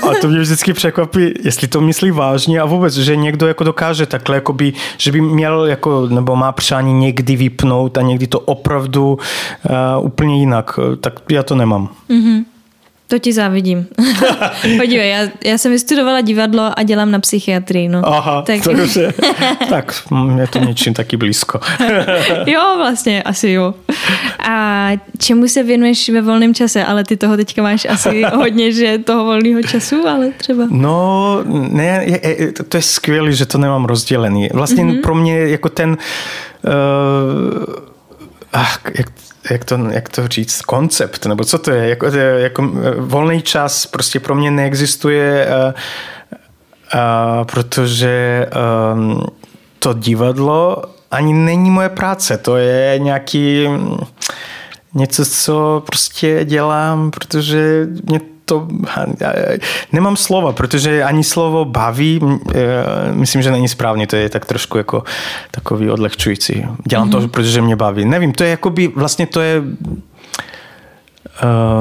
A 0.02 0.20
to 0.20 0.28
mě 0.28 0.40
vždycky 0.40 0.72
překvapí, 0.72 1.34
jestli 1.44 1.68
to 1.68 1.80
myslí 1.80 2.10
vážně 2.10 2.60
a 2.60 2.64
vůbec, 2.64 2.94
že 2.94 3.16
někdo 3.16 3.46
jako 3.46 3.64
dokáže 3.64 4.06
takhle, 4.06 4.42
by, 4.52 4.72
že 4.98 5.12
by 5.12 5.20
měl 5.20 5.66
jako, 5.66 6.06
nebo 6.08 6.36
má 6.36 6.52
přání 6.52 6.92
někdy 6.92 7.36
vypnout 7.36 7.98
a 7.98 8.02
někdy 8.02 8.26
to 8.26 8.40
opravdu 8.40 9.18
uh, 9.98 10.06
úplně 10.06 10.38
jinak. 10.38 10.78
Tak 11.00 11.20
já 11.30 11.42
to 11.42 11.54
nemám. 11.54 11.88
Mm-hmm. 12.10 12.53
To 13.08 13.18
ti 13.18 13.32
závidím. 13.32 13.86
Podívej, 14.76 15.10
já, 15.10 15.28
já 15.44 15.58
jsem 15.58 15.72
vystudovala 15.72 16.20
divadlo 16.20 16.78
a 16.78 16.82
dělám 16.82 17.10
na 17.10 17.18
psychiatrii. 17.18 17.88
No. 17.88 18.02
Aha, 18.06 18.42
tak... 18.42 18.60
takže, 18.64 19.12
tak 19.68 20.02
je 20.38 20.46
to 20.46 20.58
něčím 20.58 20.94
taky 20.94 21.16
blízko. 21.16 21.60
jo, 22.46 22.74
vlastně, 22.76 23.22
asi 23.22 23.50
jo. 23.50 23.74
A 24.48 24.90
čemu 25.18 25.48
se 25.48 25.62
věnuješ 25.62 26.08
ve 26.08 26.20
volném 26.22 26.54
čase? 26.54 26.84
Ale 26.84 27.04
ty 27.04 27.16
toho 27.16 27.36
teďka 27.36 27.62
máš 27.62 27.86
asi 27.90 28.22
hodně, 28.34 28.72
že 28.72 28.98
toho 28.98 29.24
volného 29.24 29.62
času, 29.62 30.08
ale 30.08 30.30
třeba. 30.36 30.64
No, 30.70 31.38
ne, 31.46 32.04
je, 32.04 32.20
je, 32.28 32.52
to 32.52 32.76
je 32.76 32.82
skvělé, 32.82 33.32
že 33.32 33.46
to 33.46 33.58
nemám 33.58 33.84
rozdělený. 33.84 34.48
Vlastně 34.52 34.84
mm-hmm. 34.84 35.00
pro 35.00 35.14
mě 35.14 35.38
jako 35.38 35.68
ten... 35.68 35.90
Uh, 35.90 37.74
ach, 38.52 38.80
jak, 38.98 39.06
jak 39.50 39.64
to, 39.64 39.78
jak 39.90 40.08
to 40.08 40.28
říct, 40.28 40.62
koncept, 40.62 41.26
nebo 41.26 41.44
co 41.44 41.58
to 41.58 41.70
je, 41.70 41.88
jako, 41.88 42.06
jako 42.36 42.72
volný 42.98 43.42
čas 43.42 43.86
prostě 43.86 44.20
pro 44.20 44.34
mě 44.34 44.50
neexistuje, 44.50 45.46
uh, 45.46 45.72
uh, 46.94 47.44
protože 47.44 48.46
um, 48.94 49.22
to 49.78 49.92
divadlo 49.94 50.82
ani 51.10 51.32
není 51.32 51.70
moje 51.70 51.88
práce, 51.88 52.38
to 52.38 52.56
je 52.56 52.98
nějaký 52.98 53.68
něco, 54.94 55.24
co 55.24 55.82
prostě 55.86 56.44
dělám, 56.44 57.10
protože 57.10 57.86
mě 58.04 58.20
to 58.44 58.68
nemám 59.92 60.16
slova, 60.16 60.52
protože 60.52 61.02
ani 61.02 61.24
slovo 61.24 61.64
baví, 61.64 62.20
myslím, 63.12 63.42
že 63.42 63.50
není 63.50 63.68
správně, 63.68 64.06
to 64.06 64.16
je 64.16 64.28
tak 64.28 64.46
trošku 64.46 64.78
jako 64.78 65.02
takový 65.50 65.90
odlehčující. 65.90 66.66
Dělám 66.86 67.10
mm-hmm. 67.10 67.22
to, 67.22 67.28
protože 67.28 67.62
mě 67.62 67.76
baví. 67.76 68.04
Nevím, 68.04 68.32
to 68.32 68.44
je 68.44 68.50
jakoby, 68.50 68.88
vlastně 68.88 69.26
to 69.26 69.40
je 69.40 69.62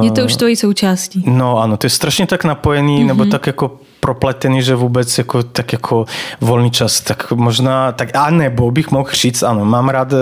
je 0.02 0.12
to 0.12 0.26
už 0.26 0.36
tvojí 0.36 0.56
součástí. 0.56 1.24
No 1.28 1.60
ano, 1.60 1.78
to 1.78 1.86
je 1.86 1.90
strašně 1.90 2.28
tak 2.28 2.44
napojený, 2.44 3.04
mm-hmm. 3.04 3.08
nebo 3.08 3.26
tak 3.26 3.48
jako 3.48 3.80
propletený, 4.04 4.62
že 4.62 4.76
vůbec 4.76 5.18
jako, 5.18 5.44
tak 5.44 5.74
jako 5.74 6.06
volný 6.42 6.72
čas, 6.72 7.02
tak 7.02 7.32
možná, 7.32 7.92
tak 7.92 8.10
a 8.16 8.30
nebo 8.30 8.72
bych 8.72 8.92
mohl 8.92 9.10
říct, 9.14 9.44
ano, 9.44 9.66
mám 9.66 9.90
rád 9.90 10.14
uh, 10.14 10.20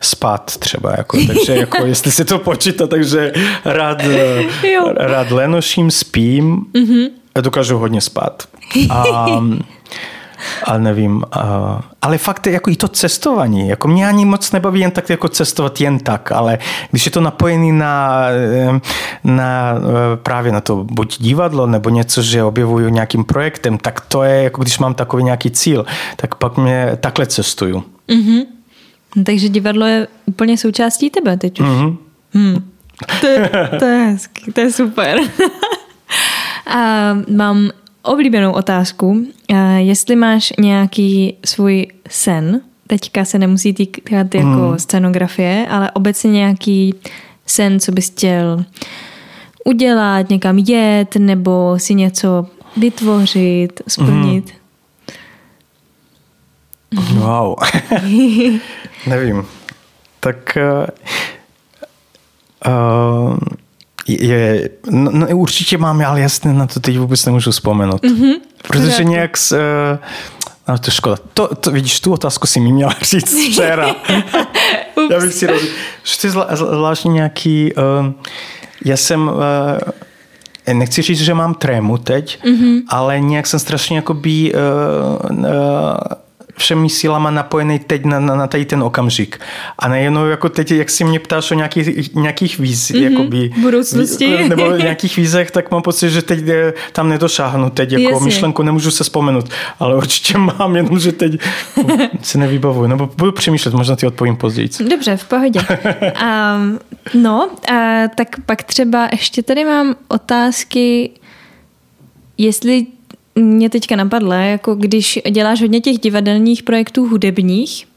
spát 0.00 0.58
třeba, 0.58 0.94
jako, 0.98 1.18
takže 1.26 1.54
jako, 1.54 1.86
jestli 1.86 2.12
se 2.12 2.24
to 2.24 2.38
počítá, 2.38 2.86
takže 2.86 3.32
rád, 3.64 4.02
uh, 4.06 4.92
rád 4.96 5.30
lenoším, 5.30 5.90
spím, 5.90 6.66
mm-hmm. 6.74 7.10
dokážu 7.40 7.78
hodně 7.78 8.00
spát. 8.00 8.42
A, 8.90 9.26
ale 10.64 10.80
nevím. 10.80 11.16
Uh, 11.16 11.42
ale 12.02 12.18
fakt 12.18 12.46
jako 12.46 12.70
i 12.70 12.76
to 12.76 12.88
cestování, 12.88 13.68
jako 13.68 13.88
mě 13.88 14.08
ani 14.08 14.24
moc 14.24 14.52
nebaví 14.52 14.80
jen 14.80 14.90
tak 14.90 15.10
jako 15.10 15.28
cestovat 15.28 15.80
jen 15.80 15.98
tak, 15.98 16.32
ale 16.32 16.58
když 16.90 17.06
je 17.06 17.12
to 17.12 17.20
napojený 17.20 17.72
na, 17.72 18.20
na 19.24 19.74
právě 20.22 20.52
na 20.52 20.60
to 20.60 20.84
buď 20.84 21.18
divadlo 21.20 21.66
nebo 21.66 21.90
něco, 21.90 22.22
že 22.22 22.44
objevuju 22.44 22.88
nějakým 22.88 23.24
projektem, 23.24 23.78
tak 23.78 24.00
to 24.00 24.22
je 24.22 24.42
jako 24.42 24.62
když 24.62 24.78
mám 24.78 24.94
takový 24.94 25.24
nějaký 25.24 25.50
cíl, 25.50 25.86
tak 26.16 26.34
pak 26.34 26.56
mě 26.56 26.98
takhle 27.00 27.26
cestuju. 27.26 27.84
Mm-hmm. 28.08 28.46
Takže 29.24 29.48
divadlo 29.48 29.86
je 29.86 30.08
úplně 30.26 30.58
součástí 30.58 31.10
tebe 31.10 31.36
teď 31.36 31.60
už. 31.60 31.66
Mm-hmm. 31.66 31.96
Hmm. 32.34 32.70
To, 33.20 33.26
je, 33.26 33.50
to 33.78 33.84
je 33.84 34.04
hezký, 34.04 34.52
to 34.52 34.60
je 34.60 34.72
super. 34.72 35.18
A 36.66 37.12
mám 37.28 37.70
oblíbenou 38.02 38.52
otázku. 38.52 39.26
Jestli 39.76 40.16
máš 40.16 40.52
nějaký 40.60 41.36
svůj 41.44 41.86
sen, 42.08 42.60
teďka 42.86 43.24
se 43.24 43.38
nemusí 43.38 43.72
týkat 43.72 44.34
jako 44.34 44.48
hmm. 44.48 44.78
scenografie, 44.78 45.66
ale 45.70 45.90
obecně 45.90 46.30
nějaký 46.30 46.94
sen, 47.46 47.80
co 47.80 47.92
bys 47.92 48.10
chtěl 48.10 48.64
udělat, 49.64 50.28
někam 50.28 50.58
jet, 50.58 51.16
nebo 51.16 51.74
si 51.78 51.94
něco 51.94 52.46
vytvořit, 52.76 53.80
splnit? 53.88 54.50
Mm. 54.50 54.62
Wow. 57.18 57.54
Nevím. 59.06 59.46
Tak 60.20 60.58
uh, 62.66 63.36
je, 64.08 64.68
no, 64.90 65.10
no 65.10 65.26
určitě 65.26 65.78
mám, 65.78 66.00
ale 66.00 66.20
jasně 66.20 66.52
na 66.52 66.66
to 66.66 66.80
teď 66.80 66.98
vůbec 66.98 67.26
nemůžu 67.26 67.50
vzpomenout. 67.50 68.02
Mm-hmm. 68.02 68.34
Protože 68.68 69.04
nějak 69.04 69.36
s, 69.36 69.52
uh, 69.52 69.98
no 70.68 70.78
to 70.78 70.88
je 70.88 70.92
škoda. 70.92 71.16
To, 71.34 71.54
to, 71.54 71.70
vidíš, 71.70 72.00
tu 72.00 72.12
otázku 72.12 72.46
si 72.46 72.60
mi 72.60 72.72
měla 72.72 72.94
říct 73.02 73.34
včera. 73.50 73.96
Já 75.10 75.20
bych 75.20 75.32
si 75.32 75.46
roz... 75.46 75.62
Že 76.04 76.18
ty 76.20 76.30
zvla, 76.30 76.48
zvláštní 76.56 77.10
nějaký... 77.10 77.72
Uh, 77.74 78.12
já 78.84 78.96
jsem... 78.96 79.28
Uh, 79.28 80.72
nechci 80.72 81.02
říct, 81.02 81.20
že 81.20 81.34
mám 81.34 81.54
trému 81.54 81.98
teď, 81.98 82.44
mm-hmm. 82.44 82.80
ale 82.88 83.20
nějak 83.20 83.46
jsem 83.46 83.60
strašně 83.60 83.96
jakoby 83.96 84.52
uh, 84.54 85.38
uh, 85.38 85.46
všemi 86.62 86.88
sílama 86.88 87.30
napojený 87.30 87.78
teď 87.78 88.04
na, 88.04 88.20
na, 88.20 88.34
na 88.34 88.46
tady 88.46 88.64
ten 88.64 88.82
okamžik. 88.82 89.40
A 89.78 89.88
nejenom 89.88 90.30
jako 90.30 90.48
teď, 90.48 90.70
jak 90.70 90.90
si 90.90 91.04
mě 91.04 91.18
ptáš 91.18 91.50
o 91.50 91.54
nějakých, 91.54 92.14
nějakých 92.14 92.58
víz, 92.58 92.90
mm-hmm. 92.90 93.10
jakoby, 93.10 93.50
budoucnosti. 93.60 94.28
nebo 94.48 94.70
nějakých 94.76 95.16
vízech, 95.16 95.50
tak 95.50 95.70
mám 95.70 95.82
pocit, 95.82 96.10
že 96.10 96.22
teď 96.22 96.40
tam 96.92 97.08
nedošáhnu. 97.08 97.70
Teď 97.70 97.92
jako 97.92 98.10
Jasně. 98.10 98.24
myšlenku 98.24 98.62
nemůžu 98.62 98.90
se 98.90 99.04
vzpomenout, 99.04 99.48
ale 99.78 99.96
určitě 99.96 100.38
mám, 100.38 100.76
jenom 100.76 100.98
že 100.98 101.12
teď 101.12 101.32
se 102.22 102.38
nevybavuju. 102.38 102.86
Nebo 102.86 103.10
budu 103.16 103.32
přemýšlet, 103.32 103.74
možná 103.74 103.96
ty 103.96 104.06
odpovím 104.06 104.36
později. 104.36 104.68
Dobře, 104.90 105.16
v 105.16 105.24
pohodě. 105.24 105.60
um, 105.60 106.78
no, 107.22 107.50
a, 107.72 108.08
tak 108.14 108.28
pak 108.46 108.62
třeba 108.62 109.08
ještě 109.12 109.42
tady 109.42 109.64
mám 109.64 109.94
otázky, 110.08 111.10
jestli 112.38 112.86
mě 113.34 113.70
teďka 113.70 113.96
napadlo, 113.96 114.32
jako 114.32 114.74
když 114.74 115.18
děláš 115.30 115.60
hodně 115.60 115.80
těch 115.80 115.98
divadelních 115.98 116.62
projektů 116.62 117.08
hudebních, 117.08 117.88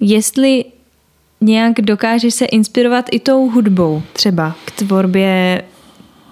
jestli 0.00 0.64
nějak 1.40 1.80
dokážeš 1.80 2.34
se 2.34 2.44
inspirovat 2.44 3.06
i 3.10 3.20
tou 3.20 3.50
hudbou 3.50 4.02
třeba 4.12 4.54
k 4.64 4.70
tvorbě 4.70 5.62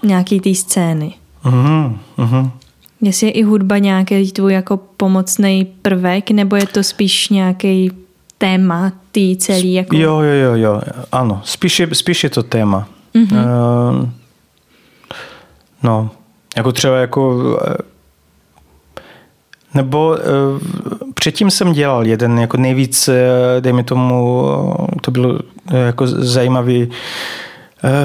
nějaký 0.02 0.40
té 0.40 0.54
scény. 0.54 1.14
Uh-huh, 1.44 1.98
uh-huh. 2.18 2.50
Jestli 3.00 3.26
je 3.26 3.30
i 3.30 3.42
hudba 3.42 3.78
nějaký 3.78 4.32
tvůj 4.32 4.52
jako 4.52 4.76
pomocný 4.76 5.64
prvek, 5.82 6.30
nebo 6.30 6.56
je 6.56 6.66
to 6.66 6.82
spíš 6.82 7.28
nějaký 7.28 7.90
téma 8.38 8.92
tý 9.12 9.36
celý? 9.36 9.72
Jako... 9.74 9.96
Jo, 9.96 10.20
jo, 10.20 10.32
jo, 10.32 10.54
jo, 10.54 10.80
ano, 11.12 11.40
spíš 11.44 11.80
je, 11.80 11.94
spíš 11.94 12.24
je 12.24 12.30
to 12.30 12.42
téma. 12.42 12.88
Uh-huh. 13.14 13.36
Uh, 14.02 14.08
no, 15.82 16.10
jako 16.56 16.72
třeba 16.72 16.96
jako 16.96 17.58
nebo 19.74 20.08
uh, 20.08 20.16
předtím 21.14 21.50
jsem 21.50 21.72
dělal 21.72 22.06
jeden 22.06 22.38
jako 22.38 22.56
nejvíc, 22.56 23.10
dejme 23.60 23.82
tomu, 23.82 24.46
to 25.00 25.10
bylo 25.10 25.38
jako 25.70 26.06
zajímavý 26.06 26.90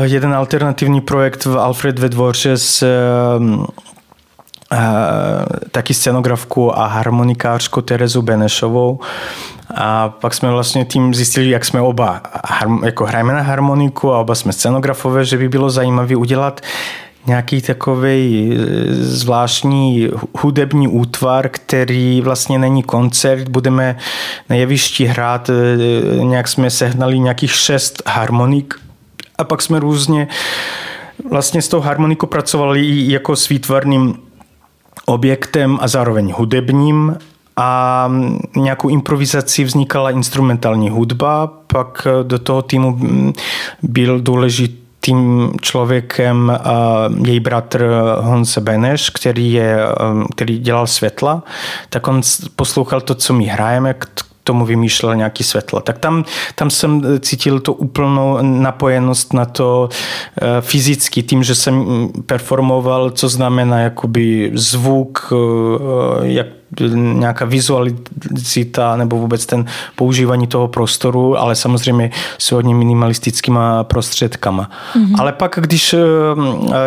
jeden 0.04 0.34
alternativní 0.34 1.02
projekt 1.02 1.46
v 1.46 1.58
Alfred 1.58 2.00
ve 2.00 2.10
dvoře 2.10 2.58
s 2.58 2.86
taky 5.72 5.94
scenografku 5.94 6.80
a 6.80 6.88
harmonikářku 6.88 7.82
Terezu 7.82 8.22
Benešovou. 8.22 9.00
A 9.76 10.10
pak 10.10 10.34
jsme 10.34 10.52
vlastně 10.52 10.86
tím 10.86 11.14
zjistili, 11.14 11.50
jak 11.50 11.66
jsme 11.66 11.82
oba 11.82 12.22
jako 12.86 13.06
hrajeme 13.06 13.34
na 13.34 13.42
harmoniku 13.42 14.14
a 14.14 14.20
oba 14.20 14.36
jsme 14.36 14.54
scenografové, 14.54 15.26
že 15.26 15.38
by 15.38 15.50
bylo 15.50 15.70
zajímavé 15.70 16.16
udělat 16.16 16.62
nějaký 17.28 17.62
takový 17.62 18.52
e, 18.52 18.94
zvláštní 18.94 20.10
hudební 20.40 20.88
útvar, 20.88 21.50
který 21.50 22.22
vlastně 22.22 22.60
není 22.60 22.84
koncert, 22.84 23.48
budeme 23.50 23.98
na 24.50 24.56
jevišti 24.56 25.06
hrát, 25.06 25.50
e, 25.50 25.54
nějak 26.24 26.48
jsme 26.48 26.70
sehnali 26.70 27.20
nějakých 27.20 27.52
šest 27.52 28.04
harmonik 28.06 28.76
a 29.38 29.44
pak 29.44 29.62
jsme 29.62 29.80
různě 29.80 30.28
vlastně 31.30 31.62
s 31.62 31.68
tou 31.68 31.80
harmonikou 31.80 32.28
pracovali 32.28 33.12
jako 33.12 33.36
s 33.36 33.50
výtvarným 33.50 34.14
objektem 35.06 35.78
a 35.82 35.88
zároveň 35.88 36.34
hudebním. 36.38 37.18
A 37.60 38.12
nějakou 38.56 38.90
improvizací 38.90 39.64
vznikala 39.64 40.12
instrumentální 40.12 40.90
hudba, 40.90 41.48
pak 41.68 42.08
do 42.24 42.40
toho 42.40 42.62
týmu 42.62 43.00
byl 43.84 44.20
důležitým 45.08 45.52
člověkem 45.62 46.60
její 47.26 47.40
bratr 47.40 47.90
Honze 48.20 48.62
Beneš, 48.62 49.10
který, 49.10 49.54
je, 49.54 49.78
který 50.36 50.60
dělal 50.60 50.88
světla, 50.88 51.44
tak 51.90 52.08
on 52.08 52.22
poslouchal 52.56 53.02
to, 53.02 53.16
co 53.16 53.34
my 53.34 53.46
hrajeme, 53.46 53.96
tomu 54.44 54.66
vymýšlel 54.66 55.16
nějaký 55.16 55.44
světlo. 55.44 55.82
Tak 55.82 55.98
tam, 55.98 56.24
tam 56.56 56.70
jsem 56.70 57.20
cítil 57.20 57.60
tu 57.60 57.74
úplnou 57.74 58.38
napojenost 58.42 59.34
na 59.34 59.46
to 59.46 59.90
eh, 59.92 60.62
fyzicky, 60.62 61.24
tím, 61.24 61.44
že 61.44 61.56
jsem 61.56 62.08
performoval, 62.26 63.10
co 63.10 63.30
znamená 63.30 63.80
jakoby 63.80 64.52
zvuk, 64.56 65.34
eh, 65.34 66.28
jak 66.28 66.48
nějaká 66.96 67.46
vizualizita 67.46 68.96
nebo 68.96 69.18
vůbec 69.18 69.46
ten 69.46 69.66
používání 69.96 70.48
toho 70.48 70.68
prostoru, 70.68 71.38
ale 71.38 71.56
samozřejmě 71.56 72.12
s 72.38 72.52
hodně 72.52 72.76
minimalistickýma 72.76 73.84
prostředkama. 73.84 74.70
Mm-hmm. 74.96 75.16
Ale 75.20 75.32
pak, 75.32 75.60
když 75.62 75.94
eh, 75.94 75.98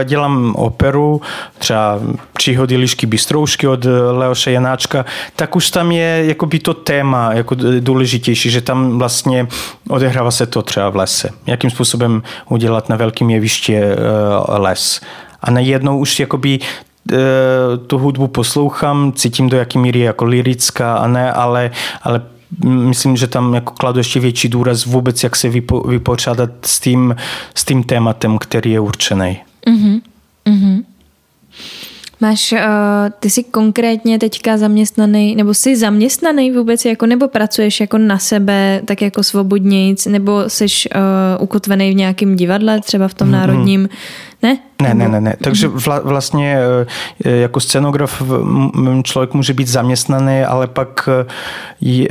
dělám 0.05 0.55
operu, 0.57 1.20
třeba 1.59 2.01
Příhody 2.33 2.76
lišky 2.76 3.07
bystroušky 3.07 3.68
od 3.68 3.87
Leoše 4.11 4.53
Janáčka, 4.53 5.05
tak 5.37 5.57
už 5.57 5.70
tam 5.70 5.93
je 5.93 6.22
jakoby 6.26 6.59
to 6.59 6.74
téma 6.74 7.33
jako 7.33 7.57
důležitější, 7.81 8.51
že 8.51 8.61
tam 8.61 8.99
vlastně 8.99 9.47
odehrává 9.89 10.31
se 10.31 10.47
to 10.47 10.62
třeba 10.62 10.91
v 10.91 10.97
lese. 10.97 11.31
Jakým 11.47 11.70
způsobem 11.70 12.22
udělat 12.49 12.89
na 12.89 12.97
velkém 12.97 13.31
jevišti 13.31 13.76
eh, 13.76 13.97
les. 14.49 15.01
A 15.43 15.51
najednou 15.51 15.99
už 15.99 16.20
jakoby 16.20 16.59
Eh, 16.59 16.89
tu 17.87 17.99
hudbu 17.99 18.27
poslouchám, 18.27 19.13
cítím 19.13 19.49
do 19.49 19.57
jaký 19.57 19.79
míry 19.79 20.01
jako 20.01 20.25
lirická 20.25 20.97
a 20.97 21.07
ne, 21.09 21.33
ale, 21.33 21.71
ale 22.03 22.23
myslím, 22.65 23.17
že 23.17 23.27
tam 23.27 23.55
jako 23.55 23.73
kladu 23.73 23.99
ještě 23.99 24.21
větší 24.21 24.49
důraz 24.49 24.87
vůbec, 24.87 25.23
jak 25.23 25.37
se 25.37 25.49
vypo, 25.49 25.81
vypořádat 25.81 26.51
s 26.63 26.81
tím, 26.81 27.17
s 27.55 27.65
tím 27.65 27.83
tématem, 27.83 28.39
který 28.39 28.71
je 28.71 28.81
určený. 28.81 29.41
Mm-hmm. 29.67 30.01
Mm-hmm. 30.47 30.85
Máš, 32.21 32.53
uh, 32.53 32.59
ty 33.21 33.31
jsi 33.31 33.45
konkrétně 33.45 34.18
teďka 34.18 34.59
zaměstnaný, 34.59 35.37
nebo 35.37 35.55
jsi 35.55 35.77
zaměstnaný 35.77 36.53
vůbec, 36.53 36.85
jako, 36.85 37.07
nebo 37.07 37.29
pracuješ 37.29 37.81
jako 37.81 37.99
na 37.99 38.18
sebe, 38.18 38.83
tak 38.85 39.03
jako 39.03 39.23
svobodnějc, 39.23 40.07
nebo 40.07 40.45
jsi 40.49 40.64
uh, 40.64 41.43
ukotvený 41.43 41.91
v 41.91 41.95
nějakém 41.95 42.37
divadle, 42.37 42.81
třeba 42.81 43.09
v 43.09 43.14
tom 43.14 43.29
mm-hmm. 43.29 43.33
národním, 43.33 43.89
ne? 44.43 44.59
Ne, 44.83 44.95
ne, 44.95 45.09
ne, 45.09 45.21
ne. 45.21 45.37
Takže 45.43 45.68
mhm. 45.68 45.79
vla, 45.79 46.01
vlastně 46.01 46.59
eh, 47.25 47.31
jako 47.31 47.61
scenograf 47.61 48.23
člověk 49.03 49.35
může 49.35 49.55
být 49.55 49.68
zaměstnaný, 49.68 50.41
ale 50.43 50.66
pak 50.66 51.09
je, 51.81 52.09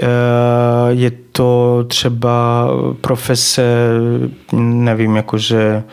je 0.90 1.12
to 1.32 1.84
třeba 1.88 2.68
profese, 3.02 3.64
nevím, 4.54 5.16
jakože 5.16 5.84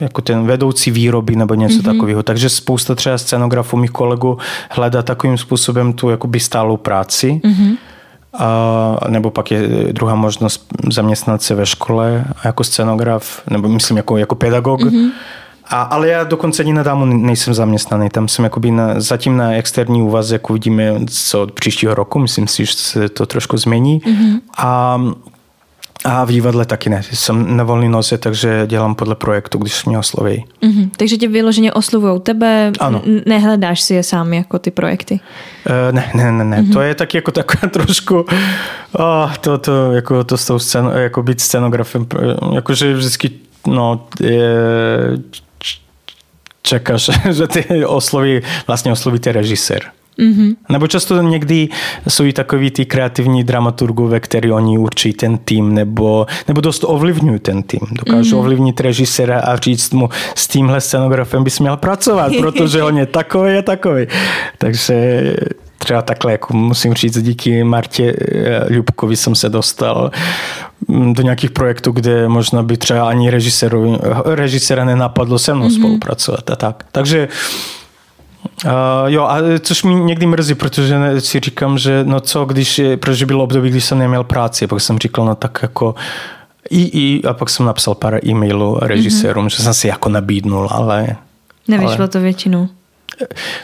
jako 0.00 0.22
ten 0.22 0.46
vedoucí 0.46 0.90
výroby 0.90 1.36
nebo 1.36 1.54
něco 1.54 1.74
mm-hmm. 1.74 1.92
takového. 1.92 2.22
Takže 2.22 2.48
spousta 2.48 2.94
třeba 2.94 3.18
scenografů 3.18 3.76
mých 3.76 3.90
kolegů 3.90 4.38
hledá 4.70 5.02
takovým 5.02 5.38
způsobem 5.38 5.92
tu 5.92 6.10
jakoby 6.10 6.40
stálou 6.40 6.76
práci. 6.76 7.40
Mm-hmm. 7.44 7.76
A, 8.38 8.98
nebo 9.08 9.30
pak 9.30 9.50
je 9.50 9.68
druhá 9.92 10.14
možnost 10.14 10.66
zaměstnat 10.92 11.42
se 11.42 11.54
ve 11.54 11.66
škole 11.66 12.24
jako 12.44 12.64
scenograf, 12.64 13.42
nebo 13.50 13.68
myslím 13.68 13.96
jako, 13.96 14.16
jako 14.16 14.34
pedagog. 14.34 14.80
Mm-hmm. 14.80 15.10
A, 15.68 15.82
ale 15.82 16.08
já 16.08 16.24
dokonce 16.24 16.62
ani 16.62 16.72
nadámu 16.72 17.04
nejsem 17.04 17.54
zaměstnaný. 17.54 18.08
Tam 18.08 18.28
jsem 18.28 18.44
jakoby 18.44 18.70
na, 18.70 19.00
zatím 19.00 19.36
na 19.36 19.52
externí 19.52 20.02
úvazek, 20.02 20.50
uvidíme 20.50 20.94
co 21.06 21.42
od 21.42 21.52
příštího 21.52 21.94
roku, 21.94 22.18
myslím 22.18 22.46
si, 22.46 22.64
že 22.64 22.72
se 22.72 23.08
to 23.08 23.26
trošku 23.26 23.56
změní. 23.56 24.00
Mm-hmm. 24.00 24.40
A 24.58 25.00
a 26.04 26.24
v 26.24 26.28
divadle 26.28 26.64
taky 26.64 26.90
ne. 26.90 27.02
Jsem 27.12 27.56
na 27.56 27.64
volný 27.64 27.88
noze, 27.88 28.18
takže 28.18 28.62
dělám 28.66 28.94
podle 28.94 29.14
projektu, 29.14 29.58
když 29.58 29.84
mě 29.84 29.98
osloví. 29.98 30.44
Mm-hmm. 30.62 30.90
Takže 30.96 31.16
tě 31.16 31.28
vyloženě 31.28 31.72
oslovují 31.72 32.20
tebe, 32.20 32.72
ano. 32.80 33.02
nehledáš 33.26 33.80
si 33.80 33.94
je 33.94 34.02
sám 34.02 34.32
jako 34.32 34.58
ty 34.58 34.70
projekty? 34.70 35.20
Uh, 35.66 35.94
ne, 35.94 36.10
ne, 36.14 36.32
ne, 36.32 36.44
ne. 36.44 36.62
Mm-hmm. 36.62 36.72
To 36.72 36.80
je 36.80 36.94
tak 36.94 37.14
jako 37.14 37.30
taková 37.30 37.68
trošku 37.72 38.26
oh, 38.92 39.34
to, 39.40 39.58
to, 39.58 39.92
jako 39.92 40.24
to 40.24 40.36
s 40.36 40.46
tou 40.46 40.58
scén, 40.58 40.90
jako 40.94 41.22
být 41.22 41.40
scenografem, 41.40 42.06
jakože 42.54 42.94
vždycky 42.94 43.30
no, 43.66 44.06
je, 44.20 44.50
čekáš, 46.62 47.10
že 47.30 47.46
ty 47.46 47.84
osloví, 47.84 48.40
vlastně 48.66 48.92
oslovíte 48.92 49.32
režisér. 49.32 49.82
Mm-hmm. 50.18 50.56
Nebo 50.68 50.86
často 50.86 51.22
někdy 51.22 51.68
jsou 52.08 52.24
i 52.24 52.32
takový 52.32 52.70
ty 52.70 52.86
kreativní 52.86 53.44
dramaturgové, 53.44 54.20
který 54.20 54.52
oni 54.52 54.78
určí 54.78 55.12
ten 55.12 55.38
tým, 55.38 55.74
nebo, 55.74 56.26
nebo 56.48 56.60
dost 56.60 56.84
ovlivňují 56.86 57.38
ten 57.38 57.62
tým. 57.62 57.80
Dokážou 57.90 58.36
mm-hmm. 58.36 58.40
ovlivnit 58.40 58.80
režiséra 58.80 59.40
a 59.40 59.56
říct 59.56 59.92
mu, 59.92 60.08
s 60.34 60.48
tímhle 60.48 60.80
scenografem 60.80 61.44
bys 61.44 61.58
měl 61.58 61.76
pracovat, 61.76 62.32
protože 62.40 62.82
on 62.82 62.98
je 62.98 63.06
takový 63.06 63.52
a 63.52 63.62
takový. 63.62 64.06
Takže 64.58 65.22
třeba 65.78 66.02
takhle, 66.02 66.32
jako 66.32 66.56
musím 66.56 66.94
říct, 66.94 67.22
díky 67.22 67.64
Martě 67.64 68.16
eh, 68.32 68.72
Ljubkovi 68.72 69.16
jsem 69.16 69.34
se 69.34 69.48
dostal 69.48 70.10
mm, 70.88 71.14
do 71.14 71.22
nějakých 71.22 71.50
projektů, 71.50 71.92
kde 71.92 72.28
možná 72.28 72.62
by 72.62 72.76
třeba 72.76 73.08
ani 73.08 73.30
režiséru, 73.30 73.98
režiséra 74.24 74.84
nenapadlo 74.84 75.38
se 75.38 75.54
mnou 75.54 75.66
mm-hmm. 75.66 75.78
spolupracovat 75.78 76.50
a 76.50 76.56
tak. 76.56 76.84
Takže 76.92 77.28
Uh, 78.64 78.70
jo, 79.06 79.24
a 79.24 79.38
což 79.60 79.82
mi 79.82 79.94
někdy 79.94 80.26
mrzí, 80.26 80.54
protože 80.54 81.20
si 81.20 81.40
říkám, 81.40 81.78
že 81.78 82.04
no 82.04 82.20
co, 82.20 82.44
když, 82.44 82.80
protože 83.00 83.26
bylo 83.26 83.44
období, 83.44 83.70
když 83.70 83.84
jsem 83.84 83.98
neměl 83.98 84.24
práci, 84.24 84.66
pak 84.66 84.80
jsem 84.80 84.98
říkal, 84.98 85.24
no 85.24 85.34
tak 85.34 85.58
jako 85.62 85.94
i, 86.70 86.82
i, 86.82 87.22
a 87.24 87.34
pak 87.34 87.50
jsem 87.50 87.66
napsal 87.66 87.94
pár 87.94 88.26
e-mailů 88.26 88.78
režisérům, 88.82 89.46
mm-hmm. 89.46 89.56
že 89.56 89.62
jsem 89.62 89.74
si 89.74 89.88
jako 89.88 90.08
nabídnul, 90.08 90.68
ale... 90.70 91.16
Nevyšlo 91.68 91.98
ale... 91.98 92.08
to 92.08 92.20
většinou. 92.20 92.68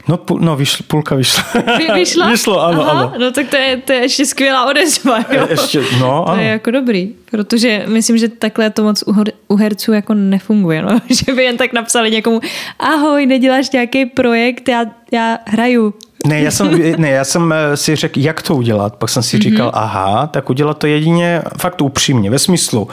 No, 0.08 0.16
půl, 0.16 0.40
no 0.40 0.56
vyšl, 0.56 0.82
půlka 0.86 1.14
vyšla. 1.14 1.44
Vy, 1.78 1.86
vyšla? 1.94 2.28
Vyšlo, 2.30 2.64
ano, 2.64 2.82
Aha, 2.82 3.00
ano. 3.00 3.12
No 3.18 3.30
tak 3.32 3.48
to 3.48 3.56
je, 3.56 3.76
to 3.76 3.92
je 3.92 3.98
ještě 3.98 4.26
skvělá 4.26 4.66
odezva, 4.70 5.18
jo? 5.18 5.46
Ještě, 5.50 5.80
no, 5.80 6.24
to 6.26 6.28
ano. 6.28 6.42
je 6.42 6.48
jako 6.48 6.70
dobrý, 6.70 7.14
protože 7.30 7.84
myslím, 7.86 8.18
že 8.18 8.28
takhle 8.28 8.70
to 8.70 8.82
moc 8.82 9.04
u, 9.48 9.56
herců 9.56 9.92
jako 9.92 10.14
nefunguje, 10.14 10.82
no? 10.82 10.98
že 11.08 11.32
by 11.32 11.42
jen 11.42 11.56
tak 11.56 11.72
napsali 11.72 12.10
někomu, 12.10 12.40
ahoj, 12.78 13.26
neděláš 13.26 13.70
nějaký 13.70 14.06
projekt, 14.06 14.68
já, 14.68 14.84
já 15.12 15.38
hraju. 15.46 15.94
Ne, 16.26 16.40
já 16.40 16.50
jsem, 16.50 16.80
ne, 16.96 17.10
já 17.10 17.24
jsem 17.24 17.52
eh, 17.52 17.76
si 17.76 17.96
řekl, 17.96 18.20
jak 18.20 18.42
to 18.42 18.56
udělat. 18.56 18.96
Pak 18.96 19.10
jsem 19.10 19.22
si 19.22 19.38
říkal, 19.38 19.68
mm-hmm. 19.68 19.78
aha, 19.78 20.26
tak 20.26 20.50
udělat 20.50 20.78
to 20.78 20.86
jedině 20.86 21.42
fakt 21.58 21.82
upřímně, 21.82 22.30
ve 22.30 22.38
smyslu 22.38 22.82
uh, 22.82 22.92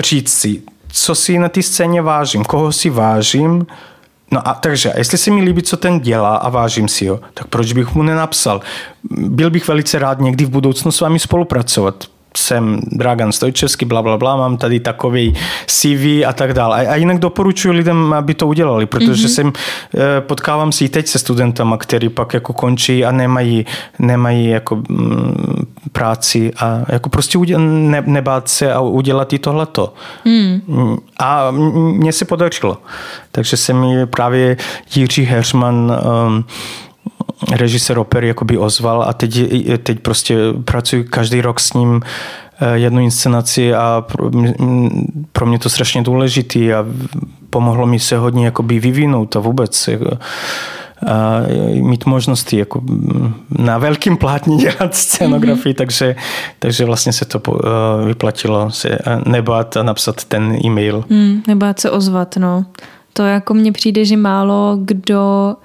říct 0.00 0.32
si, 0.32 0.62
co 0.92 1.14
si 1.14 1.38
na 1.38 1.48
té 1.48 1.62
scéně 1.62 2.02
vážím, 2.02 2.44
koho 2.44 2.72
si 2.72 2.90
vážím, 2.90 3.66
No 4.30 4.48
a 4.48 4.54
takže, 4.54 4.92
jestli 4.96 5.18
se 5.18 5.30
mi 5.30 5.42
líbí, 5.42 5.62
co 5.62 5.76
ten 5.76 6.00
dělá 6.00 6.36
a 6.36 6.48
vážím 6.48 6.88
si 6.88 7.06
ho, 7.06 7.20
tak 7.34 7.46
proč 7.46 7.72
bych 7.72 7.94
mu 7.94 8.02
nenapsal? 8.02 8.60
Byl 9.10 9.50
bych 9.50 9.68
velice 9.68 9.98
rád 9.98 10.20
někdy 10.20 10.44
v 10.44 10.50
budoucnu 10.50 10.92
s 10.92 11.00
vámi 11.00 11.18
spolupracovat 11.18 12.04
jsem 12.36 12.80
Dragan 12.92 13.32
Stojčevský, 13.32 13.84
bla, 13.84 14.02
bla, 14.02 14.16
bla, 14.16 14.36
mám 14.36 14.56
tady 14.56 14.80
takový 14.80 15.34
CV 15.66 16.24
a 16.26 16.32
tak 16.32 16.52
dále. 16.52 16.86
A, 16.86 16.96
jinak 16.96 17.18
doporučuji 17.18 17.70
lidem, 17.70 18.12
aby 18.12 18.34
to 18.34 18.46
udělali, 18.46 18.86
protože 18.86 19.26
mm-hmm. 19.26 19.34
jsem, 19.34 19.52
eh, 19.94 20.20
potkávám 20.20 20.72
si 20.72 20.84
i 20.84 20.88
teď 20.88 21.06
se 21.06 21.18
studentama, 21.18 21.76
kteří 21.76 22.08
pak 22.08 22.34
jako 22.34 22.52
končí 22.52 23.04
a 23.04 23.12
nemají, 23.12 23.66
nemají 23.98 24.48
jako 24.48 24.76
mm, 24.76 25.66
práci 25.94 26.52
a 26.58 26.82
jako 26.88 27.08
prostě 27.08 27.38
ne, 27.58 28.02
nebát 28.06 28.48
se 28.48 28.72
a 28.72 28.80
udělat 28.80 29.32
i 29.32 29.38
tohleto. 29.38 29.94
Mm. 30.24 30.96
A 31.18 31.50
mně 31.50 32.12
se 32.12 32.24
podařilo. 32.24 32.78
Takže 33.32 33.56
se 33.56 33.72
mi 33.72 34.06
právě 34.06 34.56
Jiří 34.94 35.24
Heršman 35.24 35.74
um, 36.26 36.44
režisér 37.52 37.98
opery 37.98 38.28
jakoby 38.28 38.58
ozval 38.58 39.02
a 39.02 39.12
teď, 39.12 39.38
teď 39.82 40.00
prostě 40.00 40.36
pracuji 40.64 41.04
každý 41.04 41.40
rok 41.40 41.60
s 41.60 41.72
ním 41.72 42.02
eh, 42.60 42.78
jednu 42.78 43.00
inscenaci 43.00 43.74
a 43.74 44.04
pro, 44.12 44.30
pro 45.32 45.46
mě 45.46 45.58
to 45.58 45.68
strašně 45.70 46.02
důležitý 46.02 46.72
a 46.72 46.86
pomohlo 47.50 47.86
mi 47.86 47.98
se 47.98 48.16
hodně 48.16 48.44
jakoby 48.44 48.78
vyvinout 48.78 49.36
a 49.36 49.40
vůbec 49.40 49.88
jako, 49.88 50.10
mít 51.74 52.06
možnosti 52.06 52.58
jako 52.58 52.82
na 53.58 53.78
velkým 53.78 54.16
plátně 54.16 54.56
dělat 54.64 54.94
scenografii, 54.94 55.74
mm-hmm. 55.74 55.78
takže, 55.78 56.16
takže 56.58 56.84
vlastně 56.84 57.12
se 57.12 57.24
to 57.24 57.40
vyplatilo 58.06 58.70
se 58.70 58.98
nebát 59.26 59.76
a 59.76 59.82
napsat 59.82 60.24
ten 60.24 60.58
e-mail. 60.64 61.04
Mm, 61.08 61.42
nebát 61.46 61.80
se 61.80 61.90
ozvat, 61.90 62.36
no. 62.36 62.64
To 63.12 63.22
jako 63.22 63.54
mně 63.54 63.72
přijde, 63.72 64.04
že 64.04 64.16
málo 64.16 64.78
kdo 64.80 65.56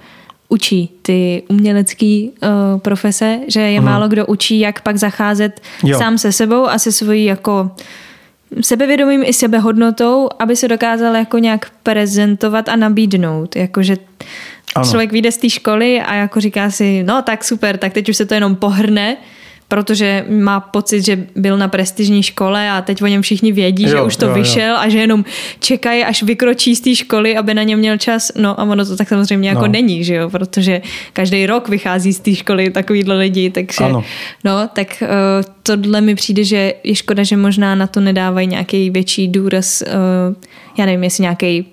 učí 0.49 0.89
ty 1.01 1.43
umělecké 1.49 2.27
uh, 2.43 2.79
profese, 2.79 3.39
že 3.47 3.61
je 3.61 3.79
hmm. 3.79 3.89
málo 3.89 4.07
kdo 4.07 4.25
učí, 4.25 4.59
jak 4.59 4.81
pak 4.81 4.97
zacházet 4.97 5.61
jo. 5.83 5.97
sám 5.97 6.17
se 6.17 6.31
sebou 6.31 6.67
a 6.67 6.79
se 6.79 6.91
svojí 6.91 7.25
jako 7.25 7.71
sebevědomím 8.61 9.23
i 9.25 9.33
sebehodnotou, 9.33 10.29
aby 10.39 10.55
se 10.55 10.67
dokázal 10.67 11.15
jako 11.15 11.37
nějak 11.37 11.71
prezentovat 11.83 12.69
a 12.69 12.75
nabídnout. 12.75 13.55
Jakože 13.55 13.97
člověk 14.89 15.11
vyjde 15.11 15.31
z 15.31 15.37
té 15.37 15.49
školy 15.49 16.01
a 16.01 16.15
jako 16.15 16.41
říká 16.41 16.71
si, 16.71 17.03
no 17.03 17.21
tak 17.21 17.43
super, 17.43 17.77
tak 17.77 17.93
teď 17.93 18.09
už 18.09 18.17
se 18.17 18.25
to 18.25 18.33
jenom 18.33 18.55
pohrne, 18.55 19.17
protože 19.69 20.25
má 20.29 20.59
pocit, 20.59 21.05
že 21.05 21.25
byl 21.35 21.57
na 21.57 21.67
prestižní 21.67 22.23
škole 22.23 22.71
a 22.71 22.81
teď 22.81 23.01
o 23.01 23.07
něm 23.07 23.21
všichni 23.21 23.51
vědí, 23.51 23.83
jo, 23.83 23.89
že 23.89 24.01
už 24.01 24.15
to 24.15 24.25
jo, 24.25 24.33
vyšel 24.33 24.73
jo. 24.73 24.79
a 24.79 24.89
že 24.89 24.99
jenom 24.99 25.25
čekají, 25.59 26.03
až 26.03 26.23
vykročí 26.23 26.75
z 26.75 26.81
té 26.81 26.95
školy, 26.95 27.37
aby 27.37 27.53
na 27.53 27.63
ně 27.63 27.75
měl 27.75 27.97
čas. 27.97 28.31
No 28.35 28.59
a 28.59 28.63
ono 28.63 28.85
to 28.85 28.95
tak 28.95 29.09
samozřejmě 29.09 29.49
jako 29.49 29.61
no. 29.61 29.67
není, 29.67 30.03
že 30.03 30.15
jo, 30.15 30.29
protože 30.29 30.81
každý 31.13 31.45
rok 31.45 31.69
vychází 31.69 32.13
z 32.13 32.19
té 32.19 32.35
školy 32.35 32.69
takovýhle 32.69 33.15
lidi, 33.17 33.49
takže 33.49 33.83
ano. 33.83 34.03
no, 34.43 34.69
tak 34.73 34.87
uh, 35.01 35.07
tohle 35.63 36.01
mi 36.01 36.15
přijde, 36.15 36.43
že 36.43 36.73
je 36.83 36.95
škoda, 36.95 37.23
že 37.23 37.37
možná 37.37 37.75
na 37.75 37.87
to 37.87 37.99
nedávají 37.99 38.47
nějaký 38.47 38.89
větší 38.89 39.27
důraz, 39.27 39.81
uh, 39.81 40.35
já 40.77 40.85
nevím, 40.85 41.03
jestli 41.03 41.21
nějaký 41.21 41.65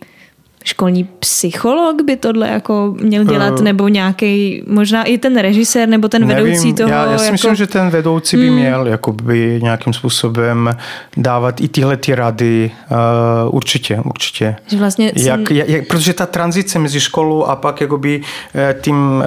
školní 0.66 1.04
psycholog 1.04 2.02
by 2.02 2.16
tohle 2.16 2.48
jako 2.48 2.94
měl 3.00 3.24
dělat, 3.24 3.58
uh, 3.58 3.64
nebo 3.64 3.88
nějaký, 3.88 4.62
možná 4.66 5.04
i 5.04 5.18
ten 5.18 5.38
režisér, 5.38 5.88
nebo 5.88 6.08
ten 6.08 6.26
nevím, 6.26 6.44
vedoucí 6.44 6.74
toho. 6.74 6.88
Já, 6.88 7.10
já 7.10 7.18
si 7.18 7.24
jako... 7.24 7.32
myslím, 7.32 7.54
že 7.54 7.66
ten 7.66 7.90
vedoucí 7.90 8.36
by 8.36 8.46
hmm. 8.48 8.56
měl 8.56 8.86
jakoby 8.86 9.60
nějakým 9.62 9.92
způsobem 9.92 10.76
dávat 11.16 11.60
i 11.60 11.68
tyhle 11.68 11.96
ty 11.96 12.14
rady. 12.14 12.70
Uh, 12.90 13.54
určitě, 13.54 14.00
určitě. 14.04 14.56
Že 14.66 14.76
vlastně 14.76 15.12
jak, 15.16 15.48
jsem... 15.48 15.56
jak, 15.56 15.86
protože 15.86 16.12
ta 16.12 16.26
tranzice 16.26 16.78
mezi 16.78 17.00
školou 17.00 17.44
a 17.44 17.56
pak 17.56 17.80
jakoby 17.80 18.20
eh, 18.54 18.76
tím 18.80 19.24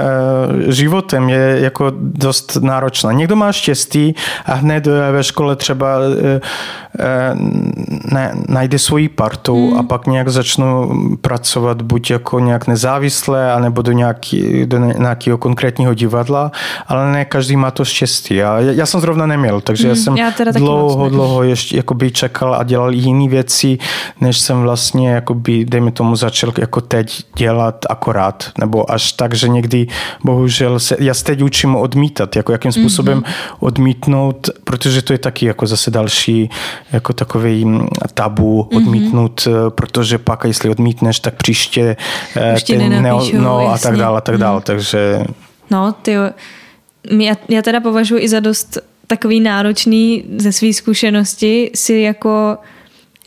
uh, 0.59 0.71
životem 0.71 1.29
je 1.29 1.57
jako 1.61 1.91
dost 1.99 2.57
náročná. 2.61 3.11
Někdo 3.11 3.35
má 3.35 3.51
štěstí 3.51 4.15
a 4.45 4.53
hned 4.53 4.87
ve 4.87 5.23
škole 5.23 5.55
třeba 5.55 5.97
uh, 5.99 6.15
ne, 8.11 8.33
najde 8.47 8.79
svoji 8.79 9.09
partu 9.09 9.69
hmm. 9.69 9.79
a 9.79 9.83
pak 9.83 10.07
nějak 10.07 10.29
začnou 10.29 10.93
pracovat 11.21 11.81
buď 11.81 12.11
jako 12.11 12.39
nějak 12.39 12.67
nezávisle, 12.67 13.53
anebo 13.53 13.81
do, 13.81 13.91
nějaký, 13.91 14.65
do 14.65 14.77
nějakého 14.77 15.37
konkrétního 15.37 15.93
divadla, 15.93 16.51
ale 16.87 17.11
ne 17.11 17.25
každý 17.25 17.55
má 17.55 17.71
to 17.71 17.85
štěstí. 17.85 18.35
Já, 18.35 18.59
já 18.59 18.85
jsem 18.85 19.01
zrovna 19.01 19.25
neměl, 19.25 19.61
takže 19.61 19.83
mm, 19.83 19.89
já 19.89 19.95
jsem 19.95 20.17
já 20.17 20.33
dlouho, 20.51 21.09
dlouho 21.09 21.43
ještě 21.43 21.77
jakoby 21.77 22.11
čekal 22.11 22.55
a 22.55 22.63
dělal 22.63 22.93
jiné 22.93 23.29
věci, 23.29 23.77
než 24.21 24.39
jsem 24.39 24.61
vlastně, 24.61 25.09
jakoby, 25.09 25.65
dejme 25.65 25.91
tomu, 25.91 26.15
začal 26.15 26.53
jako 26.57 26.81
teď 26.81 27.23
dělat 27.35 27.85
akorát. 27.89 28.51
Nebo 28.59 28.91
až 28.91 29.11
tak, 29.11 29.33
že 29.33 29.47
někdy, 29.47 29.87
bohužel, 30.23 30.79
se, 30.79 30.95
já 30.99 31.13
se 31.13 31.23
teď 31.23 31.41
učím 31.41 31.75
odmítat, 31.75 32.35
jako 32.35 32.51
jakým 32.51 32.71
způsobem 32.71 33.21
mm-hmm. 33.21 33.55
odmítnout, 33.59 34.49
protože 34.63 35.01
to 35.01 35.13
je 35.13 35.19
taky 35.19 35.45
jako 35.45 35.67
zase 35.67 35.91
další 35.91 36.49
jako 36.91 37.13
takový 37.13 37.65
tabu 38.13 38.67
mhm. 38.71 38.77
odmítnout, 38.77 39.41
mm-hmm. 39.41 39.69
protože 39.69 40.17
pak, 40.17 40.43
jestli 40.43 40.69
odmítneš, 40.69 41.19
tak 41.19 41.35
příště 41.35 41.95
eh, 42.35 42.55
Už 42.55 42.67
nenapíšu, 42.67 43.35
ne, 43.35 43.41
no 43.41 43.67
a 43.67 43.77
tak 43.77 43.97
dále, 43.97 44.17
a 44.17 44.21
tak 44.21 44.37
dále, 44.37 44.55
hmm. 44.55 44.63
takže... 44.63 45.23
No, 45.71 45.91
ty 46.01 46.15
já, 47.19 47.35
já 47.49 47.61
teda 47.61 47.79
považuji 47.79 48.23
i 48.23 48.29
za 48.29 48.39
dost 48.39 48.77
takový 49.07 49.39
náročný 49.39 50.23
ze 50.37 50.51
své 50.51 50.73
zkušenosti 50.73 51.71
si 51.75 51.93
jako 51.93 52.57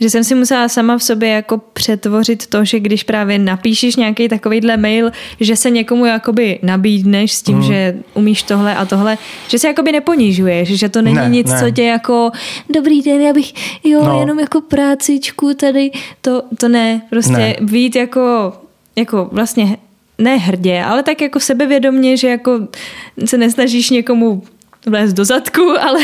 že 0.03 0.11
jsem 0.11 0.25
si 0.25 0.35
musela 0.35 0.69
sama 0.69 0.99
v 0.99 1.03
sobě 1.03 1.29
jako 1.29 1.59
přetvořit 1.73 2.47
to, 2.47 2.65
že 2.65 2.81
když 2.81 3.03
právě 3.03 3.39
napíšeš 3.39 3.97
nějaký 3.97 4.29
takovýhle 4.29 4.77
mail, 4.77 5.11
že 5.41 5.57
se 5.57 5.71
někomu 5.71 6.07
jakoby 6.07 6.59
nabídneš 6.63 7.33
s 7.33 7.43
tím, 7.43 7.55
hmm. 7.55 7.67
že 7.67 7.97
umíš 8.15 8.43
tohle 8.43 8.77
a 8.77 8.85
tohle, 8.85 9.19
že 9.49 9.59
se 9.59 9.67
jakoby 9.67 9.93
neponižuješ, 9.93 10.69
že 10.69 10.89
to 10.89 11.03
není 11.03 11.17
ne, 11.17 11.29
nic, 11.29 11.51
ne. 11.51 11.61
co 11.61 11.71
tě 11.71 11.83
jako 11.83 12.31
dobrý 12.75 13.03
den, 13.03 13.21
já 13.21 13.33
bych, 13.33 13.53
jo, 13.85 14.05
no. 14.05 14.21
jenom 14.21 14.41
jako 14.41 14.61
prácičku 14.61 15.55
tady, 15.55 15.91
to, 16.21 16.43
to 16.59 16.69
ne, 16.69 17.03
prostě 17.11 17.33
ne. 17.33 17.57
být 17.61 17.97
jako, 17.97 18.53
jako 18.97 19.29
vlastně 19.33 19.77
ne 20.19 20.37
hrdě, 20.37 20.83
ale 20.83 21.03
tak 21.03 21.21
jako 21.21 21.41
sebevědomně, 21.41 22.17
že 22.17 22.29
jako 22.29 22.61
se 23.25 23.39
nesnažíš 23.39 23.91
někomu 23.91 24.43
vlézt 24.87 25.17
do 25.17 25.25
zadku, 25.25 25.63
ale, 25.81 26.01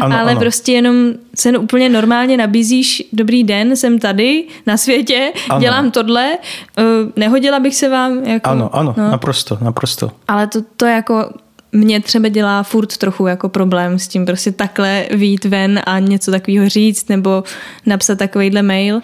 ano, 0.00 0.18
ale 0.18 0.30
ano. 0.30 0.40
prostě 0.40 0.72
jenom 0.72 1.12
se 1.34 1.58
úplně 1.58 1.88
normálně 1.88 2.36
nabízíš, 2.36 3.02
dobrý 3.12 3.44
den, 3.44 3.76
jsem 3.76 3.98
tady 3.98 4.44
na 4.66 4.76
světě, 4.76 5.32
ano. 5.48 5.60
dělám 5.60 5.90
tohle, 5.90 6.38
uh, 6.78 6.84
nehodila 7.16 7.60
bych 7.60 7.76
se 7.76 7.88
vám. 7.88 8.24
Jako, 8.24 8.50
ano, 8.50 8.76
ano, 8.76 8.94
no. 8.96 9.10
naprosto, 9.10 9.58
naprosto. 9.60 10.10
Ale 10.28 10.46
to, 10.46 10.62
to 10.76 10.86
jako 10.86 11.30
mě 11.72 12.00
třeba 12.00 12.28
dělá 12.28 12.62
furt 12.62 12.96
trochu 12.96 13.26
jako 13.26 13.48
problém 13.48 13.98
s 13.98 14.08
tím 14.08 14.26
prostě 14.26 14.52
takhle 14.52 15.06
výjít 15.10 15.44
ven 15.44 15.80
a 15.86 15.98
něco 15.98 16.30
takového 16.30 16.68
říct 16.68 17.08
nebo 17.08 17.44
napsat 17.86 18.18
takovýhle 18.18 18.62
mail. 18.62 19.00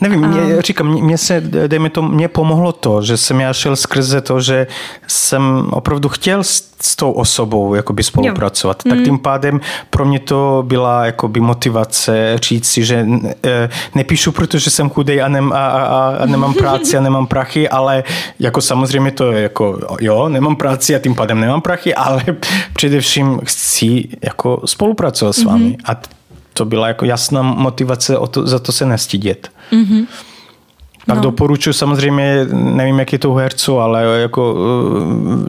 Nevím, 0.00 0.26
mě, 0.26 0.62
říkám, 0.62 0.86
mě 0.86 1.18
se, 1.18 1.40
dejme 1.40 1.90
to, 1.90 2.02
mě 2.02 2.28
pomohlo 2.28 2.72
to, 2.72 3.02
že 3.02 3.16
jsem 3.16 3.40
já 3.40 3.52
šel 3.52 3.76
skrze 3.76 4.20
to, 4.20 4.40
že 4.40 4.66
jsem 5.06 5.68
opravdu 5.70 6.08
chtěl 6.08 6.44
s, 6.44 6.68
s 6.80 6.96
tou 6.96 7.10
osobou 7.12 7.74
jakoby 7.74 8.02
spolupracovat. 8.02 8.82
Jo. 8.84 8.90
Tak 8.90 8.98
mm. 8.98 9.04
tím 9.04 9.18
pádem 9.18 9.60
pro 9.90 10.04
mě 10.04 10.18
to 10.18 10.64
byla 10.66 11.06
jakoby 11.06 11.40
motivace 11.40 12.38
říct 12.42 12.66
si, 12.66 12.84
že 12.84 13.06
e, 13.44 13.68
nepíšu, 13.94 14.32
protože 14.32 14.70
jsem 14.70 14.90
chudej 14.90 15.22
a, 15.22 15.28
nem, 15.28 15.52
a, 15.52 15.66
a, 15.66 16.16
a 16.20 16.26
nemám 16.26 16.54
práci 16.54 16.96
a 16.96 17.00
nemám 17.08 17.26
prachy, 17.26 17.68
ale 17.68 18.04
jako 18.38 18.60
samozřejmě 18.60 19.10
to 19.10 19.32
je 19.32 19.42
jako, 19.42 19.78
jo, 20.00 20.28
nemám 20.28 20.56
práci 20.56 20.94
a 20.94 20.98
tím 20.98 21.14
pádem 21.14 21.40
nemám 21.40 21.60
prachy, 21.60 21.94
ale 21.94 22.24
především 22.72 23.40
chci 23.44 24.08
jako 24.22 24.60
spolupracovat 24.64 25.32
s 25.32 25.44
vámi. 25.44 25.64
Mm. 25.64 25.76
A 25.84 25.96
to 26.52 26.64
byla 26.64 26.88
jako 26.88 27.04
jasná 27.04 27.42
motivace 27.42 28.18
o 28.18 28.26
to, 28.26 28.46
za 28.46 28.58
to 28.58 28.72
se 28.72 28.86
nestydět. 28.86 29.48
Mm-hmm. 29.72 30.06
Pak 31.06 31.16
no. 31.16 31.22
doporučuji 31.22 31.72
samozřejmě, 31.72 32.46
nevím, 32.52 32.98
jak 32.98 33.12
je 33.12 33.18
to 33.18 33.30
u 33.30 33.34
herců, 33.34 33.78
ale 33.78 34.20
jako 34.20 34.56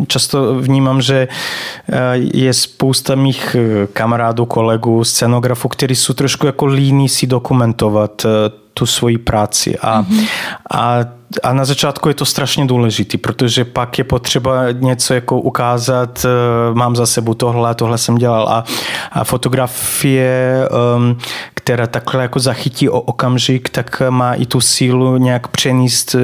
eh, 0.01 0.06
často 0.06 0.56
vnímám, 0.56 1.01
že 1.01 1.28
eh, 1.28 1.97
je 2.16 2.54
spousta 2.54 3.16
mých 3.16 3.56
eh, 3.60 3.88
kamarádů, 3.88 4.45
kolegů, 4.45 5.04
scenografů, 5.04 5.68
kteří 5.68 5.95
jsou 5.95 6.14
trošku 6.14 6.45
jako 6.45 6.66
líní 6.66 7.10
si 7.10 7.28
dokumentovat 7.28 8.26
tu 8.74 8.86
svoji 8.86 9.18
práci. 9.18 9.78
A, 9.78 10.02
mm-hmm. 10.02 10.28
a 10.72 11.06
a 11.44 11.54
na 11.54 11.66
začátku 11.66 12.08
je 12.08 12.14
to 12.14 12.26
strašně 12.26 12.66
důležité, 12.66 13.18
protože 13.18 13.66
pak 13.66 13.98
je 13.98 14.04
potřeba 14.04 14.72
něco 14.72 15.14
jako 15.14 15.40
ukázat, 15.40 16.26
eh, 16.26 16.74
mám 16.74 16.96
za 16.96 17.06
sebou 17.06 17.34
tohle, 17.34 17.76
tohle 17.76 17.98
jsem 17.98 18.16
dělal 18.16 18.50
a, 18.50 18.64
a 19.12 19.24
fotografie, 19.24 20.70
um, 20.96 21.18
která 21.64 21.88
takhle 21.88 22.22
jako 22.22 22.39
zachytí 22.39 22.89
o 22.89 23.01
okamžik, 23.01 23.70
tak 23.70 24.01
má 24.09 24.34
i 24.34 24.45
tu 24.45 24.61
sílu 24.61 25.18
nějak 25.18 25.47
přenést 25.47 26.16
uh, 26.16 26.22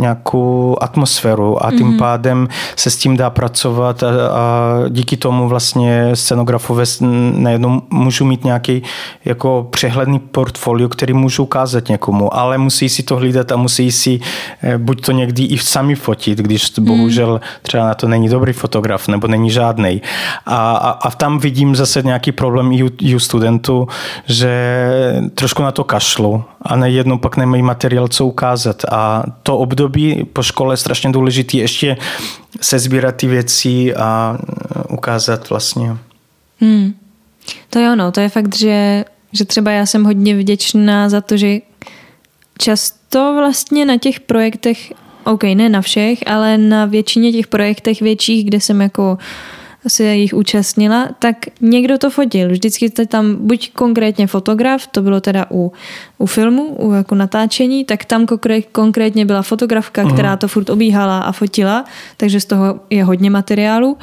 nějakou 0.00 0.76
atmosféru 0.80 1.66
a 1.66 1.70
tím 1.70 1.92
mm-hmm. 1.92 1.98
pádem 1.98 2.48
se 2.76 2.90
s 2.90 2.96
tím 2.96 3.16
dá 3.16 3.30
pracovat 3.30 4.02
a, 4.02 4.08
a 4.08 4.74
díky 4.88 5.16
tomu 5.16 5.48
vlastně 5.48 6.16
scenografové 6.16 6.84
najednou 7.32 7.82
můžu 7.90 8.24
mít 8.24 8.44
nějaký 8.44 8.82
jako 9.24 9.66
přehledný 9.70 10.18
portfolio, 10.18 10.88
který 10.88 11.12
můžu 11.12 11.42
ukázat 11.42 11.88
někomu, 11.88 12.34
ale 12.34 12.58
musí 12.58 12.88
si 12.88 13.02
to 13.02 13.16
hlídat 13.16 13.52
a 13.52 13.56
musí 13.56 13.92
si 13.92 14.20
eh, 14.62 14.78
buď 14.78 15.06
to 15.06 15.12
někdy 15.12 15.44
i 15.44 15.58
sami 15.58 15.94
fotit, 15.94 16.38
když 16.38 16.78
hmm. 16.78 16.86
bohužel 16.86 17.40
třeba 17.62 17.86
na 17.86 17.94
to 17.94 18.08
není 18.08 18.28
dobrý 18.28 18.52
fotograf 18.52 19.08
nebo 19.08 19.26
není 19.26 19.50
žádný. 19.50 20.02
A, 20.46 20.76
a, 20.76 20.90
a 20.90 21.10
tam 21.10 21.38
vidím 21.38 21.76
zase 21.76 22.02
nějaký 22.02 22.32
problém 22.32 22.72
i 22.72 22.82
u, 22.82 22.90
i 23.00 23.14
u 23.14 23.18
studentů, 23.18 23.63
že 24.26 24.52
trošku 25.34 25.62
na 25.62 25.72
to 25.72 25.84
kašlu 25.84 26.44
a 26.62 26.76
nejednou 26.76 27.18
pak 27.18 27.36
nemají 27.36 27.62
materiál, 27.62 28.08
co 28.08 28.26
ukázat. 28.26 28.82
A 28.90 29.24
to 29.42 29.58
období 29.58 30.24
po 30.32 30.42
škole 30.42 30.72
je 30.72 30.76
strašně 30.76 31.12
důležité 31.12 31.56
ještě 31.56 31.96
se 32.60 32.78
sbírat 32.78 33.16
ty 33.16 33.26
věci 33.26 33.94
a 33.94 34.38
ukázat 34.88 35.50
vlastně. 35.50 35.96
Hmm. 36.60 36.94
To 37.70 37.78
je 37.78 37.92
ono, 37.92 38.12
to 38.12 38.20
je 38.20 38.28
fakt, 38.28 38.56
že, 38.56 39.04
že 39.32 39.44
třeba 39.44 39.70
já 39.70 39.86
jsem 39.86 40.04
hodně 40.04 40.36
vděčná 40.36 41.08
za 41.08 41.20
to, 41.20 41.36
že 41.36 41.58
často 42.58 43.34
vlastně 43.38 43.84
na 43.84 43.96
těch 43.96 44.20
projektech 44.20 44.92
OK, 45.24 45.42
ne 45.42 45.68
na 45.68 45.80
všech, 45.80 46.18
ale 46.26 46.58
na 46.58 46.84
většině 46.84 47.32
těch 47.32 47.46
projektech 47.46 48.00
větších, 48.00 48.44
kde 48.44 48.60
jsem 48.60 48.80
jako 48.80 49.18
se 49.88 50.16
jich 50.16 50.34
účastnila, 50.34 51.08
tak 51.18 51.36
někdo 51.60 51.98
to 51.98 52.10
fotil. 52.10 52.48
Vždycky 52.48 52.88
jste 52.88 53.06
tam 53.06 53.36
buď 53.36 53.72
konkrétně 53.72 54.26
fotograf, 54.26 54.86
to 54.86 55.02
bylo 55.02 55.20
teda 55.20 55.46
u, 55.50 55.72
u 56.18 56.26
filmu, 56.26 56.64
u 56.64 56.92
jako 56.92 57.14
natáčení, 57.14 57.84
tak 57.84 58.04
tam 58.04 58.26
konkrétně 58.72 59.24
byla 59.24 59.42
fotografka, 59.42 60.04
uh-huh. 60.04 60.12
která 60.12 60.36
to 60.36 60.48
furt 60.48 60.70
obíhala 60.70 61.20
a 61.20 61.32
fotila, 61.32 61.84
takže 62.16 62.40
z 62.40 62.44
toho 62.44 62.80
je 62.90 63.04
hodně 63.04 63.30
materiálu. 63.30 63.96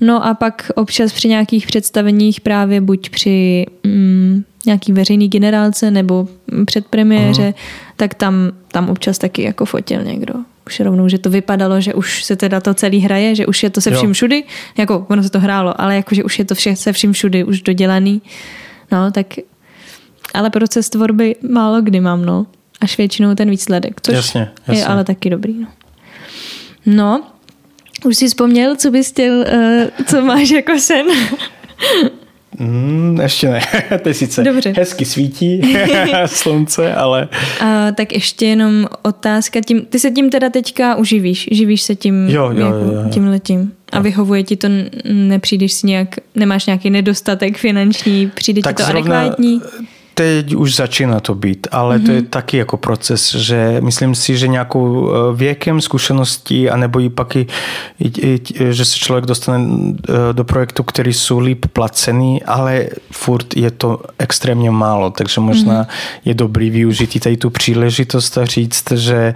No 0.00 0.26
a 0.26 0.34
pak 0.34 0.70
občas 0.74 1.12
při 1.12 1.28
nějakých 1.28 1.66
představeních 1.66 2.40
právě 2.40 2.80
buď 2.80 3.10
při 3.10 3.66
mm, 3.86 4.44
nějaký 4.66 4.92
veřejný 4.92 5.28
generálce 5.28 5.90
nebo 5.90 6.28
před 6.66 6.86
premiéře, 6.86 7.42
uh-huh. 7.42 7.94
tak 7.96 8.14
tam, 8.14 8.34
tam 8.68 8.88
občas 8.90 9.18
taky 9.18 9.42
jako 9.42 9.64
fotil 9.64 10.04
někdo 10.04 10.34
už 10.66 10.80
rovnou, 10.80 11.08
že 11.08 11.18
to 11.18 11.30
vypadalo, 11.30 11.80
že 11.80 11.94
už 11.94 12.24
se 12.24 12.36
teda 12.36 12.60
to 12.60 12.74
celý 12.74 13.00
hraje, 13.00 13.34
že 13.34 13.46
už 13.46 13.62
je 13.62 13.70
to 13.70 13.80
se 13.80 13.90
vším 13.90 14.12
všudy, 14.12 14.44
jako 14.78 15.06
ono 15.10 15.22
se 15.22 15.30
to 15.30 15.40
hrálo, 15.40 15.80
ale 15.80 15.96
jako, 15.96 16.14
že 16.14 16.24
už 16.24 16.38
je 16.38 16.44
to 16.44 16.54
vše 16.54 16.76
se 16.76 16.92
vším 16.92 17.12
všudy 17.12 17.44
už 17.44 17.62
dodělaný. 17.62 18.22
No, 18.92 19.10
tak 19.12 19.26
ale 20.34 20.50
proces 20.50 20.90
tvorby 20.90 21.36
málo 21.50 21.80
kdy 21.80 22.00
mám, 22.00 22.24
no. 22.24 22.46
Až 22.80 22.98
většinou 22.98 23.34
ten 23.34 23.50
výsledek, 23.50 24.00
což 24.00 24.14
jasně, 24.14 24.50
jasně. 24.68 24.82
je 24.82 24.86
ale 24.86 25.04
taky 25.04 25.30
dobrý, 25.30 25.58
no. 25.58 25.66
No, 26.86 27.22
už 28.04 28.16
jsi 28.16 28.28
vzpomněl, 28.28 28.76
co 28.76 28.90
bys 28.90 29.08
chtěl, 29.08 29.34
uh, 29.34 30.04
co 30.06 30.22
máš 30.22 30.50
jako 30.50 30.78
sen? 30.78 31.06
Mm, 32.58 33.18
ještě 33.22 33.48
ne. 33.48 33.60
Teď 34.02 34.16
sice 34.16 34.42
Dobře. 34.42 34.72
hezky 34.76 35.04
svítí 35.04 35.62
slunce, 36.26 36.94
ale... 36.94 37.28
A, 37.60 37.92
tak 37.92 38.12
ještě 38.12 38.46
jenom 38.46 38.86
otázka. 39.02 39.60
Tím, 39.60 39.80
ty 39.80 39.98
se 39.98 40.10
tím 40.10 40.30
teda 40.30 40.50
teďka 40.50 40.96
uživíš? 40.96 41.48
Živíš 41.52 41.82
se 41.82 41.94
tím, 41.94 42.28
jo, 42.28 42.50
jo, 42.50 42.66
jako, 42.66 42.78
jo, 42.78 43.02
jo. 43.02 43.08
tím 43.10 43.28
letím? 43.28 43.72
A 43.92 44.00
vyhovuje 44.00 44.42
ti 44.42 44.56
to, 44.56 44.68
nepřijdeš 45.04 45.72
si 45.72 45.86
nějak, 45.86 46.08
nemáš 46.34 46.66
nějaký 46.66 46.90
nedostatek 46.90 47.58
finanční, 47.58 48.30
přijde 48.34 48.62
tak 48.62 48.76
ti 48.76 48.82
to 48.82 48.86
zrovna, 48.90 49.20
adekvátní? 49.20 49.60
Teď 50.14 50.54
už 50.54 50.74
začíná 50.74 51.20
to 51.20 51.34
být, 51.34 51.66
ale 51.70 51.98
mm-hmm. 51.98 52.06
to 52.06 52.10
je 52.10 52.20
mhm. 52.20 52.26
taky 52.26 52.56
jako 52.56 52.76
proces, 52.76 53.34
že 53.34 53.76
myslím 53.80 54.14
si, 54.14 54.36
že 54.36 54.48
nějakou 54.48 55.10
eh, 55.10 55.36
věkem, 55.36 55.80
zkušeností, 55.80 56.70
anebo 56.70 57.00
i 57.00 57.08
pak 57.08 57.36
i, 57.36 57.46
i, 57.98 58.10
i, 58.20 58.40
že 58.70 58.84
se 58.84 58.98
člověk 58.98 59.26
dostane 59.26 59.66
eh, 60.08 60.12
do 60.32 60.44
projektu, 60.44 60.82
který 60.82 61.12
jsou 61.12 61.38
líp 61.38 61.66
placený, 61.72 62.42
ale 62.42 62.86
furt 63.12 63.56
je 63.56 63.70
to 63.70 64.00
extrémně 64.18 64.70
málo, 64.70 65.10
takže 65.10 65.40
možná 65.40 65.82
mm-hmm. 65.82 66.20
je 66.24 66.34
dobrý 66.34 66.70
využít 66.70 67.16
i 67.16 67.20
tady 67.20 67.36
tu 67.36 67.50
příležitost 67.50 68.38
a 68.38 68.44
říct, 68.44 68.92
že 68.92 69.34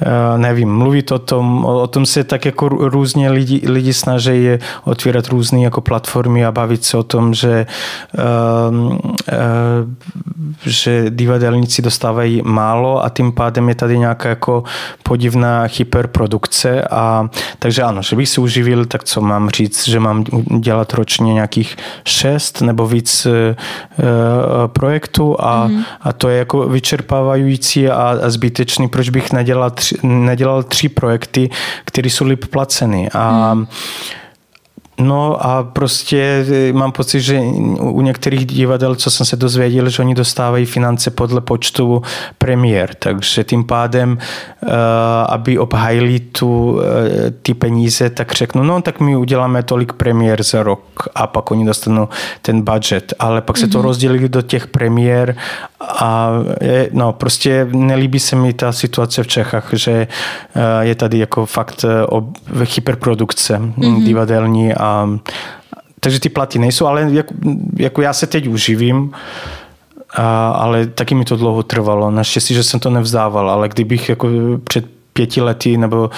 Eh, 0.00 0.38
nevím, 0.38 0.76
mluvit 0.76 1.12
o 1.12 1.18
tom, 1.18 1.64
o, 1.64 1.86
tom 1.86 2.06
se 2.06 2.24
tak 2.24 2.44
jako 2.44 2.68
různě 2.68 3.30
lidi, 3.30 3.62
lidi 3.64 3.94
snaží 3.94 4.48
otvírat 4.84 5.28
různé 5.28 5.60
jako 5.60 5.80
platformy 5.80 6.44
a 6.44 6.52
bavit 6.52 6.84
se 6.84 6.96
o 6.96 7.02
tom, 7.02 7.34
že, 7.34 7.66
uh, 8.18 8.92
uh, 8.92 9.08
že 10.66 11.04
divadelníci 11.10 11.82
dostávají 11.82 12.42
málo 12.44 13.04
a 13.04 13.08
tím 13.08 13.32
pádem 13.32 13.68
je 13.68 13.74
tady 13.74 13.98
nějaká 13.98 14.28
jako 14.28 14.64
podivná 15.02 15.68
hyperprodukce 15.78 16.82
a 16.82 17.28
takže 17.58 17.82
ano, 17.82 18.02
že 18.02 18.16
bych 18.16 18.28
se 18.28 18.40
uživil, 18.40 18.84
tak 18.84 19.04
co 19.04 19.20
mám 19.20 19.50
říct, 19.50 19.88
že 19.88 20.00
mám 20.00 20.24
dělat 20.58 20.94
ročně 20.94 21.34
nějakých 21.34 21.76
šest 22.04 22.60
nebo 22.60 22.86
víc 22.86 23.26
uh, 23.26 23.32
projektů 24.66 25.36
a, 25.40 25.66
mm. 25.66 25.84
a 26.00 26.12
to 26.12 26.28
je 26.28 26.38
jako 26.38 26.68
vyčerpávající 26.68 27.88
a, 27.88 28.18
a 28.22 28.30
zbytečný, 28.30 28.88
proč 28.88 29.08
bych 29.08 29.32
nedělal 29.32 29.70
tři, 29.70 29.96
nedělal 30.02 30.62
tři 30.62 30.88
projekty, 30.88 31.50
které 31.84 32.10
jsou 32.10 32.26
líp 32.26 32.44
placeny. 32.44 33.10
A 33.10 33.52
hmm. 33.52 33.66
No 34.98 35.46
a 35.46 35.62
prostě 35.62 36.46
e, 36.70 36.72
mám 36.72 36.92
pocit, 36.92 37.20
že 37.20 37.40
u 37.80 38.00
některých 38.00 38.46
divadel, 38.46 38.94
co 38.94 39.10
jsem 39.10 39.26
se 39.26 39.36
dozvěděl, 39.36 39.88
že 39.88 40.02
oni 40.02 40.14
dostávají 40.14 40.66
finance 40.66 41.10
podle 41.10 41.40
počtu 41.40 42.02
premiér, 42.38 42.94
takže 42.94 43.44
tím 43.44 43.64
pádem, 43.64 44.18
e, 44.18 44.68
aby 45.28 45.58
obhajili 45.58 46.20
tu, 46.20 46.80
e, 46.80 47.30
ty 47.30 47.54
peníze, 47.54 48.10
tak 48.10 48.32
řeknu, 48.32 48.62
no 48.62 48.82
tak 48.82 49.00
my 49.00 49.16
uděláme 49.16 49.62
tolik 49.62 49.92
premiér 49.92 50.42
za 50.42 50.62
rok 50.62 51.08
a 51.14 51.26
pak 51.26 51.50
oni 51.50 51.66
dostanou 51.66 52.08
ten 52.42 52.62
budget, 52.62 53.12
ale 53.18 53.40
pak 53.40 53.56
se 53.56 53.66
to 53.66 53.78
mm-hmm. 53.78 53.82
rozdělí 53.82 54.28
do 54.28 54.42
těch 54.42 54.66
premiér 54.66 55.36
a 55.80 56.30
je, 56.60 56.88
no 56.92 57.12
prostě 57.12 57.68
nelíbí 57.72 58.20
se 58.20 58.36
mi 58.36 58.52
ta 58.52 58.72
situace 58.72 59.22
v 59.22 59.26
Čechách, 59.26 59.68
že 59.72 60.06
je 60.80 60.94
tady 60.94 61.18
jako 61.18 61.46
fakt 61.46 61.84
hyperprodukce 62.74 63.58
mm-hmm. 63.58 64.04
divadelní 64.04 64.74
a 64.84 65.08
takže 66.00 66.20
ty 66.20 66.28
platy 66.28 66.58
nejsou, 66.58 66.86
ale 66.86 67.08
jako, 67.10 67.34
jako 67.76 68.02
já 68.02 68.12
se 68.12 68.26
teď 68.26 68.48
uživím, 68.48 69.12
a, 70.16 70.48
ale 70.48 70.86
taky 70.86 71.14
mi 71.14 71.24
to 71.24 71.36
dlouho 71.36 71.62
trvalo. 71.62 72.10
Naštěstí, 72.10 72.54
že 72.54 72.62
jsem 72.62 72.80
to 72.80 72.90
nevzdával, 72.90 73.50
ale 73.50 73.68
kdybych 73.68 74.08
jako 74.08 74.28
před 74.64 74.84
pěti 75.12 75.40
lety 75.40 75.76
nebo 75.76 76.10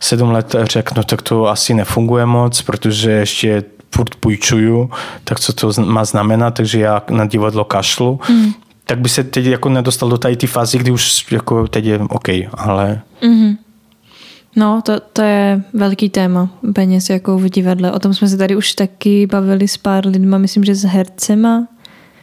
sedm 0.00 0.30
let 0.30 0.56
řekl, 0.62 0.94
no 0.96 1.04
tak 1.04 1.22
to 1.22 1.48
asi 1.48 1.74
nefunguje 1.74 2.26
moc, 2.26 2.62
protože 2.62 3.10
ještě 3.10 3.64
furt 3.94 4.14
půjčuju, 4.14 4.90
tak 5.24 5.40
co 5.40 5.52
to 5.52 5.72
má 5.84 6.04
znamenat, 6.04 6.54
takže 6.54 6.80
já 6.80 7.02
na 7.10 7.26
divadlo 7.26 7.64
kašlu, 7.64 8.20
mm. 8.28 8.52
tak 8.84 9.00
by 9.00 9.08
se 9.08 9.24
teď 9.24 9.46
jako 9.46 9.68
nedostal 9.68 10.08
do 10.08 10.18
tady 10.18 10.36
ty 10.36 10.46
fázy, 10.46 10.78
kdy 10.78 10.90
už 10.90 11.32
jako 11.32 11.68
teď 11.68 11.84
je 11.84 11.98
OK, 11.98 12.28
ale... 12.54 13.00
Mm-hmm. 13.22 13.56
No, 14.56 14.82
to, 14.82 15.00
to 15.00 15.22
je 15.22 15.62
velký 15.72 16.10
téma 16.10 16.58
peněz 16.74 17.10
jako 17.10 17.38
v 17.38 17.48
divadle. 17.48 17.92
O 17.92 17.98
tom 17.98 18.14
jsme 18.14 18.28
se 18.28 18.36
tady 18.36 18.56
už 18.56 18.72
taky 18.72 19.26
bavili 19.26 19.68
s 19.68 19.76
pár 19.76 20.06
lidma, 20.06 20.38
myslím, 20.38 20.64
že 20.64 20.74
s 20.74 20.84
hercema. 20.84 21.68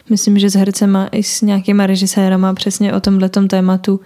Myslím, 0.09 0.39
že 0.39 0.49
s 0.49 0.55
hercema 0.55 1.07
i 1.11 1.23
s 1.23 1.41
nějakýma 1.41 1.87
režisérama 1.87 2.53
přesně 2.53 2.93
o 2.93 2.99
tomhletom 2.99 3.47
tématu 3.47 3.99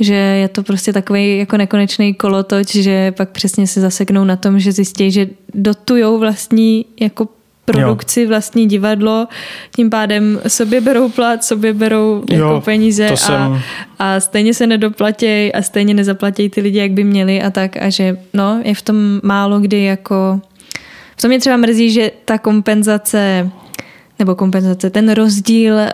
že 0.00 0.14
je 0.14 0.48
to 0.48 0.62
prostě 0.62 0.92
takový 0.92 1.38
jako 1.38 1.56
nekonečný 1.56 2.14
kolotoč, 2.14 2.74
že 2.74 3.12
pak 3.12 3.30
přesně 3.30 3.66
se 3.66 3.80
zaseknou 3.80 4.24
na 4.24 4.36
tom, 4.36 4.58
že 4.58 4.72
zjistí, 4.72 5.10
že 5.10 5.28
dotujou 5.54 6.18
vlastní 6.18 6.86
jako 7.00 7.28
produkci, 7.72 8.22
jo. 8.22 8.28
vlastní 8.28 8.66
divadlo, 8.66 9.28
tím 9.76 9.90
pádem 9.90 10.40
sobě 10.48 10.80
berou 10.80 11.08
plat, 11.08 11.44
sobě 11.44 11.72
berou 11.72 12.24
jako 12.30 12.44
jo, 12.44 12.62
peníze 12.64 13.08
a, 13.08 13.16
jsem... 13.16 13.60
a 13.98 14.20
stejně 14.20 14.54
se 14.54 14.66
nedoplatí 14.66 15.52
a 15.52 15.62
stejně 15.62 15.94
nezaplatí 15.94 16.48
ty 16.48 16.60
lidi, 16.60 16.78
jak 16.78 16.90
by 16.90 17.04
měli 17.04 17.42
a 17.42 17.50
tak 17.50 17.76
a 17.76 17.90
že 17.90 18.16
no, 18.34 18.60
je 18.64 18.74
v 18.74 18.82
tom 18.82 19.20
málo 19.22 19.60
kdy 19.60 19.84
jako 19.84 20.40
v 21.16 21.22
tom 21.22 21.28
mě 21.28 21.40
třeba 21.40 21.56
mrzí, 21.56 21.90
že 21.90 22.10
ta 22.24 22.38
kompenzace 22.38 23.50
nebo 24.18 24.34
kompenzace, 24.34 24.90
ten 24.90 25.12
rozdíl 25.12 25.74
uh, 25.74 25.86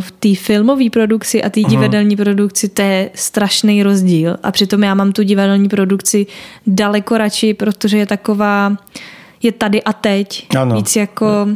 v 0.00 0.10
té 0.10 0.34
filmové 0.34 0.90
produkci 0.90 1.42
a 1.42 1.50
té 1.50 1.60
divadelní 1.60 2.16
produkci, 2.16 2.68
to 2.68 2.82
je 2.82 3.10
strašný 3.14 3.82
rozdíl. 3.82 4.36
A 4.42 4.52
přitom 4.52 4.82
já 4.82 4.94
mám 4.94 5.12
tu 5.12 5.22
divadelní 5.22 5.68
produkci 5.68 6.26
daleko 6.66 7.18
radši, 7.18 7.54
protože 7.54 7.98
je 7.98 8.06
taková 8.06 8.76
je 9.42 9.52
tady 9.52 9.82
a 9.82 9.92
teď. 9.92 10.46
Ano. 10.58 10.76
Víc 10.76 10.96
jako 10.96 11.46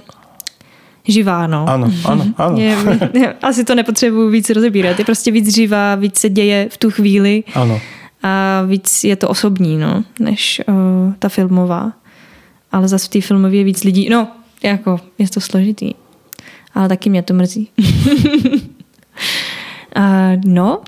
živá, 1.08 1.46
no. 1.46 1.68
Ano, 1.68 1.92
ano, 2.04 2.26
ano. 2.36 2.56
Je, 2.60 2.76
je, 3.14 3.32
asi 3.42 3.64
to 3.64 3.74
nepotřebuji 3.74 4.30
víc 4.30 4.50
rozebírat. 4.50 4.98
Je 4.98 5.04
prostě 5.04 5.30
víc 5.30 5.54
živá, 5.54 5.94
víc 5.94 6.18
se 6.18 6.28
děje 6.28 6.68
v 6.70 6.78
tu 6.78 6.90
chvíli. 6.90 7.44
Ano. 7.54 7.80
A 8.22 8.62
víc 8.66 9.04
je 9.04 9.16
to 9.16 9.28
osobní, 9.28 9.78
no, 9.78 10.04
než 10.18 10.60
uh, 10.68 10.74
ta 11.18 11.28
filmová. 11.28 11.92
Ale 12.72 12.88
zase 12.88 13.06
v 13.06 13.08
té 13.08 13.20
filmově 13.20 13.60
je 13.60 13.64
víc 13.64 13.84
lidí. 13.84 14.08
No, 14.08 14.28
jako, 14.62 15.00
je 15.18 15.28
to 15.28 15.40
složitý. 15.40 15.94
Ale 16.74 16.88
taky 16.88 17.10
mě 17.10 17.22
to 17.22 17.34
mrzí. 17.34 17.68
uh, 19.96 20.36
no, 20.44 20.80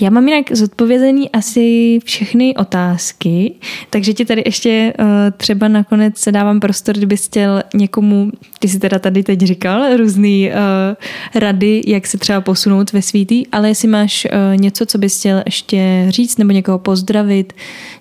já 0.00 0.10
mám 0.10 0.28
jinak 0.28 0.52
zodpovězený 0.52 1.30
asi 1.30 1.98
všechny 2.04 2.54
otázky, 2.56 3.54
takže 3.90 4.12
ti 4.12 4.24
tady 4.24 4.42
ještě 4.46 4.92
uh, 4.98 5.06
třeba 5.36 5.68
nakonec 5.68 6.18
se 6.18 6.32
dávám 6.32 6.60
prostor, 6.60 6.96
kdybys 6.96 7.26
chtěl 7.26 7.62
někomu, 7.74 8.30
ty 8.58 8.68
jsi 8.68 8.78
teda 8.78 8.98
tady 8.98 9.22
teď 9.22 9.40
říkal, 9.40 9.96
různý 9.96 10.50
uh, 10.50 11.40
rady, 11.40 11.82
jak 11.86 12.06
se 12.06 12.18
třeba 12.18 12.40
posunout 12.40 12.92
ve 12.92 13.02
svítý, 13.02 13.46
ale 13.46 13.68
jestli 13.68 13.88
máš 13.88 14.24
uh, 14.24 14.60
něco, 14.60 14.86
co 14.86 14.98
bys 14.98 15.18
chtěl 15.18 15.42
ještě 15.46 16.06
říct, 16.08 16.38
nebo 16.38 16.52
někoho 16.52 16.78
pozdravit, 16.78 17.52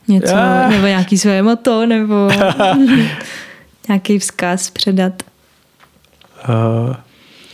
něco, 0.08 0.36
yeah. 0.36 0.72
nebo 0.72 0.88
nějaký 0.88 1.18
svoje 1.18 1.44
moto, 1.44 1.86
nebo 1.86 2.30
nějaký 3.90 4.20
vzkaz 4.20 4.70
předat. 4.70 5.24
Uh. 6.50 6.96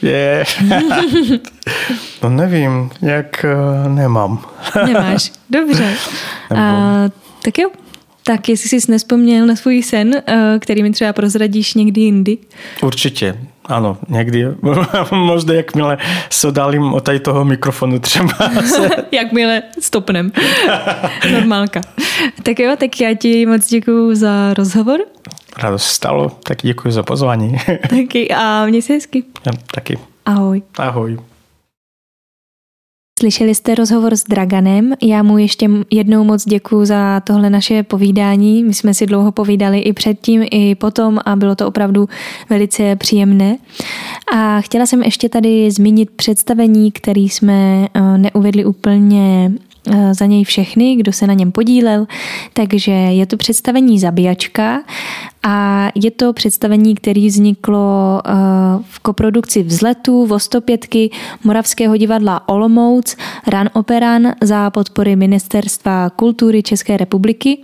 Je. 0.03 0.43
no 2.23 2.29
nevím, 2.29 2.89
jak 3.01 3.45
uh, 3.85 3.93
nemám. 3.93 4.45
Nemáš, 4.85 5.31
dobře. 5.49 5.93
Uh, 6.51 6.57
tak 7.43 7.57
jo, 7.57 7.69
tak 8.23 8.49
jestli 8.49 8.81
jsi 8.81 8.91
nespomněl 8.91 9.45
na 9.45 9.55
svůj 9.55 9.83
sen, 9.83 10.07
uh, 10.07 10.33
který 10.59 10.83
mi 10.83 10.91
třeba 10.91 11.13
prozradíš 11.13 11.73
někdy 11.73 12.01
jindy. 12.01 12.37
Určitě. 12.81 13.37
Ano, 13.65 13.97
někdy. 14.09 14.45
Možná 15.11 15.53
jakmile 15.53 15.97
se 16.29 16.51
dálím 16.51 16.93
od 16.93 17.03
tady 17.03 17.19
toho 17.19 17.45
mikrofonu 17.45 17.99
třeba. 17.99 18.33
jakmile 19.11 19.63
stopnem. 19.79 20.31
Normálka. 21.31 21.81
Tak 22.43 22.59
jo, 22.59 22.75
tak 22.77 23.01
já 23.01 23.13
ti 23.13 23.45
moc 23.45 23.67
děkuji 23.67 24.15
za 24.15 24.53
rozhovor. 24.53 24.99
Radost 25.57 25.85
stalo, 25.85 26.29
tak 26.29 26.57
děkuji 26.61 26.91
za 26.91 27.03
pozvání. 27.03 27.57
taky 27.89 28.29
a 28.29 28.65
měj 28.65 28.81
se 28.81 28.93
hezky. 28.93 29.23
Ja, 29.45 29.51
taky. 29.71 29.97
Ahoj. 30.25 30.61
Ahoj. 30.77 31.17
Slyšeli 33.19 33.55
jste 33.55 33.75
rozhovor 33.75 34.15
s 34.15 34.23
Draganem. 34.23 34.93
Já 35.01 35.23
mu 35.23 35.37
ještě 35.37 35.69
jednou 35.91 36.23
moc 36.23 36.45
děkuji 36.45 36.85
za 36.85 37.19
tohle 37.19 37.49
naše 37.49 37.83
povídání. 37.83 38.63
My 38.63 38.73
jsme 38.73 38.93
si 38.93 39.05
dlouho 39.05 39.31
povídali 39.31 39.79
i 39.79 39.93
předtím, 39.93 40.45
i 40.51 40.75
potom 40.75 41.19
a 41.25 41.35
bylo 41.35 41.55
to 41.55 41.67
opravdu 41.67 42.09
velice 42.49 42.95
příjemné. 42.95 43.57
A 44.35 44.61
chtěla 44.61 44.85
jsem 44.85 45.03
ještě 45.03 45.29
tady 45.29 45.71
zmínit 45.71 46.09
představení, 46.11 46.91
které 46.91 47.21
jsme 47.21 47.87
eh, 47.93 48.17
neuvedli 48.17 48.65
úplně 48.65 49.51
Eh, 49.91 50.13
za 50.13 50.25
něj 50.25 50.43
všechny, 50.43 50.95
kdo 50.95 51.11
se 51.11 51.27
na 51.27 51.33
něm 51.33 51.51
podílel. 51.51 52.07
Takže 52.53 52.91
je 52.91 53.25
to 53.25 53.37
představení 53.37 53.99
Zabíjačka 53.99 54.83
a 55.43 55.89
je 55.95 56.11
to 56.11 56.33
představení, 56.33 56.95
které 56.95 57.27
vzniklo 57.27 58.21
eh, 58.25 58.31
v 58.81 58.99
koprodukci 58.99 59.63
Vzletu, 59.63 60.25
Vostopětky, 60.25 61.09
Moravského 61.43 61.97
divadla 61.97 62.49
Olomouc, 62.49 63.15
Ran 63.47 63.69
Operan 63.73 64.33
za 64.41 64.69
podpory 64.69 65.15
Ministerstva 65.15 66.09
kultury 66.09 66.63
České 66.63 66.97
republiky. 66.97 67.63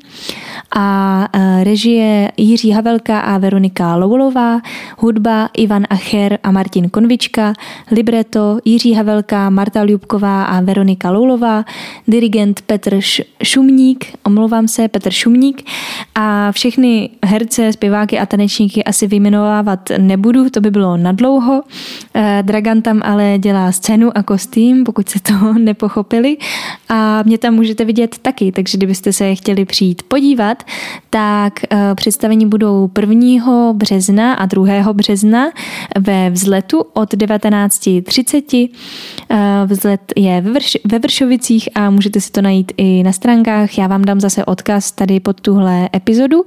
A 0.76 1.28
eh, 1.34 1.64
režie 1.64 2.32
Jiří 2.38 2.72
Havelka 2.72 3.20
a 3.20 3.38
Veronika 3.38 3.96
Loulová, 3.96 4.62
hudba 4.98 5.50
Ivan 5.58 5.84
Acher 5.90 6.40
a 6.44 6.52
Martin 6.52 6.90
Konvička, 6.90 7.54
libreto 7.92 8.60
Jiří 8.66 8.94
Havelka, 8.94 9.50
Marta 9.50 9.84
Ljubková 9.84 10.44
a 10.44 10.62
Veronika 10.62 11.12
Loulová, 11.12 11.66
dirigent 12.08 12.62
Petr 12.62 13.00
Šumník, 13.44 14.06
omlouvám 14.24 14.68
se, 14.68 14.88
Petr 14.88 15.12
Šumník 15.12 15.64
a 16.16 16.52
všechny 16.52 17.10
herce, 17.26 17.69
zpěváky 17.74 18.20
a 18.20 18.26
tanečníky 18.26 18.84
asi 18.84 19.08
vyjmenovávat 19.08 19.90
nebudu, 19.98 20.50
to 20.50 20.62
by 20.62 20.72
bylo 20.72 20.98
nadlouho. 20.98 21.64
Eh, 22.14 22.44
Dragan 22.46 22.82
tam 22.82 23.02
ale 23.04 23.38
dělá 23.38 23.72
scénu 23.72 24.18
a 24.18 24.24
kostým, 24.24 24.84
pokud 24.84 25.10
se 25.10 25.20
to 25.20 25.54
nepochopili 25.60 26.38
a 26.90 27.24
mě 27.24 27.38
tam 27.38 27.54
můžete 27.54 27.86
vidět 27.86 28.18
taky, 28.18 28.52
takže 28.52 28.78
kdybyste 28.78 29.14
se 29.14 29.36
chtěli 29.36 29.66
přijít 29.66 30.04
podívat, 30.04 30.64
tak 31.10 31.54
eh, 31.70 31.96
představení 31.96 32.46
budou 32.46 32.92
1. 33.00 33.74
března 33.74 34.34
a 34.34 34.46
2. 34.46 34.94
března 34.94 35.46
ve 36.00 36.30
vzletu 36.30 36.82
od 36.94 37.14
19.30. 37.14 38.70
Eh, 39.30 39.38
vzlet 39.66 40.14
je 40.16 40.44
ve 40.86 41.00
Vršovicích 41.00 41.70
a 41.76 41.90
můžete 41.90 42.22
si 42.22 42.32
to 42.32 42.42
najít 42.42 42.72
i 42.78 43.04
na 43.04 43.12
stránkách. 43.12 43.78
Já 43.78 43.88
vám 43.88 44.02
dám 44.02 44.20
zase 44.20 44.46
odkaz 44.46 44.92
tady 44.92 45.20
pod 45.20 45.42
tuhle 45.42 45.90
epizodu 45.96 46.46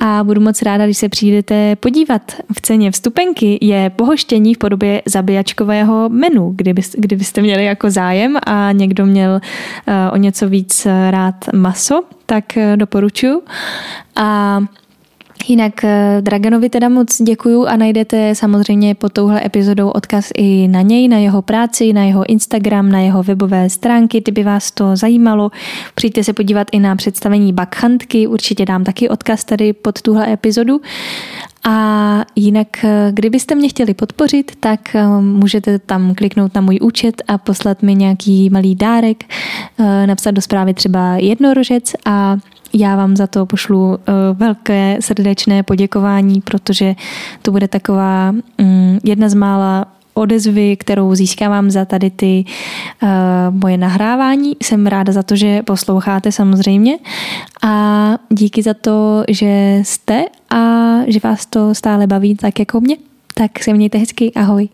a 0.00 0.24
budu 0.24 0.40
moc 0.40 0.55
ráda, 0.62 0.84
když 0.84 0.98
se 0.98 1.08
přijdete 1.08 1.76
podívat. 1.76 2.22
V 2.56 2.60
ceně 2.60 2.90
vstupenky 2.90 3.58
je 3.60 3.90
pohoštění 3.90 4.54
v 4.54 4.58
podobě 4.58 5.02
zabíjačkového 5.06 6.08
menu, 6.08 6.52
kdyby, 6.56 6.82
kdybyste 6.98 7.42
měli 7.42 7.64
jako 7.64 7.90
zájem 7.90 8.36
a 8.46 8.72
někdo 8.72 9.06
měl 9.06 9.30
uh, 9.30 9.94
o 10.12 10.16
něco 10.16 10.48
víc 10.48 10.86
rád 11.10 11.34
maso, 11.54 12.04
tak 12.26 12.44
uh, 12.56 12.76
doporučuji. 12.76 13.42
A 14.16 14.60
Jinak 15.48 15.84
eh, 15.84 16.18
Draganovi 16.20 16.68
teda 16.68 16.88
moc 16.88 17.22
děkuju 17.22 17.66
a 17.66 17.76
najdete 17.76 18.34
samozřejmě 18.34 18.94
pod 18.94 19.12
touhle 19.12 19.46
epizodou 19.46 19.88
odkaz 19.88 20.30
i 20.36 20.68
na 20.68 20.82
něj, 20.82 21.08
na 21.08 21.18
jeho 21.18 21.42
práci, 21.42 21.92
na 21.92 22.04
jeho 22.04 22.30
Instagram, 22.30 22.88
na 22.88 23.00
jeho 23.00 23.22
webové 23.22 23.70
stránky, 23.70 24.20
kdyby 24.20 24.42
vás 24.44 24.70
to 24.70 24.96
zajímalo. 24.96 25.50
Přijďte 25.94 26.24
se 26.24 26.32
podívat 26.32 26.68
i 26.72 26.80
na 26.80 26.96
představení 26.96 27.52
Bakhantky, 27.52 28.26
určitě 28.26 28.64
dám 28.64 28.84
taky 28.84 29.08
odkaz 29.08 29.44
tady 29.44 29.72
pod 29.72 30.02
tuhle 30.02 30.32
epizodu. 30.32 30.80
A 31.64 32.24
jinak, 32.36 32.84
eh, 32.84 33.10
kdybyste 33.12 33.54
mě 33.54 33.68
chtěli 33.68 33.94
podpořit, 33.94 34.52
tak 34.60 34.94
eh, 34.94 35.06
můžete 35.20 35.78
tam 35.78 36.14
kliknout 36.14 36.54
na 36.54 36.60
můj 36.60 36.78
účet 36.82 37.22
a 37.28 37.38
poslat 37.38 37.82
mi 37.82 37.94
nějaký 37.94 38.50
malý 38.50 38.74
dárek, 38.74 39.24
napsat 40.06 40.30
do 40.30 40.40
zprávy 40.40 40.74
třeba 40.74 41.16
jednorožec 41.16 41.92
a 42.04 42.36
já 42.72 42.96
vám 42.96 43.16
za 43.16 43.26
to 43.26 43.46
pošlu 43.46 43.88
uh, 43.88 43.96
velké 44.34 44.96
srdečné 45.00 45.62
poděkování, 45.62 46.40
protože 46.40 46.94
to 47.42 47.52
bude 47.52 47.68
taková 47.68 48.34
um, 48.58 48.98
jedna 49.04 49.28
z 49.28 49.34
mála 49.34 49.86
odezvy, 50.14 50.76
kterou 50.76 51.14
získávám 51.14 51.70
za 51.70 51.84
tady 51.84 52.10
ty 52.10 52.44
uh, 53.02 53.08
moje 53.50 53.76
nahrávání. 53.76 54.52
Jsem 54.62 54.86
ráda 54.86 55.12
za 55.12 55.22
to, 55.22 55.36
že 55.36 55.62
posloucháte 55.62 56.32
samozřejmě 56.32 56.98
a 57.62 58.18
díky 58.28 58.62
za 58.62 58.74
to, 58.74 59.24
že 59.28 59.80
jste 59.82 60.24
a 60.50 60.96
že 61.06 61.20
vás 61.24 61.46
to 61.46 61.74
stále 61.74 62.06
baví 62.06 62.34
tak 62.34 62.58
jako 62.58 62.80
mě. 62.80 62.96
Tak 63.34 63.62
se 63.62 63.72
mějte 63.72 63.98
hezky, 63.98 64.32
ahoj. 64.34 64.68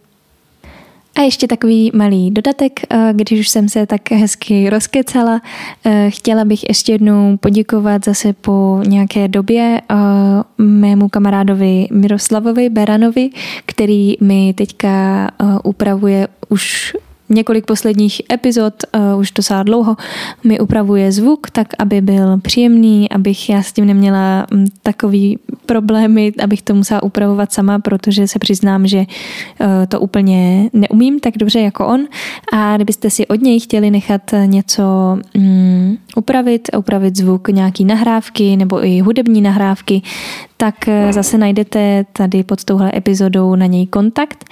A 1.16 1.20
ještě 1.22 1.46
takový 1.46 1.90
malý 1.94 2.30
dodatek, 2.30 2.80
eh, 2.90 3.12
když 3.12 3.40
už 3.40 3.48
jsem 3.48 3.68
se 3.68 3.86
tak 3.86 4.10
hezky 4.10 4.70
rozkecala, 4.70 5.42
eh, 5.84 6.10
chtěla 6.10 6.44
bych 6.44 6.68
ještě 6.68 6.92
jednou 6.92 7.36
poděkovat 7.36 8.04
zase 8.04 8.32
po 8.32 8.80
nějaké 8.86 9.28
době 9.28 9.80
eh, 9.90 9.94
mému 10.58 11.08
kamarádovi 11.08 11.88
Miroslavovi 11.90 12.70
Beranovi, 12.70 13.30
který 13.66 14.14
mi 14.20 14.54
teďka 14.54 15.28
upravuje 15.64 16.28
už 16.48 16.96
několik 17.34 17.66
posledních 17.66 18.22
epizod, 18.32 18.74
uh, 19.14 19.20
už 19.20 19.30
docela 19.30 19.62
dlouho, 19.62 19.96
mi 20.44 20.60
upravuje 20.60 21.12
zvuk 21.12 21.50
tak, 21.50 21.68
aby 21.78 22.00
byl 22.00 22.38
příjemný, 22.38 23.10
abych 23.10 23.48
já 23.48 23.62
s 23.62 23.72
tím 23.72 23.84
neměla 23.84 24.46
um, 24.52 24.64
takový 24.82 25.38
problémy, 25.66 26.32
abych 26.44 26.62
to 26.62 26.74
musela 26.74 27.02
upravovat 27.02 27.52
sama, 27.52 27.78
protože 27.78 28.28
se 28.28 28.38
přiznám, 28.38 28.86
že 28.86 28.98
uh, 28.98 29.06
to 29.88 30.00
úplně 30.00 30.70
neumím 30.72 31.20
tak 31.20 31.38
dobře 31.38 31.60
jako 31.60 31.86
on. 31.86 32.04
A 32.52 32.76
kdybyste 32.76 33.10
si 33.10 33.26
od 33.26 33.40
něj 33.40 33.60
chtěli 33.60 33.90
nechat 33.90 34.22
něco 34.46 34.82
um, 35.36 35.98
upravit, 36.16 36.68
upravit 36.78 37.16
zvuk 37.16 37.48
nějaký 37.48 37.84
nahrávky 37.84 38.56
nebo 38.56 38.84
i 38.84 39.00
hudební 39.00 39.40
nahrávky, 39.40 40.02
tak 40.56 40.88
eh, 40.88 41.12
zase 41.12 41.38
najdete 41.38 42.04
tady 42.12 42.42
pod 42.42 42.64
touhle 42.64 42.92
epizodou 42.94 43.54
na 43.54 43.66
něj 43.66 43.86
kontakt. 43.86 44.44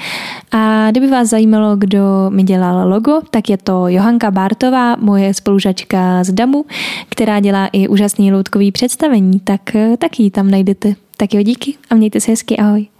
A 0.53 0.91
kdyby 0.91 1.07
vás 1.07 1.29
zajímalo, 1.29 1.77
kdo 1.77 2.31
mi 2.31 2.43
dělal 2.43 2.89
logo, 2.89 3.21
tak 3.31 3.51
je 3.51 3.57
to 3.57 3.89
Johanka 3.89 4.31
Bartová, 4.31 4.97
moje 4.97 5.35
spolužačka 5.35 6.25
z 6.25 6.33
DAMu, 6.33 6.65
která 7.09 7.41
dělá 7.41 7.67
i 7.73 7.89
úžasný 7.89 8.33
loutkový 8.33 8.73
představení, 8.73 9.41
tak 9.41 9.75
eh, 9.75 9.97
taky 9.97 10.31
tam 10.31 10.51
najdete. 10.51 10.95
Tak 11.17 11.35
jo, 11.35 11.43
díky 11.43 11.75
a 11.91 11.95
mějte 11.95 12.21
se 12.21 12.31
hezky, 12.31 12.57
ahoj. 12.57 13.00